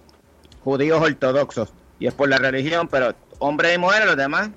judíos 0.63 0.99
ortodoxos. 0.99 1.71
Y 1.99 2.07
es 2.07 2.13
por 2.15 2.29
la 2.29 2.37
religión, 2.37 2.87
pero 2.87 3.13
hombres 3.37 3.75
y 3.75 3.77
mujeres, 3.77 4.07
los 4.07 4.17
demás, 4.17 4.49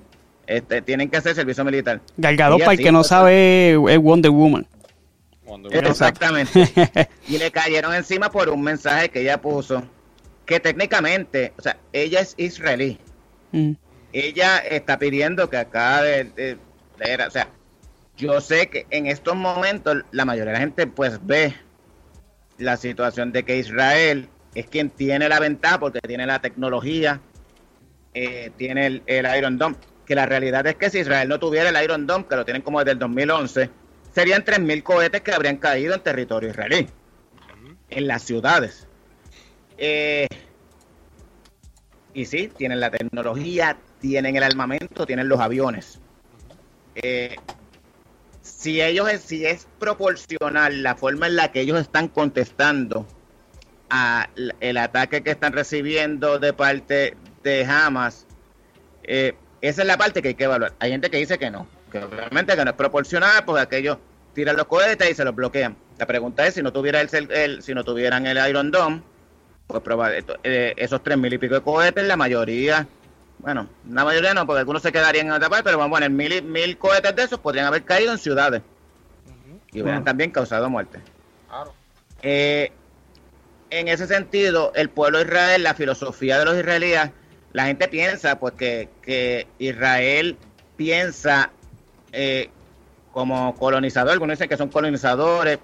este, 0.47 0.81
tienen 0.81 1.09
que 1.09 1.17
hacer 1.17 1.35
servicio 1.35 1.63
militar. 1.63 2.01
Galgado, 2.17 2.57
Y 2.57 2.59
para 2.59 2.71
el 2.71 2.79
que 2.79 2.91
no 2.91 3.03
sabe, 3.03 3.73
es 3.73 3.97
Wonder 3.99 4.31
Woman. 4.31 4.65
Cuando- 5.51 5.69
Exactamente. 5.69 7.09
y 7.27 7.37
le 7.37 7.51
cayeron 7.51 7.93
encima 7.93 8.31
por 8.31 8.47
un 8.49 8.61
mensaje 8.61 9.09
que 9.09 9.21
ella 9.21 9.41
puso, 9.41 9.83
que 10.45 10.59
técnicamente, 10.61 11.51
o 11.57 11.61
sea, 11.61 11.77
ella 11.91 12.21
es 12.21 12.35
israelí. 12.37 12.97
Mm. 13.51 13.73
Ella 14.13 14.59
está 14.59 14.97
pidiendo 14.97 15.49
que 15.49 15.57
acá 15.57 16.01
de, 16.03 16.23
de- 16.23 16.57
de- 16.97 17.23
o 17.27 17.31
sea, 17.31 17.49
yo 18.15 18.39
sé 18.39 18.67
que 18.69 18.85
en 18.91 19.07
estos 19.07 19.35
momentos 19.35 19.97
la 20.11 20.23
mayoría 20.25 20.53
de 20.53 20.57
la 20.57 20.59
gente 20.59 20.87
pues 20.87 21.19
ve 21.25 21.53
la 22.57 22.77
situación 22.77 23.31
de 23.33 23.43
que 23.43 23.57
Israel 23.57 24.29
es 24.55 24.67
quien 24.67 24.89
tiene 24.89 25.27
la 25.27 25.39
ventaja 25.39 25.79
porque 25.79 25.99
tiene 25.99 26.25
la 26.27 26.39
tecnología, 26.39 27.19
eh, 28.13 28.51
tiene 28.57 28.85
el, 28.85 29.03
el 29.05 29.37
Iron 29.37 29.57
Dome. 29.57 29.75
Que 30.05 30.15
la 30.15 30.25
realidad 30.25 30.65
es 30.67 30.75
que 30.75 30.89
si 30.89 30.99
Israel 30.99 31.27
no 31.29 31.39
tuviera 31.39 31.69
el 31.69 31.83
Iron 31.83 32.05
Dome, 32.07 32.25
que 32.29 32.35
lo 32.35 32.45
tienen 32.45 32.61
como 32.61 32.79
desde 32.79 32.91
el 32.91 32.99
2011, 32.99 33.69
serían 34.13 34.43
3.000 34.43 34.83
cohetes 34.83 35.21
que 35.21 35.31
habrían 35.31 35.57
caído 35.57 35.93
en 35.93 36.01
territorio 36.01 36.49
israelí, 36.49 36.87
en 37.89 38.07
las 38.07 38.23
ciudades. 38.23 38.87
Eh, 39.77 40.27
y 42.13 42.25
sí, 42.25 42.51
tienen 42.55 42.79
la 42.79 42.91
tecnología, 42.91 43.77
tienen 43.99 44.35
el 44.35 44.43
armamento, 44.43 45.05
tienen 45.05 45.29
los 45.29 45.39
aviones. 45.39 45.99
Eh, 46.95 47.35
si 48.41 48.81
ellos 48.81 49.09
si 49.23 49.45
es 49.45 49.67
proporcional 49.79 50.83
la 50.83 50.95
forma 50.95 51.27
en 51.27 51.35
la 51.35 51.51
que 51.51 51.61
ellos 51.61 51.79
están 51.79 52.07
contestando 52.09 53.07
a 53.89 54.29
el 54.59 54.77
ataque 54.77 55.23
que 55.23 55.31
están 55.31 55.53
recibiendo 55.53 56.39
de 56.39 56.53
parte 56.53 57.15
de 57.43 57.65
Hamas, 57.65 58.25
eh, 59.03 59.35
esa 59.61 59.81
es 59.81 59.87
la 59.87 59.97
parte 59.97 60.21
que 60.21 60.29
hay 60.29 60.35
que 60.35 60.45
evaluar. 60.45 60.73
Hay 60.79 60.91
gente 60.91 61.09
que 61.09 61.17
dice 61.17 61.37
que 61.37 61.49
no, 61.49 61.67
que 61.91 61.99
obviamente 62.03 62.55
que 62.55 62.63
no 62.63 62.71
es 62.71 62.77
proporcional, 62.77 63.43
porque 63.45 63.61
aquellos 63.61 63.97
tiran 64.33 64.55
los 64.55 64.65
cohetes 64.65 65.11
y 65.11 65.13
se 65.13 65.25
los 65.25 65.35
bloquean. 65.35 65.75
La 65.97 66.05
pregunta 66.05 66.45
es 66.47 66.53
si 66.55 66.63
no 66.63 66.71
tuviera 66.71 67.01
el, 67.01 67.09
el- 67.31 67.61
si 67.61 67.73
no 67.73 67.83
tuvieran 67.83 68.25
el 68.25 68.37
Iron 68.49 68.71
Dome, 68.71 69.01
pues 69.67 69.81
probable, 69.83 70.23
eh, 70.43 70.73
esos 70.77 71.03
tres 71.03 71.17
mil 71.17 71.31
y 71.33 71.37
pico 71.37 71.55
de 71.55 71.61
cohetes, 71.61 72.05
la 72.05 72.17
mayoría, 72.17 72.87
bueno, 73.39 73.67
la 73.89 74.03
mayoría 74.05 74.33
no, 74.33 74.45
porque 74.45 74.59
algunos 74.59 74.81
se 74.81 74.91
quedarían 74.91 75.27
en 75.27 75.33
otra 75.33 75.49
parte, 75.49 75.63
pero 75.63 75.77
vamos 75.77 75.95
a 75.97 75.99
poner 75.99 76.09
mil, 76.11 76.43
mil 76.43 76.77
cohetes 76.77 77.15
de 77.15 77.23
esos 77.23 77.39
podrían 77.39 77.65
haber 77.67 77.83
caído 77.83 78.11
en 78.11 78.17
ciudades 78.17 78.61
y 79.73 79.81
hubieran 79.81 80.03
también 80.03 80.31
causado 80.31 80.69
muerte. 80.69 80.99
Claro. 81.49 81.73
Eh, 82.21 82.71
en 83.69 83.87
ese 83.87 84.05
sentido, 84.07 84.73
el 84.75 84.89
pueblo 84.89 85.19
de 85.19 85.23
Israel, 85.25 85.63
la 85.63 85.73
filosofía 85.73 86.37
de 86.39 86.45
los 86.45 86.57
israelíes, 86.57 87.09
la 87.53 87.65
gente 87.65 87.87
piensa 87.87 88.37
pues 88.39 88.53
que, 88.55 88.89
que 89.01 89.47
Israel 89.59 90.37
piensa 90.75 91.51
eh, 92.11 92.49
como 93.11 93.55
colonizador, 93.55 94.11
algunos 94.11 94.37
dicen 94.37 94.49
que 94.49 94.57
son 94.57 94.69
colonizadores. 94.69 95.59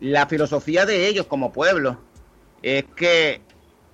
La 0.00 0.26
filosofía 0.26 0.86
de 0.86 1.06
ellos 1.08 1.26
como 1.26 1.52
pueblo 1.52 2.00
es 2.62 2.84
que, 2.96 3.40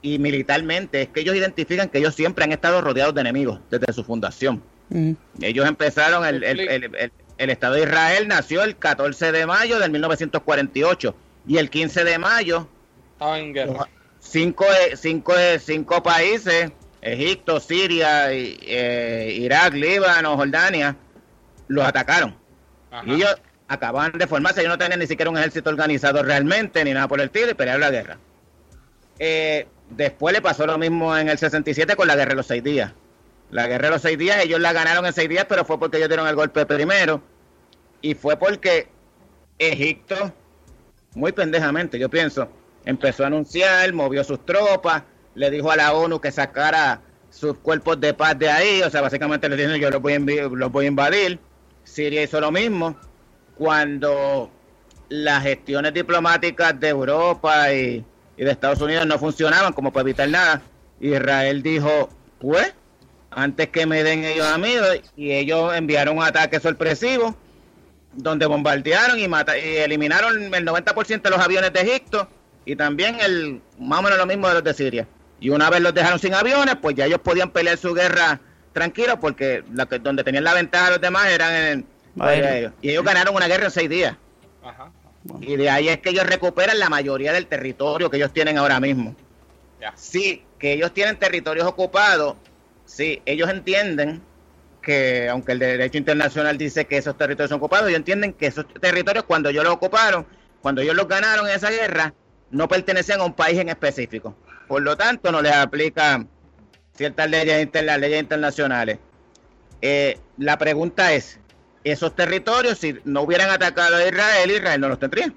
y 0.03 0.19
militarmente, 0.19 1.03
es 1.03 1.09
que 1.09 1.21
ellos 1.21 1.35
identifican 1.37 1.89
que 1.89 1.99
ellos 1.99 2.15
siempre 2.15 2.45
han 2.45 2.53
estado 2.53 2.81
rodeados 2.81 3.15
de 3.15 3.21
enemigos 3.23 3.61
desde 3.71 3.93
su 3.93 4.05
fundación. 4.05 4.63
Mm. 4.91 5.13
Ellos 5.43 5.67
empezaron, 5.67 6.25
el, 6.25 6.45
el, 6.45 6.61
el- 6.61 6.95
el- 6.95 7.13
el 7.39 7.51
Estado 7.51 7.75
de 7.75 7.83
Israel 7.83 8.29
nació 8.29 8.63
el 8.63 8.77
14 8.79 9.31
de 9.31 9.45
mayo 9.47 9.79
del 9.79 9.91
1948 9.91 11.15
y 11.47 11.59
el 11.59 11.69
15 11.69 12.05
de 12.05 12.19
mayo 12.19 12.67
Estaba 13.13 13.39
en 13.39 13.53
guerra. 13.53 13.89
cinco, 14.21 14.65
de- 14.65 14.97
cinco, 14.97 15.35
de- 15.37 15.59
cinco 15.59 16.03
países, 16.03 16.71
Egipto, 17.03 17.61
Siria, 17.61 18.33
y, 18.33 18.57
eh, 18.63 19.37
Irak, 19.39 19.75
Líbano, 19.75 20.37
Jordania, 20.37 20.97
los 21.69 21.85
atacaron. 21.85 22.37
Ajá. 22.91 23.05
Y 23.07 23.15
ellos 23.15 23.37
acababan 23.69 24.13
de 24.13 24.27
formarse, 24.27 24.61
ellos 24.61 24.73
no 24.73 24.79
tenían 24.79 25.01
ni 25.01 25.07
siquiera 25.07 25.31
un 25.31 25.39
ejército 25.39 25.71
organizado 25.71 26.23
realmente, 26.23 26.85
ni 26.85 26.93
nada 26.93 27.09
por 27.09 27.21
el 27.21 27.27
estilo, 27.27 27.51
y 27.51 27.55
pelearon 27.55 27.81
la 27.81 27.91
guerra. 27.91 28.19
Eh, 29.19 29.67
después 29.91 30.35
le 30.35 30.43
pasó 30.43 30.67
lo 30.67 30.79
mismo 30.79 31.17
en 31.17 31.29
el 31.29 31.39
67 31.39 31.97
con 31.97 32.07
la 32.07 32.17
guerra 32.17 32.31
de 32.31 32.37
los 32.37 32.47
seis 32.47 32.63
días. 32.63 32.93
La 33.51 33.67
guerra 33.67 33.89
de 33.89 33.95
los 33.95 34.03
seis 34.03 34.19
días, 34.19 34.43
ellos 34.45 34.61
la 34.61 34.73
ganaron 34.73 35.07
en 35.07 35.13
seis 35.13 35.29
días, 35.29 35.47
pero 35.49 35.65
fue 35.65 35.79
porque 35.79 35.97
ellos 35.99 36.09
dieron 36.09 36.27
el 36.27 36.35
golpe 36.35 36.67
primero. 36.67 37.23
Y 38.03 38.15
fue 38.15 38.37
porque 38.37 38.89
Egipto, 39.59 40.33
muy 41.15 41.33
pendejamente, 41.33 41.99
yo 41.99 42.09
pienso, 42.09 42.49
empezó 42.85 43.25
a 43.25 43.29
anunciar, 43.29 43.93
movió 43.93 44.23
sus 44.25 44.45
tropas, 44.45 45.05
le 45.35 45.51
dijo 45.51 45.71
a 45.71 45.77
la 45.77 45.93
ONU 45.93 46.21
que 46.21 46.31
sacara 46.31 47.01
sus 47.31 47.59
cuerpos 47.59 48.01
de 48.01 48.15
paz 48.15 48.39
de 48.39 48.51
ahí, 48.51 48.83
o 48.83 48.91
sea, 48.91 49.01
básicamente 49.01 49.49
le 49.49 49.57
dijeron 49.57 49.79
yo 49.79 49.91
los 49.91 50.01
voy 50.01 50.15
a, 50.15 50.19
los 50.19 50.73
voy 50.73 50.87
a 50.87 50.89
invadir. 50.89 51.39
Siria 51.87 52.23
hizo 52.23 52.41
lo 52.41 52.51
mismo. 52.51 52.97
Cuando 53.57 54.51
las 55.09 55.43
gestiones 55.43 55.95
diplomáticas 55.95 56.79
de 56.79 56.89
Europa 56.89 57.73
y, 57.73 58.05
de 58.37 58.51
Estados 58.51 58.81
Unidos 58.83 59.07
no 59.07 59.19
funcionaban 59.19 59.73
como 59.73 59.93
para 59.93 60.03
evitar 60.03 60.29
nada, 60.29 60.61
Israel 61.01 61.63
dijo, 61.63 62.11
pues, 62.39 62.75
antes 63.31 63.69
que 63.69 63.87
me 63.87 64.03
den 64.03 64.25
ellos 64.25 64.47
a 64.47 64.59
mí, 64.59 64.75
y 65.17 65.33
ellos 65.33 65.75
enviaron 65.75 66.19
un 66.19 66.25
ataque 66.25 66.61
sorpresivo, 66.61 67.35
donde 68.13 68.47
bombardearon 68.47 69.19
y, 69.19 69.29
mata 69.29 69.57
y 69.57 69.77
eliminaron 69.77 70.55
el 70.55 70.67
90% 70.67 71.23
de 71.23 71.31
los 71.31 71.41
aviones 71.41 71.73
de 71.73 71.81
Egipto 71.81 72.29
y 72.65 72.75
también 72.75 73.19
el 73.21 73.61
más 73.79 74.01
o 74.01 74.03
menos 74.03 74.19
lo 74.19 74.27
mismo 74.27 74.49
de 74.49 74.55
los 74.55 74.65
de 74.65 74.75
Siria. 74.75 75.09
Y 75.39 75.51
una 75.51 75.71
vez 75.71 75.81
los 75.81 75.95
dejaron 75.95 76.19
sin 76.19 76.35
aviones, 76.35 76.77
pues 76.81 76.97
ya 76.97 77.07
ellos 77.07 77.21
podían 77.21 77.51
pelear 77.51 77.77
su 77.77 77.95
guerra 77.95 78.41
tranquilos 78.77 79.17
porque 79.21 79.65
la 79.73 79.87
que, 79.87 79.99
donde 79.99 80.23
tenían 80.23 80.45
la 80.45 80.55
ventaja 80.55 80.91
los 80.91 81.01
demás 81.01 81.27
eran 81.29 81.55
en, 81.55 81.87
Vale. 82.15 82.41
pues, 82.41 82.55
ellos. 82.55 82.73
Y 82.83 82.91
ellos 82.91 83.05
ganaron 83.05 83.35
una 83.35 83.49
guerra 83.49 83.65
en 83.65 83.71
seis 83.71 83.89
días. 83.89 84.17
Ajá. 84.63 84.93
Y 85.41 85.57
de 85.57 85.71
ahí 85.71 85.89
es 85.89 85.99
que 85.99 86.11
ellos 86.11 86.27
recuperan 86.27 86.79
la 86.79 86.89
mayoría 86.89 87.33
del 87.33 87.47
territorio 87.47 88.11
que 88.11 88.19
ellos 88.19 88.33
tienen 88.33 88.59
ahora 88.59 88.79
mismo. 88.79 89.17
Ya. 89.81 89.93
Sí, 89.97 90.45
que 90.59 90.75
ellos 90.75 90.93
tienen 90.93 91.19
territorios 91.19 91.67
ocupados, 91.67 92.37
sí, 92.85 93.23
ellos 93.27 93.51
entienden 93.51 94.23
que, 94.83 95.29
aunque 95.29 95.53
el 95.53 95.59
derecho 95.59 95.99
internacional 95.99 96.57
dice 96.57 96.85
que 96.85 96.97
esos 96.97 97.17
territorios 97.19 97.49
son 97.51 97.59
ocupados, 97.59 97.89
ellos 97.89 97.99
entienden 97.99 98.33
que 98.33 98.47
esos 98.47 98.67
territorios, 98.81 99.25
cuando 99.25 99.49
ellos 99.49 99.65
los 99.65 99.75
ocuparon, 99.75 100.27
cuando 100.63 100.81
ellos 100.81 100.95
los 100.95 101.09
ganaron 101.09 101.49
en 101.49 101.57
esa 101.57 101.71
guerra, 101.71 102.15
no 102.51 102.69
pertenecían 102.69 103.21
a 103.21 103.25
un 103.25 103.35
país 103.35 103.59
en 103.59 103.69
específico. 103.69 104.37
por 104.69 104.83
lo 104.83 104.97
tanto 104.97 105.31
no 105.33 105.43
les 105.43 105.53
aplica 105.53 106.25
ciertas 106.97 107.31
leyes, 107.31 107.69
las 107.73 107.99
leyes 107.99 108.21
internacionales. 108.21 108.99
Eh, 109.83 110.19
la 110.39 110.59
pregunta 110.59 111.13
es, 111.13 111.39
esos 111.85 112.17
territorios, 112.17 112.79
si 112.79 112.97
no 113.05 113.23
hubieran 113.23 113.51
atacado 113.51 113.97
a 113.97 114.07
Israel, 114.07 114.51
Israel 114.51 114.81
no 114.81 114.89
los 114.89 114.99
tendría. 114.99 115.33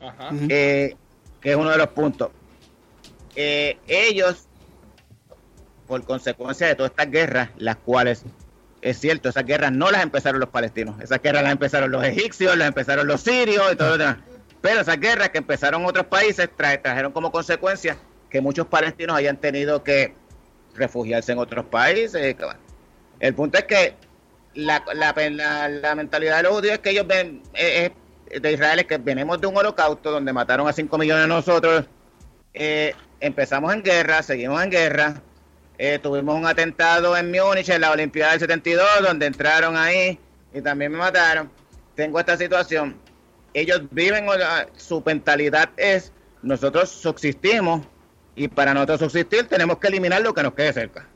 Ajá. 0.00 0.30
Eh, 0.48 0.96
que 1.40 1.50
es 1.50 1.56
uno 1.56 1.70
de 1.70 1.78
los 1.78 1.88
puntos. 1.88 2.30
Eh, 3.34 3.78
ellos, 3.88 4.46
por 5.86 6.04
consecuencia 6.04 6.66
de 6.66 6.74
todas 6.74 6.90
estas 6.90 7.10
guerras, 7.10 7.50
las 7.56 7.76
cuales, 7.76 8.24
es 8.80 8.98
cierto, 8.98 9.28
esas 9.28 9.44
guerras 9.44 9.72
no 9.72 9.90
las 9.90 10.02
empezaron 10.02 10.40
los 10.40 10.50
palestinos, 10.50 11.00
esas 11.00 11.20
guerras 11.20 11.42
las 11.42 11.52
empezaron 11.52 11.90
los 11.90 12.04
egipcios, 12.04 12.56
las 12.56 12.68
empezaron 12.68 13.06
los 13.06 13.20
sirios 13.22 13.72
y 13.72 13.76
todo 13.76 13.90
lo 13.90 13.98
demás. 13.98 14.18
Pero 14.60 14.80
esas 14.80 15.00
guerras 15.00 15.30
que 15.30 15.38
empezaron 15.38 15.84
otros 15.84 16.06
países 16.06 16.48
trajeron 16.56 17.12
como 17.12 17.32
consecuencia 17.32 17.96
que 18.30 18.40
muchos 18.40 18.66
palestinos 18.66 19.16
hayan 19.16 19.36
tenido 19.36 19.82
que 19.82 20.14
refugiarse 20.74 21.32
en 21.32 21.38
otros 21.38 21.64
países. 21.66 22.36
El 23.20 23.34
punto 23.34 23.58
es 23.58 23.64
que 23.64 23.94
la, 24.54 24.82
la, 24.94 25.94
mentalidad 25.94 26.38
de 26.38 26.42
los 26.42 26.52
judíos 26.52 26.74
es 26.74 26.78
que 26.80 26.90
ellos 26.90 27.06
ven, 27.06 27.42
eh, 27.54 27.90
de 28.40 28.52
Israel 28.52 28.80
es 28.80 28.86
que 28.86 28.98
venimos 28.98 29.40
de 29.40 29.46
un 29.46 29.56
holocausto 29.56 30.10
donde 30.10 30.32
mataron 30.32 30.68
a 30.68 30.72
5 30.72 30.98
millones 30.98 31.24
de 31.24 31.28
nosotros, 31.28 31.84
eh, 32.54 32.94
empezamos 33.20 33.72
en 33.72 33.82
guerra, 33.82 34.22
seguimos 34.22 34.62
en 34.62 34.70
guerra, 34.70 35.22
eh, 35.78 35.98
tuvimos 36.02 36.36
un 36.36 36.46
atentado 36.46 37.16
en 37.16 37.30
Múnich 37.30 37.68
en 37.68 37.80
la 37.80 37.92
Olimpiada 37.92 38.32
del 38.32 38.40
72 38.40 38.86
donde 39.02 39.26
entraron 39.26 39.76
ahí 39.76 40.18
y 40.52 40.60
también 40.60 40.92
me 40.92 40.98
mataron. 40.98 41.50
Tengo 41.94 42.20
esta 42.20 42.36
situación. 42.36 42.96
Ellos 43.54 43.82
viven, 43.90 44.26
su 44.76 45.02
mentalidad 45.04 45.70
es, 45.76 46.12
nosotros 46.42 46.90
subsistimos 46.90 47.82
y 48.34 48.48
para 48.48 48.74
nosotros 48.74 49.00
subsistir 49.00 49.46
tenemos 49.46 49.78
que 49.78 49.88
eliminar 49.88 50.22
lo 50.22 50.34
que 50.34 50.42
nos 50.42 50.54
quede 50.54 50.72
cerca. 50.72 51.06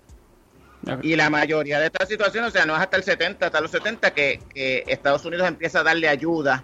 Y 1.03 1.17
la 1.17 1.31
mayoría 1.31 1.81
de 1.81 1.87
estas 1.87 2.09
situaciones, 2.09 2.51
o 2.51 2.53
sea, 2.53 2.65
no 2.65 2.77
es 2.77 2.81
hasta 2.81 2.97
el 2.97 3.03
70, 3.03 3.47
hasta 3.47 3.61
los 3.61 3.71
70 3.73 4.13
que, 4.13 4.41
Estados 4.87 5.25
Unidos 5.25 5.49
empieza 5.49 5.81
a 5.81 5.83
darle 5.83 6.09
ayuda 6.09 6.63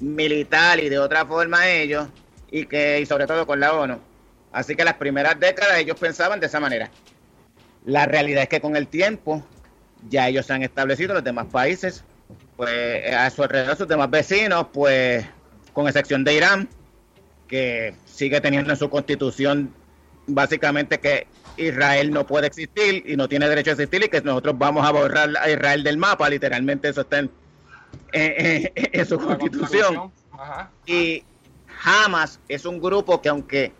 militar 0.00 0.80
y 0.80 0.88
de 0.88 0.98
otra 0.98 1.24
forma 1.24 1.60
a 1.60 1.70
ellos, 1.70 2.08
y 2.50 2.66
que 2.66 3.00
y 3.00 3.06
sobre 3.06 3.26
todo 3.26 3.46
con 3.46 3.60
la 3.60 3.72
ONU. 3.72 4.00
Así 4.50 4.74
que 4.74 4.84
las 4.84 4.94
primeras 4.94 5.38
décadas 5.38 5.78
ellos 5.78 5.98
pensaban 5.98 6.40
de 6.40 6.46
esa 6.46 6.58
manera. 6.58 6.90
La 7.84 8.06
realidad 8.06 8.42
es 8.42 8.48
que 8.48 8.60
con 8.60 8.74
el 8.74 8.88
tiempo 8.88 9.46
ya 10.08 10.28
ellos 10.28 10.46
se 10.46 10.54
han 10.54 10.62
establecido, 10.62 11.14
los 11.14 11.24
demás 11.24 11.46
países, 11.46 12.02
pues 12.56 13.14
a 13.14 13.30
su 13.30 13.44
alrededor, 13.44 13.76
sus 13.76 13.88
demás 13.88 14.10
vecinos, 14.10 14.66
pues 14.72 15.24
con 15.72 15.86
excepción 15.86 16.24
de 16.24 16.34
Irán, 16.34 16.68
que 17.46 17.94
sigue 18.06 18.40
teniendo 18.40 18.72
en 18.72 18.76
su 18.76 18.90
constitución 18.90 19.72
básicamente 20.34 20.98
que 21.00 21.26
Israel 21.56 22.10
no 22.10 22.26
puede 22.26 22.46
existir 22.46 23.04
y 23.06 23.16
no 23.16 23.28
tiene 23.28 23.48
derecho 23.48 23.70
a 23.70 23.72
existir 23.74 24.04
y 24.04 24.08
que 24.08 24.20
nosotros 24.20 24.56
vamos 24.58 24.86
a 24.86 24.90
borrar 24.90 25.30
a 25.40 25.50
Israel 25.50 25.82
del 25.82 25.98
mapa, 25.98 26.28
literalmente 26.28 26.88
eso 26.88 27.02
está 27.02 27.18
en, 27.20 29.06
su 29.06 29.18
constitución. 29.18 30.12
Y 30.86 31.24
Hamas 31.84 32.40
es 32.48 32.64
un 32.64 32.80
grupo 32.80 33.20
que 33.20 33.28
aunque 33.28 33.72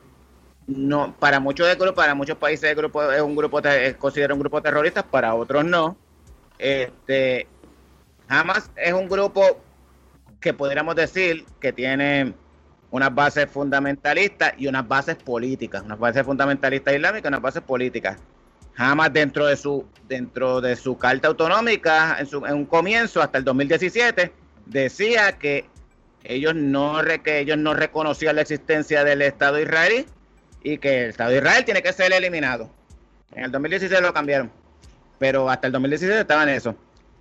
no 0.67 1.15
para 1.19 1.41
muchos 1.41 1.67
de 1.67 1.93
para 1.93 2.15
muchos 2.15 2.37
países 2.37 2.69
de 2.69 2.75
grupo 2.75 3.03
es 3.11 3.21
un 3.21 3.35
grupo 3.35 3.59
es 3.61 3.97
considera 3.97 4.35
un 4.35 4.41
grupo 4.41 4.63
terrorista, 4.63 5.03
para 5.03 5.35
otros 5.35 5.65
no. 5.65 5.97
Este 6.59 7.47
Hamas 8.29 8.71
es 8.77 8.93
un 8.93 9.09
grupo 9.09 9.61
que 10.41 10.53
podríamos 10.53 10.97
decir 10.97 11.45
que 11.61 11.73
tiene 11.73 12.35
unas 12.93 13.13
bases 13.15 13.51
fundamentalistas 13.51 14.53
y 14.59 14.67
unas 14.69 14.87
bases 14.87 15.17
políticas, 15.17 15.83
unas 15.83 15.99
bases 15.99 16.25
fundamentalistas 16.25 16.95
islámicas 16.95 17.25
y 17.25 17.29
unas 17.29 17.43
bases 17.43 17.63
políticas. 17.63 18.19
Jamás 18.75 19.13
dentro 19.13 19.47
de 19.47 19.57
su 19.57 19.87
dentro 20.09 20.61
de 20.61 20.77
su 20.77 20.97
carta 20.97 21.29
autonómica, 21.29 22.17
en, 22.21 22.27
su, 22.27 22.45
en 22.47 22.55
un 22.55 22.67
comienzo 22.67 23.23
hasta 23.23 23.39
el 23.39 23.45
2017, 23.45 24.31
decía 24.67 25.33
que 25.39 25.65
ellos 26.23 26.55
no 26.55 27.01
que 27.25 27.41
ellos 27.41 27.57
no 27.57 27.73
reconocían 27.73 28.37
la 28.37 28.43
existencia 28.43 29.05
del 29.05 29.23
Estado 29.23 29.59
israelí 29.59 30.07
y 30.63 30.77
que 30.77 31.05
el 31.05 31.11
Estado 31.11 31.31
de 31.31 31.39
Israel 31.39 31.65
tiene 31.65 31.83
que 31.83 31.93
ser 31.95 32.13
eliminado. 32.13 32.71
En 33.35 33.45
el 33.45 33.51
2016 33.53 34.03
lo 34.03 34.13
cambiaron, 34.13 34.51
pero 35.19 35.49
hasta 35.49 35.67
el 35.67 35.73
2017 35.73 36.21
estaban 36.21 36.51
en 36.51 36.57
eso. 36.57 36.77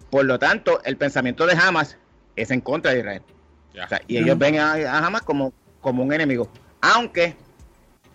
Por 0.09 0.25
lo 0.25 0.37
tanto, 0.37 0.83
el 0.83 0.97
pensamiento 0.97 1.47
de 1.47 1.53
Hamas 1.53 1.97
es 2.35 2.51
en 2.51 2.59
contra 2.59 2.91
de 2.91 2.99
Israel. 2.99 3.21
y 4.07 4.17
ellos 4.17 4.37
ven 4.37 4.59
a, 4.59 4.73
a 4.73 5.05
Hamas 5.05 5.21
como 5.21 5.53
como 5.81 6.03
un 6.03 6.13
enemigo. 6.13 6.49
Aunque 6.81 7.35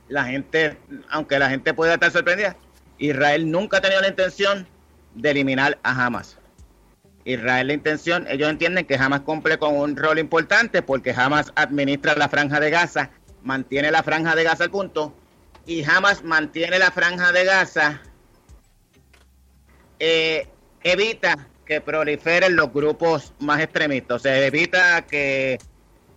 la 0.08 0.24
gente, 0.24 0.78
aunque 1.10 1.38
la 1.38 1.50
gente 1.50 1.74
pueda 1.74 1.94
estar 1.94 2.10
sorprendida, 2.10 2.56
Israel 2.98 3.50
nunca 3.50 3.78
ha 3.78 3.80
tenido 3.80 4.00
la 4.00 4.08
intención 4.08 4.66
de 5.14 5.30
eliminar 5.30 5.78
a 5.82 6.06
Hamas. 6.06 6.38
Israel 7.24 7.66
la 7.66 7.72
intención, 7.72 8.26
ellos 8.28 8.48
entienden 8.48 8.86
que 8.86 8.94
Hamas 8.94 9.22
cumple 9.22 9.58
con 9.58 9.76
un 9.76 9.96
rol 9.96 10.18
importante 10.18 10.80
porque 10.80 11.12
Hamas 11.12 11.52
administra 11.56 12.14
la 12.14 12.28
franja 12.28 12.60
de 12.60 12.70
Gaza, 12.70 13.10
mantiene 13.42 13.90
la 13.90 14.02
franja 14.04 14.36
de 14.36 14.44
Gaza 14.44 14.64
al 14.64 14.70
punto, 14.70 15.12
y 15.66 15.82
Hamas 15.82 16.22
mantiene 16.22 16.78
la 16.78 16.92
franja 16.92 17.32
de 17.32 17.44
Gaza, 17.44 18.00
eh, 19.98 20.46
evita 20.84 21.48
que 21.64 21.80
proliferen 21.80 22.54
los 22.54 22.72
grupos 22.72 23.34
más 23.40 23.60
extremistas, 23.60 24.16
o 24.16 24.18
sea, 24.20 24.46
evita 24.46 25.02
que 25.02 25.58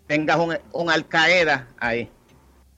tengas 0.10 0.38
un, 0.38 0.57
un 0.74 0.89
Al 0.89 1.07
Qaeda 1.07 1.68
ahí. 1.80 2.10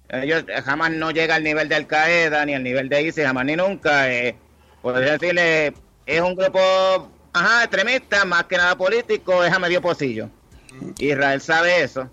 Ellos 0.10 0.44
jamás 0.66 0.92
no 0.92 1.12
llega 1.12 1.36
al 1.36 1.44
nivel 1.44 1.70
de 1.70 1.76
Al 1.76 1.88
Qaeda 1.88 2.46
ni 2.46 2.54
al 2.54 2.64
nivel 2.64 2.90
de 2.90 3.04
ISIS, 3.04 3.24
jamás 3.24 3.46
ni 3.46 3.56
nunca. 3.56 4.12
Eh, 4.12 4.36
podría 4.82 5.14
decirle, 5.14 5.74
es 6.06 6.22
un 6.22 6.36
grupo 6.36 6.60
ajá, 7.32 7.64
extremista, 7.64 8.26
más 8.26 8.44
que 8.44 8.58
nada 8.58 8.78
político, 8.78 9.46
es 9.46 9.54
a 9.54 9.60
medio 9.60 9.82
pocillo. 9.82 10.30
Israel 11.00 11.40
sabe 11.40 11.82
eso. 11.82 12.10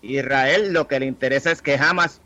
Israel 0.00 0.72
lo 0.72 0.88
que 0.88 1.00
le 1.00 1.06
interesa 1.06 1.50
es 1.50 1.60
que 1.60 1.76
jamás 1.76 2.22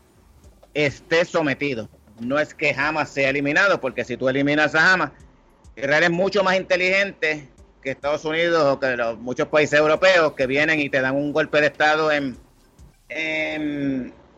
esté 0.73 1.25
sometido. 1.25 1.89
No 2.21 2.39
es 2.39 2.53
que 2.53 2.73
jamás 2.73 3.09
sea 3.09 3.29
eliminado, 3.29 3.81
porque 3.81 4.05
si 4.05 4.15
tú 4.15 4.29
eliminas 4.29 4.73
a 4.73 4.93
Hamas, 4.93 5.11
Israel 5.75 6.05
es 6.05 6.11
mucho 6.11 6.45
más 6.45 6.55
inteligente 6.55 7.49
que 7.81 7.91
Estados 7.91 8.25
Unidos 8.25 8.63
o 8.65 8.79
que 8.79 8.95
los, 8.97 9.17
muchos 9.19 9.47
países 9.47 9.79
europeos 9.79 10.33
que 10.33 10.47
vienen 10.47 10.79
y 10.79 10.89
te 10.89 11.01
dan 11.01 11.15
un 11.15 11.31
golpe 11.31 11.61
de 11.61 11.67
Estado 11.67 12.11
en, 12.11 12.37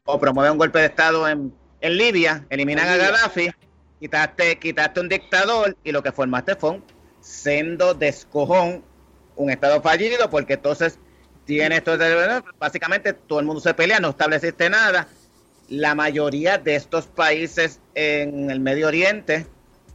o 0.05 0.19
promueven 0.19 0.53
un 0.53 0.57
golpe 0.57 0.79
de 0.79 0.85
Estado 0.85 1.27
en, 1.27 1.53
en 1.81 1.97
Libia, 1.97 2.45
eliminan 2.49 2.87
a 2.87 2.97
Gaddafi, 2.97 3.49
quitaste, 3.99 4.57
quitaste 4.59 4.99
un 4.99 5.09
dictador 5.09 5.77
y 5.83 5.91
lo 5.91 6.03
que 6.03 6.11
formaste 6.11 6.55
fue 6.55 6.71
un 6.71 6.83
sendo 7.21 7.93
descojón, 7.93 8.83
un 9.35 9.49
Estado 9.49 9.81
fallido, 9.81 10.29
porque 10.29 10.53
entonces 10.53 10.99
tienes 11.45 11.83
todo, 11.83 11.97
básicamente 12.59 13.13
todo 13.13 13.39
el 13.39 13.45
mundo 13.45 13.61
se 13.61 13.73
pelea, 13.73 13.99
no 13.99 14.09
estableciste 14.09 14.69
nada. 14.69 15.07
La 15.67 15.93
mayoría 15.95 16.57
de 16.57 16.75
estos 16.75 17.05
países 17.05 17.79
en 17.93 18.49
el 18.49 18.59
Medio 18.59 18.87
Oriente 18.87 19.45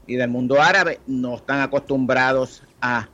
y 0.07 0.17
del 0.17 0.31
mundo 0.31 0.61
árabe 0.63 1.01
no 1.07 1.37
están 1.37 1.61
acostumbrados 1.61 2.63
a 2.81 3.09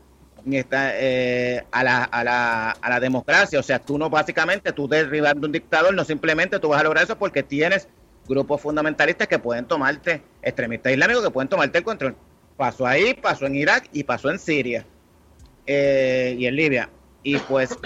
eh, 0.47 1.65
a, 1.71 1.85
la, 1.85 2.05
a, 2.05 2.25
la, 2.25 2.71
a 2.71 2.91
la 2.91 3.01
democracia. 3.01 3.59
O 3.59 3.63
sea, 3.63 3.79
tú 3.79 3.99
no 3.99 4.11
básicamente, 4.11 4.73
tú 4.73 4.89
derribando 4.89 5.47
un 5.47 5.53
dictador, 5.53 5.95
no 5.95 6.05
simplemente 6.05 6.59
tú 6.59 6.69
vas 6.69 6.81
a 6.81 6.85
lograr 6.85 7.05
eso 7.05 7.17
porque 7.17 7.43
tienes 7.43 7.89
grupos 8.29 8.61
fundamentalistas 8.61 9.27
que 9.29 9.39
pueden 9.39 9.67
tomarte, 9.67 10.23
extremistas 10.43 10.93
islámicos 10.93 11.23
que 11.25 11.31
pueden 11.31 11.49
tomarte 11.49 11.79
el 11.79 11.85
control. 11.85 12.17
Pasó 12.57 12.87
ahí, 12.87 13.15
pasó 13.15 13.47
en 13.47 13.57
Irak 13.57 13.89
y 13.93 14.05
pasó 14.05 14.31
en 14.31 14.39
Siria 14.39 14.85
eh, 15.67 16.37
y 16.39 16.47
en 16.47 16.57
Libia. 16.57 16.91
Y 17.23 17.39
pues 17.39 17.77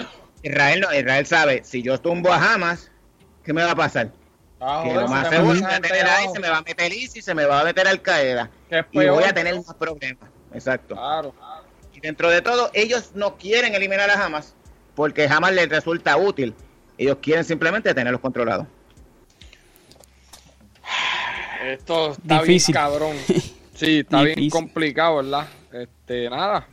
Israel 0.43 0.81
no, 0.81 0.93
Israel 0.93 1.25
sabe, 1.25 1.63
si 1.63 1.81
yo 1.81 1.99
tumbo 1.99 2.31
a 2.31 2.53
Hamas, 2.53 2.91
¿qué 3.43 3.53
me 3.53 3.63
va 3.63 3.71
a 3.71 3.75
pasar? 3.75 4.11
Ah, 4.59 4.83
que 4.85 4.93
lo 4.93 5.07
más 5.07 5.29
seguro 5.29 5.55
se 5.55 6.39
me 6.39 6.49
va 6.49 6.57
a 6.57 6.61
meter 6.61 6.93
ISIS, 6.93 7.25
se 7.25 7.35
me 7.35 7.45
va 7.45 7.61
a 7.61 7.63
meter 7.63 7.87
Al 7.87 8.01
Qaeda 8.01 8.49
y 8.91 9.07
voy 9.07 9.23
a 9.23 9.33
tener 9.33 9.55
más 9.55 9.73
problemas. 9.75 10.29
Exacto. 10.53 10.95
Claro 10.95 11.33
dentro 12.05 12.29
de 12.29 12.41
todo, 12.41 12.69
ellos 12.73 13.11
no 13.15 13.35
quieren 13.37 13.75
eliminar 13.75 14.09
a 14.09 14.25
Hamas 14.25 14.55
porque 14.95 15.27
Hamas 15.27 15.53
les 15.53 15.69
resulta 15.69 16.17
útil. 16.17 16.53
Ellos 16.97 17.17
quieren 17.21 17.43
simplemente 17.43 17.93
tenerlos 17.93 18.21
controlados. 18.21 18.67
Esto 21.65 22.11
está 22.11 22.41
Difícil. 22.41 22.73
bien 22.73 22.83
cabrón. 22.83 23.17
Sí, 23.75 23.99
está 23.99 24.21
bien 24.21 24.49
complicado, 24.49 25.17
¿verdad? 25.17 25.47
Este, 25.73 26.29
nada. 26.29 26.65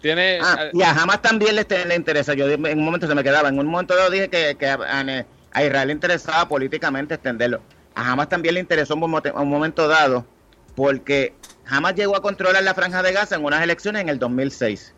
Tiene, 0.00 0.40
ah, 0.42 0.70
y 0.72 0.82
a 0.82 0.90
Hamas 0.90 1.22
también 1.22 1.54
le, 1.54 1.64
le, 1.86 1.94
interesa. 1.94 2.34
Yo 2.34 2.50
en 2.50 2.78
un 2.80 2.84
momento 2.84 3.06
se 3.06 3.14
me 3.14 3.22
quedaba. 3.22 3.48
En 3.48 3.60
un 3.60 3.66
momento 3.66 3.94
yo 3.96 4.10
dije 4.10 4.28
que, 4.28 4.66
a, 4.66 5.62
Israel 5.62 5.86
le 5.86 5.92
interesaba 5.92 6.48
políticamente 6.48 7.14
extenderlo. 7.14 7.62
A 7.94 8.10
Hamas 8.10 8.28
también 8.28 8.54
le 8.54 8.60
interesó 8.60 8.96
un, 8.96 9.04
un 9.04 9.48
momento 9.48 9.86
dado 9.86 10.26
porque 10.74 11.32
jamás 11.64 11.94
llegó 11.94 12.16
a 12.16 12.22
controlar 12.22 12.62
la 12.62 12.74
franja 12.74 13.02
de 13.02 13.12
Gaza 13.12 13.36
en 13.36 13.44
unas 13.44 13.62
elecciones 13.62 14.02
en 14.02 14.08
el 14.08 14.18
2006. 14.18 14.94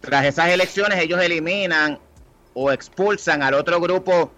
Tras 0.00 0.24
esas 0.24 0.48
elecciones 0.48 0.98
ellos 0.98 1.20
eliminan 1.20 1.98
o 2.54 2.72
expulsan 2.72 3.42
al 3.42 3.54
otro 3.54 3.80
grupo 3.80 4.32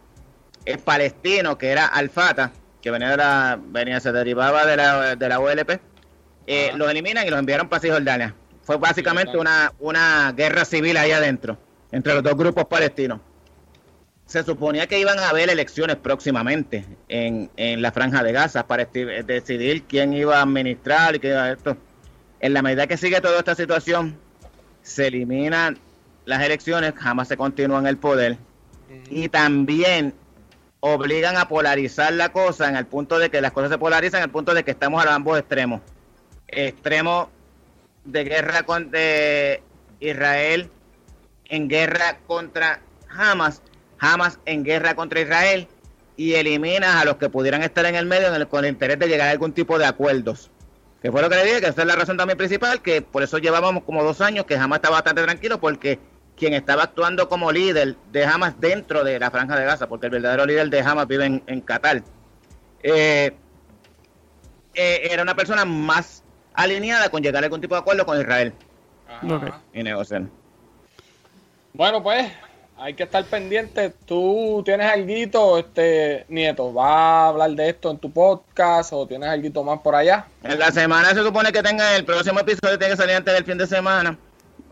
eh, 0.65 0.79
palestino 0.79 1.59
que 1.59 1.69
era 1.69 1.87
Al-Fatah 1.87 2.53
que 2.81 2.91
venía 2.91 3.11
de 3.11 3.17
la, 3.17 3.59
venía, 3.61 4.01
se 4.01 4.13
derivaba 4.13 4.65
de 4.65 4.77
la, 4.77 5.17
de 5.17 5.29
la 5.29 5.41
OLP, 5.41 5.81
eh, 6.47 6.73
los 6.77 6.91
eliminan 6.91 7.27
y 7.27 7.31
los 7.31 7.39
enviaron 7.39 7.69
para 7.69 7.81
Cisjordania. 7.81 8.35
Fue 8.63 8.77
básicamente 8.77 9.37
una, 9.37 9.73
una 9.79 10.33
guerra 10.33 10.65
civil 10.65 10.97
ahí 10.97 11.13
adentro, 11.13 11.59
entre 11.91 12.15
los 12.15 12.23
dos 12.23 12.37
grupos 12.37 12.67
palestinos. 12.67 13.21
Se 14.29 14.45
suponía 14.45 14.87
que 14.87 15.01
iban 15.01 15.19
a 15.19 15.31
haber 15.31 15.49
elecciones 15.49 15.97
próximamente 15.97 16.85
en, 17.09 17.51
en 17.57 17.81
la 17.81 17.93
franja 17.93 18.23
de 18.23 18.33
Gaza 18.33 18.67
para 18.67 18.83
esti- 18.83 19.25
decidir 19.25 19.85
quién 19.85 20.13
iba 20.13 20.39
a 20.39 20.43
administrar 20.43 21.17
y 21.17 21.19
qué 21.19 21.29
iba 21.29 21.45
a 21.45 21.53
esto. 21.53 21.79
En 22.39 22.53
la 22.53 22.61
medida 22.61 22.87
que 22.87 22.99
sigue 22.99 23.23
toda 23.23 23.39
esta 23.39 23.55
situación, 23.55 24.19
se 24.83 25.07
eliminan 25.07 25.79
las 26.27 26.43
elecciones, 26.43 26.93
jamás 26.95 27.29
se 27.29 27.39
continúa 27.39 27.79
en 27.79 27.87
el 27.87 27.97
poder 27.97 28.37
y 29.11 29.31
también 29.31 30.13
obligan 30.81 31.39
a 31.39 31.49
polarizar 31.49 32.13
la 32.13 32.31
cosa 32.31 32.69
en 32.69 32.77
el 32.77 32.85
punto 32.85 33.19
de 33.19 33.31
que 33.31 33.41
las 33.41 33.53
cosas 33.53 33.71
se 33.71 33.79
polarizan 33.79 34.19
en 34.21 34.25
el 34.25 34.31
punto 34.31 34.53
de 34.53 34.63
que 34.63 34.73
estamos 34.73 35.05
a 35.05 35.15
ambos 35.15 35.39
extremos. 35.39 35.81
Extremo 36.47 37.31
de 38.05 38.25
guerra 38.25 38.63
con 38.65 38.91
de 38.91 39.63
Israel 40.01 40.71
en 41.47 41.67
guerra 41.69 42.19
contra 42.27 42.81
Hamas, 43.11 43.63
Hamas 44.01 44.39
en 44.47 44.65
guerra 44.65 44.95
contra 44.95 45.21
Israel 45.21 45.67
y 46.17 46.35
eliminas 46.35 46.97
a 46.97 47.05
los 47.05 47.17
que 47.17 47.29
pudieran 47.29 47.63
estar 47.63 47.85
en 47.87 47.95
el 47.95 48.07
medio 48.07 48.29
en 48.29 48.35
el- 48.35 48.49
con 48.49 48.65
el 48.65 48.71
interés 48.71 48.99
de 48.99 49.07
llegar 49.09 49.29
a 49.29 49.31
algún 49.31 49.53
tipo 49.53 49.79
de 49.79 49.87
acuerdos. 49.87 50.51
Que 51.01 51.13
fue 51.13 51.23
lo 51.23 51.29
que 51.31 51.37
le 51.37 51.45
dije, 51.45 51.61
que 51.61 51.69
esa 51.69 51.83
es 51.83 51.87
la 51.87 51.95
razón 51.95 52.17
también 52.17 52.37
principal, 52.37 52.83
que 52.83 53.03
por 53.03 53.23
eso 53.23 53.39
llevábamos 53.39 53.85
como 53.85 54.03
dos 54.03 54.21
años 54.21 54.47
que 54.47 54.57
Hamas 54.57 54.79
estaba 54.79 54.97
bastante 54.97 55.23
tranquilo, 55.23 55.61
porque 55.61 56.01
quien 56.37 56.55
estaba 56.55 56.85
actuando 56.85 57.29
como 57.29 57.53
líder 57.53 57.95
de 58.11 58.25
Hamas 58.25 58.61
dentro 58.61 59.05
de 59.05 59.19
la 59.21 59.31
franja 59.31 59.57
de 59.57 59.65
Gaza, 59.65 59.89
porque 59.89 60.07
el 60.07 60.13
verdadero 60.13 60.45
líder 60.47 60.71
de 60.71 60.81
Hamas 60.81 61.07
vive 61.07 61.27
en, 61.27 61.43
en 61.47 61.61
Qatar, 61.61 62.03
eh, 62.83 63.33
eh, 64.75 65.09
era 65.11 65.23
una 65.23 65.35
persona 65.37 65.65
más 65.65 66.25
alineada 66.55 67.09
con 67.11 67.23
llegar 67.23 67.43
a 67.45 67.47
algún 67.47 67.61
tipo 67.61 67.75
de 67.77 67.81
acuerdo 67.81 68.05
con 68.07 68.21
Israel 68.21 68.53
Ajá. 69.09 69.27
Ok. 69.37 69.55
y 69.73 69.83
negociar. 69.85 70.23
Bueno, 71.73 72.03
pues 72.03 72.31
hay 72.79 72.95
que 72.95 73.03
estar 73.03 73.25
pendiente. 73.25 73.93
Tú 74.07 74.63
tienes 74.65 74.91
algo, 74.91 75.59
este 75.59 76.25
Nieto, 76.29 76.73
¿vas 76.73 76.87
a 76.89 77.29
hablar 77.29 77.51
de 77.51 77.69
esto 77.71 77.91
en 77.91 77.99
tu 77.99 78.11
podcast 78.11 78.93
o 78.93 79.07
tienes 79.07 79.29
algo 79.29 79.65
más 79.65 79.81
por 79.81 79.95
allá? 79.95 80.27
En 80.43 80.59
la 80.59 80.71
semana 80.71 81.11
se 81.11 81.23
supone 81.23 81.53
que 81.53 81.63
tenga 81.63 81.97
el 81.97 82.05
próximo 82.05 82.41
episodio, 82.41 82.79
tiene 82.79 82.95
que 82.95 82.97
salir 82.97 83.17
antes 83.17 83.35
del 83.35 83.45
fin 83.45 83.59
de 83.59 83.67
semana. 83.67 84.17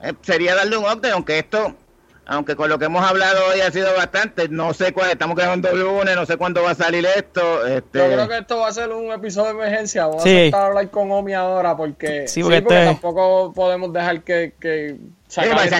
Eh, 0.03 0.13
sería 0.23 0.55
darle 0.55 0.77
un 0.77 0.85
update, 0.85 1.11
aunque 1.11 1.39
esto, 1.39 1.75
aunque 2.29 2.57
con 2.57 2.69
lo 2.69 2.79
que 2.79 2.87
hemos 2.87 3.05
hablado 3.09 3.39
hoy 3.53 3.61
ha 3.61 3.71
sido 3.71 3.95
bastante, 3.95 4.49
no 4.49 4.75
sé 4.75 4.93
cuál, 4.93 5.11
estamos 5.13 5.37
grabando 5.37 5.69
el 5.71 5.79
lunes, 5.81 6.17
no 6.17 6.27
sé 6.27 6.37
cuándo 6.37 6.63
va 6.63 6.73
a 6.73 6.75
salir 6.75 7.07
esto. 7.17 7.65
Este, 7.67 7.99
Yo 8.01 8.07
creo 8.07 8.29
que 8.29 8.39
esto 8.39 8.59
va 8.59 8.69
a 8.69 8.73
ser 8.73 8.91
un 8.91 9.13
episodio 9.13 9.55
de 9.55 9.61
emergencia. 9.65 10.07
Vamos 10.07 10.25
Sí. 10.25 10.31
a 10.37 10.43
sentar 10.43 10.61
a 10.63 10.67
hablar 10.67 10.91
con 10.91 11.11
Omi 11.13 11.35
ahora 11.35 11.77
porque, 11.77 12.27
Sí, 12.27 12.43
porque 12.43 12.59
este- 12.59 12.85
tampoco 12.85 13.53
podemos 13.55 13.93
dejar 13.93 14.23
que, 14.23 14.55
que 14.61 14.97
Sí, 15.29 15.41
y 15.41 15.45
se 15.69 15.75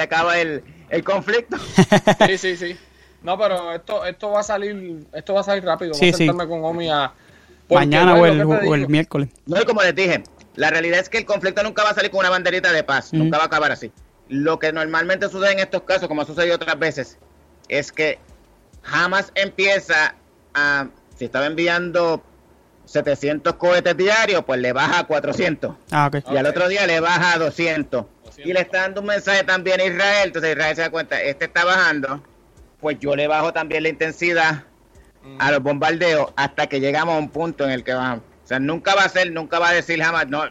acaba, 0.00 0.38
el 0.38 0.62
el, 0.90 1.04
conflicto. 1.04 1.56
Sí, 2.26 2.38
sí, 2.38 2.56
sí. 2.56 2.76
No, 3.22 3.38
pero 3.38 3.72
esto, 3.72 4.04
esto 4.04 4.30
va 4.30 4.40
a 4.40 4.42
salir, 4.42 5.06
esto 5.12 5.34
va 5.34 5.40
a 5.40 5.44
salir 5.44 5.64
rápido. 5.64 5.94
Sí, 5.94 6.00
Vamos 6.06 6.14
a 6.14 6.18
sí. 6.18 6.26
sentarme 6.26 6.48
con 6.50 6.64
Omi 6.64 6.90
a 6.90 7.12
porque, 7.66 7.86
Mañana 7.86 8.14
o 8.14 8.18
pues, 8.18 8.32
el, 8.32 8.42
o 8.44 8.74
el 8.74 8.88
miércoles. 8.88 9.28
No, 9.46 9.60
y 9.60 9.64
como 9.64 9.80
les 9.82 9.94
dije, 9.94 10.22
la 10.56 10.70
realidad 10.70 11.00
es 11.00 11.08
que 11.08 11.18
el 11.18 11.24
conflicto 11.24 11.62
nunca 11.62 11.82
va 11.82 11.90
a 11.90 11.94
salir 11.94 12.10
con 12.10 12.20
una 12.20 12.30
banderita 12.30 12.72
de 12.72 12.82
paz, 12.84 13.12
nunca 13.12 13.36
va 13.38 13.44
a 13.44 13.46
acabar 13.46 13.72
así. 13.72 13.92
Lo 14.28 14.58
que 14.58 14.72
normalmente 14.72 15.28
sucede 15.28 15.52
en 15.52 15.58
estos 15.58 15.82
casos, 15.82 16.08
como 16.08 16.22
ha 16.22 16.24
sucedido 16.24 16.56
otras 16.56 16.78
veces, 16.78 17.18
es 17.68 17.92
que 17.92 18.18
jamás 18.82 19.32
empieza 19.34 20.14
a, 20.54 20.86
si 21.16 21.24
estaba 21.26 21.46
enviando 21.46 22.22
700 22.86 23.54
cohetes 23.54 23.96
diarios, 23.96 24.44
pues 24.44 24.60
le 24.60 24.72
baja 24.72 25.00
a 25.00 25.04
400. 25.06 25.74
Ah, 25.90 26.06
ok. 26.06 26.22
Y 26.32 26.36
al 26.36 26.46
Ok. 26.46 26.50
otro 26.52 26.68
día 26.68 26.86
le 26.86 27.00
baja 27.00 27.34
a 27.34 27.38
200. 27.38 28.06
200. 28.24 28.46
Y 28.50 28.52
le 28.52 28.60
está 28.60 28.82
dando 28.82 29.00
un 29.00 29.06
mensaje 29.08 29.42
también 29.44 29.80
a 29.80 29.84
Israel. 29.84 30.26
Entonces 30.26 30.52
Israel 30.52 30.76
se 30.76 30.82
da 30.82 30.90
cuenta, 30.90 31.20
este 31.22 31.46
está 31.46 31.64
bajando, 31.64 32.22
pues 32.80 32.98
yo 32.98 33.16
le 33.16 33.26
bajo 33.26 33.52
también 33.52 33.82
la 33.82 33.88
intensidad 33.88 34.64
a 35.38 35.50
los 35.50 35.62
bombardeos 35.62 36.32
hasta 36.36 36.66
que 36.66 36.80
llegamos 36.80 37.14
a 37.14 37.18
un 37.18 37.30
punto 37.30 37.64
en 37.64 37.70
el 37.70 37.82
que 37.84 37.94
bajamos. 37.94 38.24
O 38.44 38.46
sea, 38.46 38.58
nunca 38.58 38.94
va 38.94 39.04
a 39.04 39.08
ser, 39.08 39.32
nunca 39.32 39.58
va 39.58 39.70
a 39.70 39.72
decir 39.72 40.00
jamás, 40.02 40.28
no, 40.28 40.44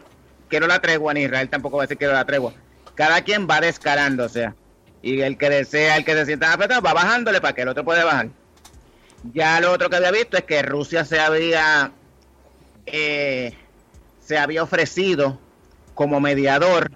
quiero 0.48 0.66
la 0.66 0.80
tregua, 0.80 1.14
ni 1.14 1.22
Israel 1.22 1.48
tampoco 1.48 1.76
va 1.76 1.84
a 1.84 1.86
decir 1.86 1.98
quiero 1.98 2.12
la 2.12 2.24
tregua. 2.24 2.52
Cada 2.94 3.22
quien 3.22 3.48
va 3.48 3.60
descarando, 3.60 4.24
o 4.24 4.28
sea. 4.28 4.54
Y 5.02 5.20
el 5.20 5.36
que 5.36 5.50
desea, 5.50 5.96
el 5.96 6.04
que 6.04 6.14
se 6.14 6.26
sienta 6.26 6.52
apretado, 6.52 6.80
va 6.82 6.94
bajándole 6.94 7.40
para 7.40 7.54
que 7.54 7.62
el 7.62 7.68
otro 7.68 7.84
pueda 7.84 8.04
bajar. 8.04 8.28
Ya 9.32 9.60
lo 9.60 9.72
otro 9.72 9.88
que 9.88 9.96
había 9.96 10.10
visto 10.10 10.36
es 10.36 10.44
que 10.44 10.62
Rusia 10.62 11.04
se 11.04 11.20
había 11.20 11.92
eh, 12.86 13.54
se 14.20 14.38
había 14.38 14.62
ofrecido 14.62 15.38
como 15.94 16.20
mediador 16.20 16.90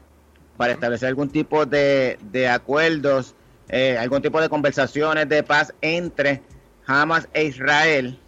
para 0.57 0.72
establecer 0.72 1.09
algún 1.09 1.30
tipo 1.30 1.66
de, 1.66 2.18
de 2.30 2.49
acuerdos, 2.49 3.34
eh, 3.68 3.96
algún 3.99 4.22
tipo 4.22 4.40
de 4.40 4.49
conversaciones 4.49 5.28
de 5.28 5.42
paz 5.42 5.72
entre 5.80 6.42
Hamas 6.86 7.28
e 7.32 7.44
Israel. 7.44 8.18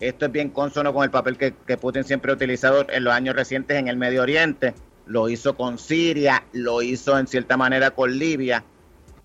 Esto 0.00 0.26
es 0.26 0.32
bien 0.32 0.48
consono 0.50 0.92
con 0.94 1.04
el 1.04 1.10
papel 1.10 1.36
que, 1.36 1.54
que 1.66 1.76
Putin 1.76 2.04
siempre 2.04 2.32
ha 2.32 2.34
utilizado 2.34 2.86
en 2.90 3.04
los 3.04 3.12
años 3.12 3.36
recientes 3.36 3.76
en 3.78 3.86
el 3.88 3.96
Medio 3.96 4.22
Oriente. 4.22 4.74
Lo 5.06 5.28
hizo 5.28 5.54
con 5.56 5.78
Siria, 5.78 6.44
lo 6.52 6.80
hizo 6.82 7.18
en 7.18 7.26
cierta 7.26 7.56
manera 7.56 7.90
con 7.90 8.16
Libia. 8.18 8.64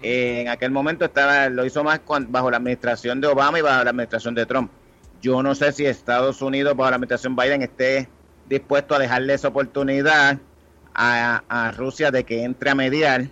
Eh, 0.02 0.42
en 0.42 0.50
aquel 0.50 0.72
momento 0.72 1.06
estaba, 1.06 1.48
lo 1.50 1.66
hizo 1.66 1.84
más 1.84 2.00
con- 2.00 2.30
bajo 2.32 2.52
la 2.52 2.58
administración 2.58 3.22
de 3.22 3.28
Obama 3.28 3.58
y 3.60 3.62
bajo 3.62 3.84
la 3.84 3.90
administración 3.92 4.36
de 4.36 4.46
Trump. 4.46 4.70
Yo 5.22 5.42
no 5.42 5.56
sé 5.56 5.72
si 5.72 5.86
Estados 5.86 6.42
Unidos 6.42 6.76
bajo 6.76 6.90
la 6.90 6.98
administración 6.98 7.36
Biden 7.36 7.62
esté 7.62 8.10
dispuesto 8.48 8.94
a 8.96 9.00
dejarle 9.00 9.34
esa 9.34 9.48
oportunidad 9.48 10.38
a, 10.94 11.44
a 11.48 11.72
Rusia 11.72 12.12
de 12.12 12.24
que 12.26 12.44
entre 12.44 12.70
a 12.70 12.76
mediar. 12.76 13.26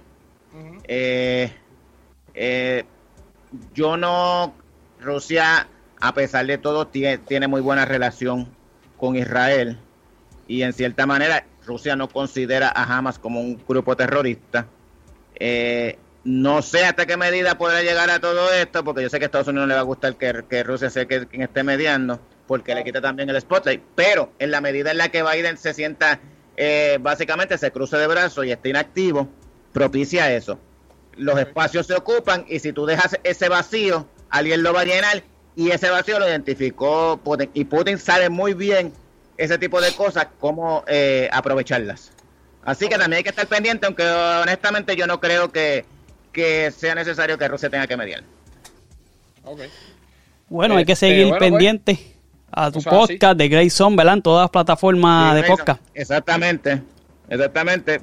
Eh, 0.86 1.52
eh, 2.34 2.84
yo 3.74 3.98
no, 3.98 4.54
Rusia, 5.02 5.68
a 6.04 6.14
pesar 6.14 6.46
de 6.46 6.58
todo, 6.58 6.86
tiene, 6.88 7.18
tiene 7.18 7.48
muy 7.48 7.62
buena 7.62 7.86
relación 7.86 8.50
con 8.98 9.16
Israel 9.16 9.80
y 10.48 10.64
en 10.64 10.74
cierta 10.74 11.06
manera 11.06 11.46
Rusia 11.66 11.96
no 11.96 12.10
considera 12.10 12.68
a 12.76 12.84
Hamas 12.98 13.18
como 13.20 13.40
un 13.40 13.64
grupo 13.66 13.96
terrorista. 13.96 14.68
Eh, 15.40 15.98
no 16.26 16.62
sé 16.62 16.84
hasta 16.84 17.06
qué 17.06 17.16
medida 17.16 17.58
podrá 17.58 17.82
llegar 17.82 18.10
a 18.10 18.20
todo 18.20 18.52
esto, 18.54 18.84
porque 18.84 19.02
yo 19.02 19.10
sé 19.10 19.18
que 19.18 19.26
a 19.26 19.28
Estados 19.28 19.48
Unidos 19.48 19.64
no 19.64 19.68
le 19.70 19.76
va 19.76 19.80
a 19.80 19.84
gustar 19.84 20.18
que, 20.18 20.44
que 20.50 20.64
Rusia 20.64 20.90
sea 20.90 21.06
que- 21.06 21.26
quien 21.26 21.44
esté 21.44 21.64
mediando, 21.64 22.20
porque 22.48 22.76
le 22.76 22.84
quita 22.84 23.00
también 23.00 23.30
el 23.30 23.40
spotlight. 23.40 23.82
Pero 23.96 24.34
en 24.40 24.52
la 24.52 24.60
medida 24.60 24.92
en 24.92 24.98
la 24.98 25.08
que 25.10 25.24
Biden 25.24 25.58
se 25.58 25.74
sienta, 25.74 26.20
eh, 26.58 26.98
básicamente 27.00 27.58
se 27.58 27.72
cruce 27.72 27.96
de 27.96 28.08
brazos 28.08 28.46
y 28.46 28.52
esté 28.52 28.70
inactivo, 28.70 29.30
propicia 29.72 30.34
eso. 30.34 30.60
Los 31.16 31.40
espacios 31.40 31.88
se 31.88 31.94
ocupan 31.94 32.44
y 32.50 32.60
si 32.60 32.74
tú 32.74 32.86
dejas 32.86 33.18
ese 33.24 33.48
vacío, 33.48 34.06
alguien 34.30 34.64
lo 34.64 34.74
va 34.74 34.82
a 34.82 34.86
llenar 34.86 35.24
y 35.56 35.70
ese 35.72 35.90
vacío 35.90 36.20
lo 36.20 36.28
identificó 36.28 37.20
Putin. 37.24 37.50
Y 37.54 37.66
Putin 37.66 37.98
sabe 37.98 38.30
muy 38.30 38.54
bien 38.54 38.94
ese 39.38 39.58
tipo 39.58 39.82
de 39.82 39.92
cosas, 39.94 40.28
cómo 40.40 40.84
eh, 40.88 41.30
aprovecharlas. 41.32 42.12
Así 42.66 42.88
que 42.88 42.98
también 42.98 43.18
hay 43.18 43.24
que 43.24 43.30
estar 43.30 43.48
pendiente, 43.48 43.86
aunque 43.86 44.04
honestamente 44.08 44.96
yo 44.96 45.06
no 45.08 45.20
creo 45.20 45.52
que, 45.52 45.86
que 46.32 46.72
sea 46.72 46.96
necesario 46.96 47.38
que 47.38 47.48
Rusia 47.48 47.70
tenga 47.70 47.88
que 47.88 47.98
mediar. 47.98 48.24
Bueno, 50.50 50.78
hay 50.78 50.86
que 50.86 50.94
Este, 50.94 51.08
seguir 51.10 51.24
bueno, 51.28 51.38
pues. 51.40 51.50
pendiente 51.52 52.00
a 52.52 52.72
tu 52.72 52.80
O 52.80 52.82
sea, 52.82 52.92
podcast 52.92 53.38
de 53.38 53.50
Grayson, 53.50 53.96
¿verdad? 53.96 54.14
En 54.16 54.22
todas 54.22 54.44
las 54.44 54.50
plataformas 54.52 55.32
Sí, 55.32 55.36
de 55.36 55.42
Grayson. 55.42 55.58
podcast. 55.58 55.82
Exactamente, 55.94 56.82
exactamente. 57.28 58.02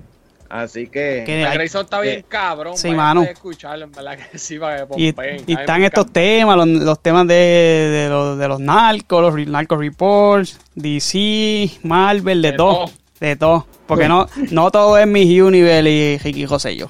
Así 0.51 0.89
que... 0.89 1.23
Que- 1.25 1.49
Grayson 1.55 1.85
está 1.85 2.01
bien 2.01 2.25
cabrón. 2.29 2.77
sí, 2.77 2.91
mano. 2.91 3.23
escucharlo, 3.23 3.85
en 3.85 3.93
verdad 3.93 4.19
que 4.19 4.37
sí, 4.37 4.59
para 4.59 4.85
que 4.87 5.43
Y, 5.47 5.53
están 5.53 5.85
estos 5.85 6.13
temas, 6.13 6.57
los, 6.57 6.67
los 6.67 7.01
temas 7.01 7.27
de, 7.29 7.35
de, 7.35 8.09
los, 8.09 8.37
de 8.37 8.49
los 8.49 8.59
narcos, 8.59 9.23
los 9.23 9.33
re- 9.33 9.47
narco 9.47 9.77
reports, 9.77 10.59
DC, 10.75 11.71
Marvel, 11.85 12.43
de, 12.43 12.51
De 12.51 12.57
todo, 12.57 12.75
todo. 12.87 12.91
de 13.21 13.37
todo. 13.37 13.67
Porque 13.87 14.09
no, 14.09 14.27
no 14.51 14.71
todo 14.73 14.99
es 14.99 15.07
Miss 15.07 15.41
Universe 15.41 15.89
y 15.89 16.19
Ricky 16.19 16.47
Rosselló. 16.47 16.89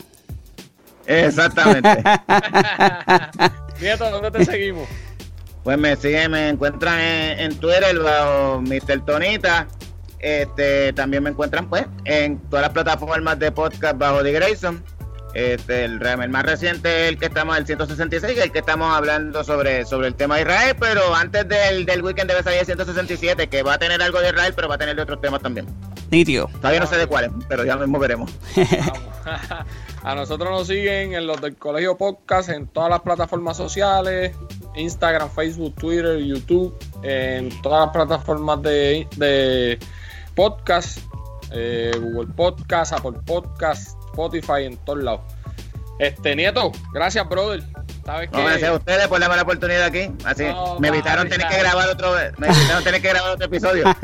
Exactamente. 1.06 2.02
Nieto, 3.80 4.10
¿dónde 4.10 4.30
te 4.30 4.44
seguimos? 4.44 4.88
Pues 5.64 5.76
me 5.76 5.96
siguen, 5.96 6.30
me 6.30 6.48
encuentran 6.48 6.98
en, 6.98 7.40
en 7.40 7.54
Twitter 7.58 7.98
bajo 7.98 8.62
Mr. 8.62 9.04
Tonita. 9.04 9.66
Este, 10.20 10.92
también 10.92 11.22
me 11.22 11.30
encuentran 11.30 11.68
pues 11.68 11.86
en 12.04 12.38
todas 12.50 12.62
las 12.64 12.72
plataformas 12.72 13.38
de 13.38 13.52
podcast 13.52 13.96
bajo 13.98 14.22
The 14.22 14.32
Grayson. 14.32 14.84
Este, 15.34 15.84
el, 15.84 16.04
el 16.04 16.28
más 16.28 16.44
reciente 16.44 17.04
es 17.04 17.08
el 17.10 17.18
que 17.18 17.26
estamos, 17.26 17.56
el 17.56 17.64
166, 17.64 18.38
el 18.38 18.50
que 18.50 18.58
estamos 18.58 18.92
hablando 18.92 19.44
sobre, 19.44 19.84
sobre 19.84 20.08
el 20.08 20.14
tema 20.16 20.36
de 20.36 20.42
Israel, 20.42 20.76
pero 20.78 21.14
antes 21.14 21.48
del, 21.48 21.86
del 21.86 22.02
weekend 22.02 22.28
debe 22.28 22.42
salir 22.42 22.58
el 22.58 22.66
167, 22.66 23.48
que 23.48 23.62
va 23.62 23.74
a 23.74 23.78
tener 23.78 24.02
algo 24.02 24.20
de 24.20 24.30
Israel, 24.30 24.52
pero 24.56 24.68
va 24.68 24.74
a 24.74 24.78
tener 24.78 24.96
de 24.96 25.02
otros 25.02 25.20
temas 25.20 25.40
también. 25.40 25.66
Nítido. 26.10 26.48
Todavía 26.56 26.80
no 26.80 26.86
sé 26.86 26.96
de 26.96 27.06
cuáles, 27.06 27.30
pero 27.48 27.64
ya 27.64 27.76
mismo 27.76 27.98
veremos. 28.00 28.32
A 30.02 30.14
nosotros 30.14 30.50
nos 30.50 30.66
siguen 30.66 31.12
en 31.14 31.26
los 31.26 31.40
del 31.40 31.56
Colegio 31.56 31.96
Podcast, 31.96 32.48
en 32.48 32.66
todas 32.66 32.90
las 32.90 33.00
plataformas 33.00 33.56
sociales. 33.56 34.34
Instagram, 34.74 35.30
Facebook, 35.30 35.74
Twitter, 35.76 36.18
YouTube, 36.18 36.74
en 37.02 37.50
todas 37.62 37.86
las 37.86 37.94
plataformas 37.94 38.62
de, 38.62 39.06
de 39.16 39.78
podcast, 40.34 40.98
eh, 41.52 41.92
Google 42.00 42.32
Podcast, 42.34 42.92
Apple 42.92 43.18
Podcast, 43.26 43.96
Spotify, 44.10 44.64
en 44.64 44.76
todos 44.78 45.02
lados. 45.02 45.20
Este, 45.98 46.34
Nieto, 46.34 46.72
gracias, 46.92 47.28
brother. 47.28 47.62
¿Sabes 48.06 48.30
No, 48.32 48.38
qué? 48.38 48.44
gracias 48.44 48.70
a 48.70 48.74
ustedes 48.74 49.08
por 49.08 49.20
darme 49.20 49.36
la 49.36 49.42
oportunidad 49.42 49.82
aquí. 49.84 50.10
Así, 50.24 50.44
No, 50.44 50.80
me 50.80 50.88
evitaron 50.88 51.28
tener 51.28 51.46
que 51.46 51.58
grabar 51.58 51.88
otro, 51.90 52.12
me 52.38 52.46
evitaron 52.48 52.82
tener 52.84 53.02
que 53.02 53.08
grabar 53.10 53.32
otro 53.32 53.46
episodio. 53.46 53.84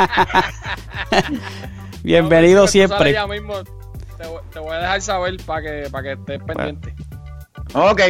Bienvenido 2.03 2.61
No, 2.63 2.67
sale 2.69 2.73
siempre. 2.87 3.13
ya 3.13 3.27
mismo, 3.27 3.55
te, 3.65 4.27
voy- 4.27 4.43
te 4.53 4.59
voy 4.59 4.73
a 4.77 4.79
dejar 4.79 5.01
saber 5.03 5.37
para 5.45 5.63
que, 5.63 5.89
para 5.91 6.03
que 6.05 6.13
estés 6.13 6.41
pendiente. 6.45 6.95
ok, 7.75 8.01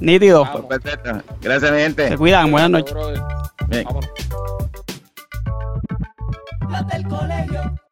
Nítido. 0.00 0.44
Vamos. 0.44 0.64
pues 0.68 0.80
perfecto. 0.80 1.22
Gracias, 1.40 1.72
mi 1.72 1.78
gente. 1.78 2.08
Se 2.08 2.16
cuidan. 2.16 2.50
Buenas 2.50 2.70
noches. 2.70 2.94
Vámonos. 2.94 4.08
Los 6.68 6.86
del 6.88 7.08
colegio. 7.08 7.87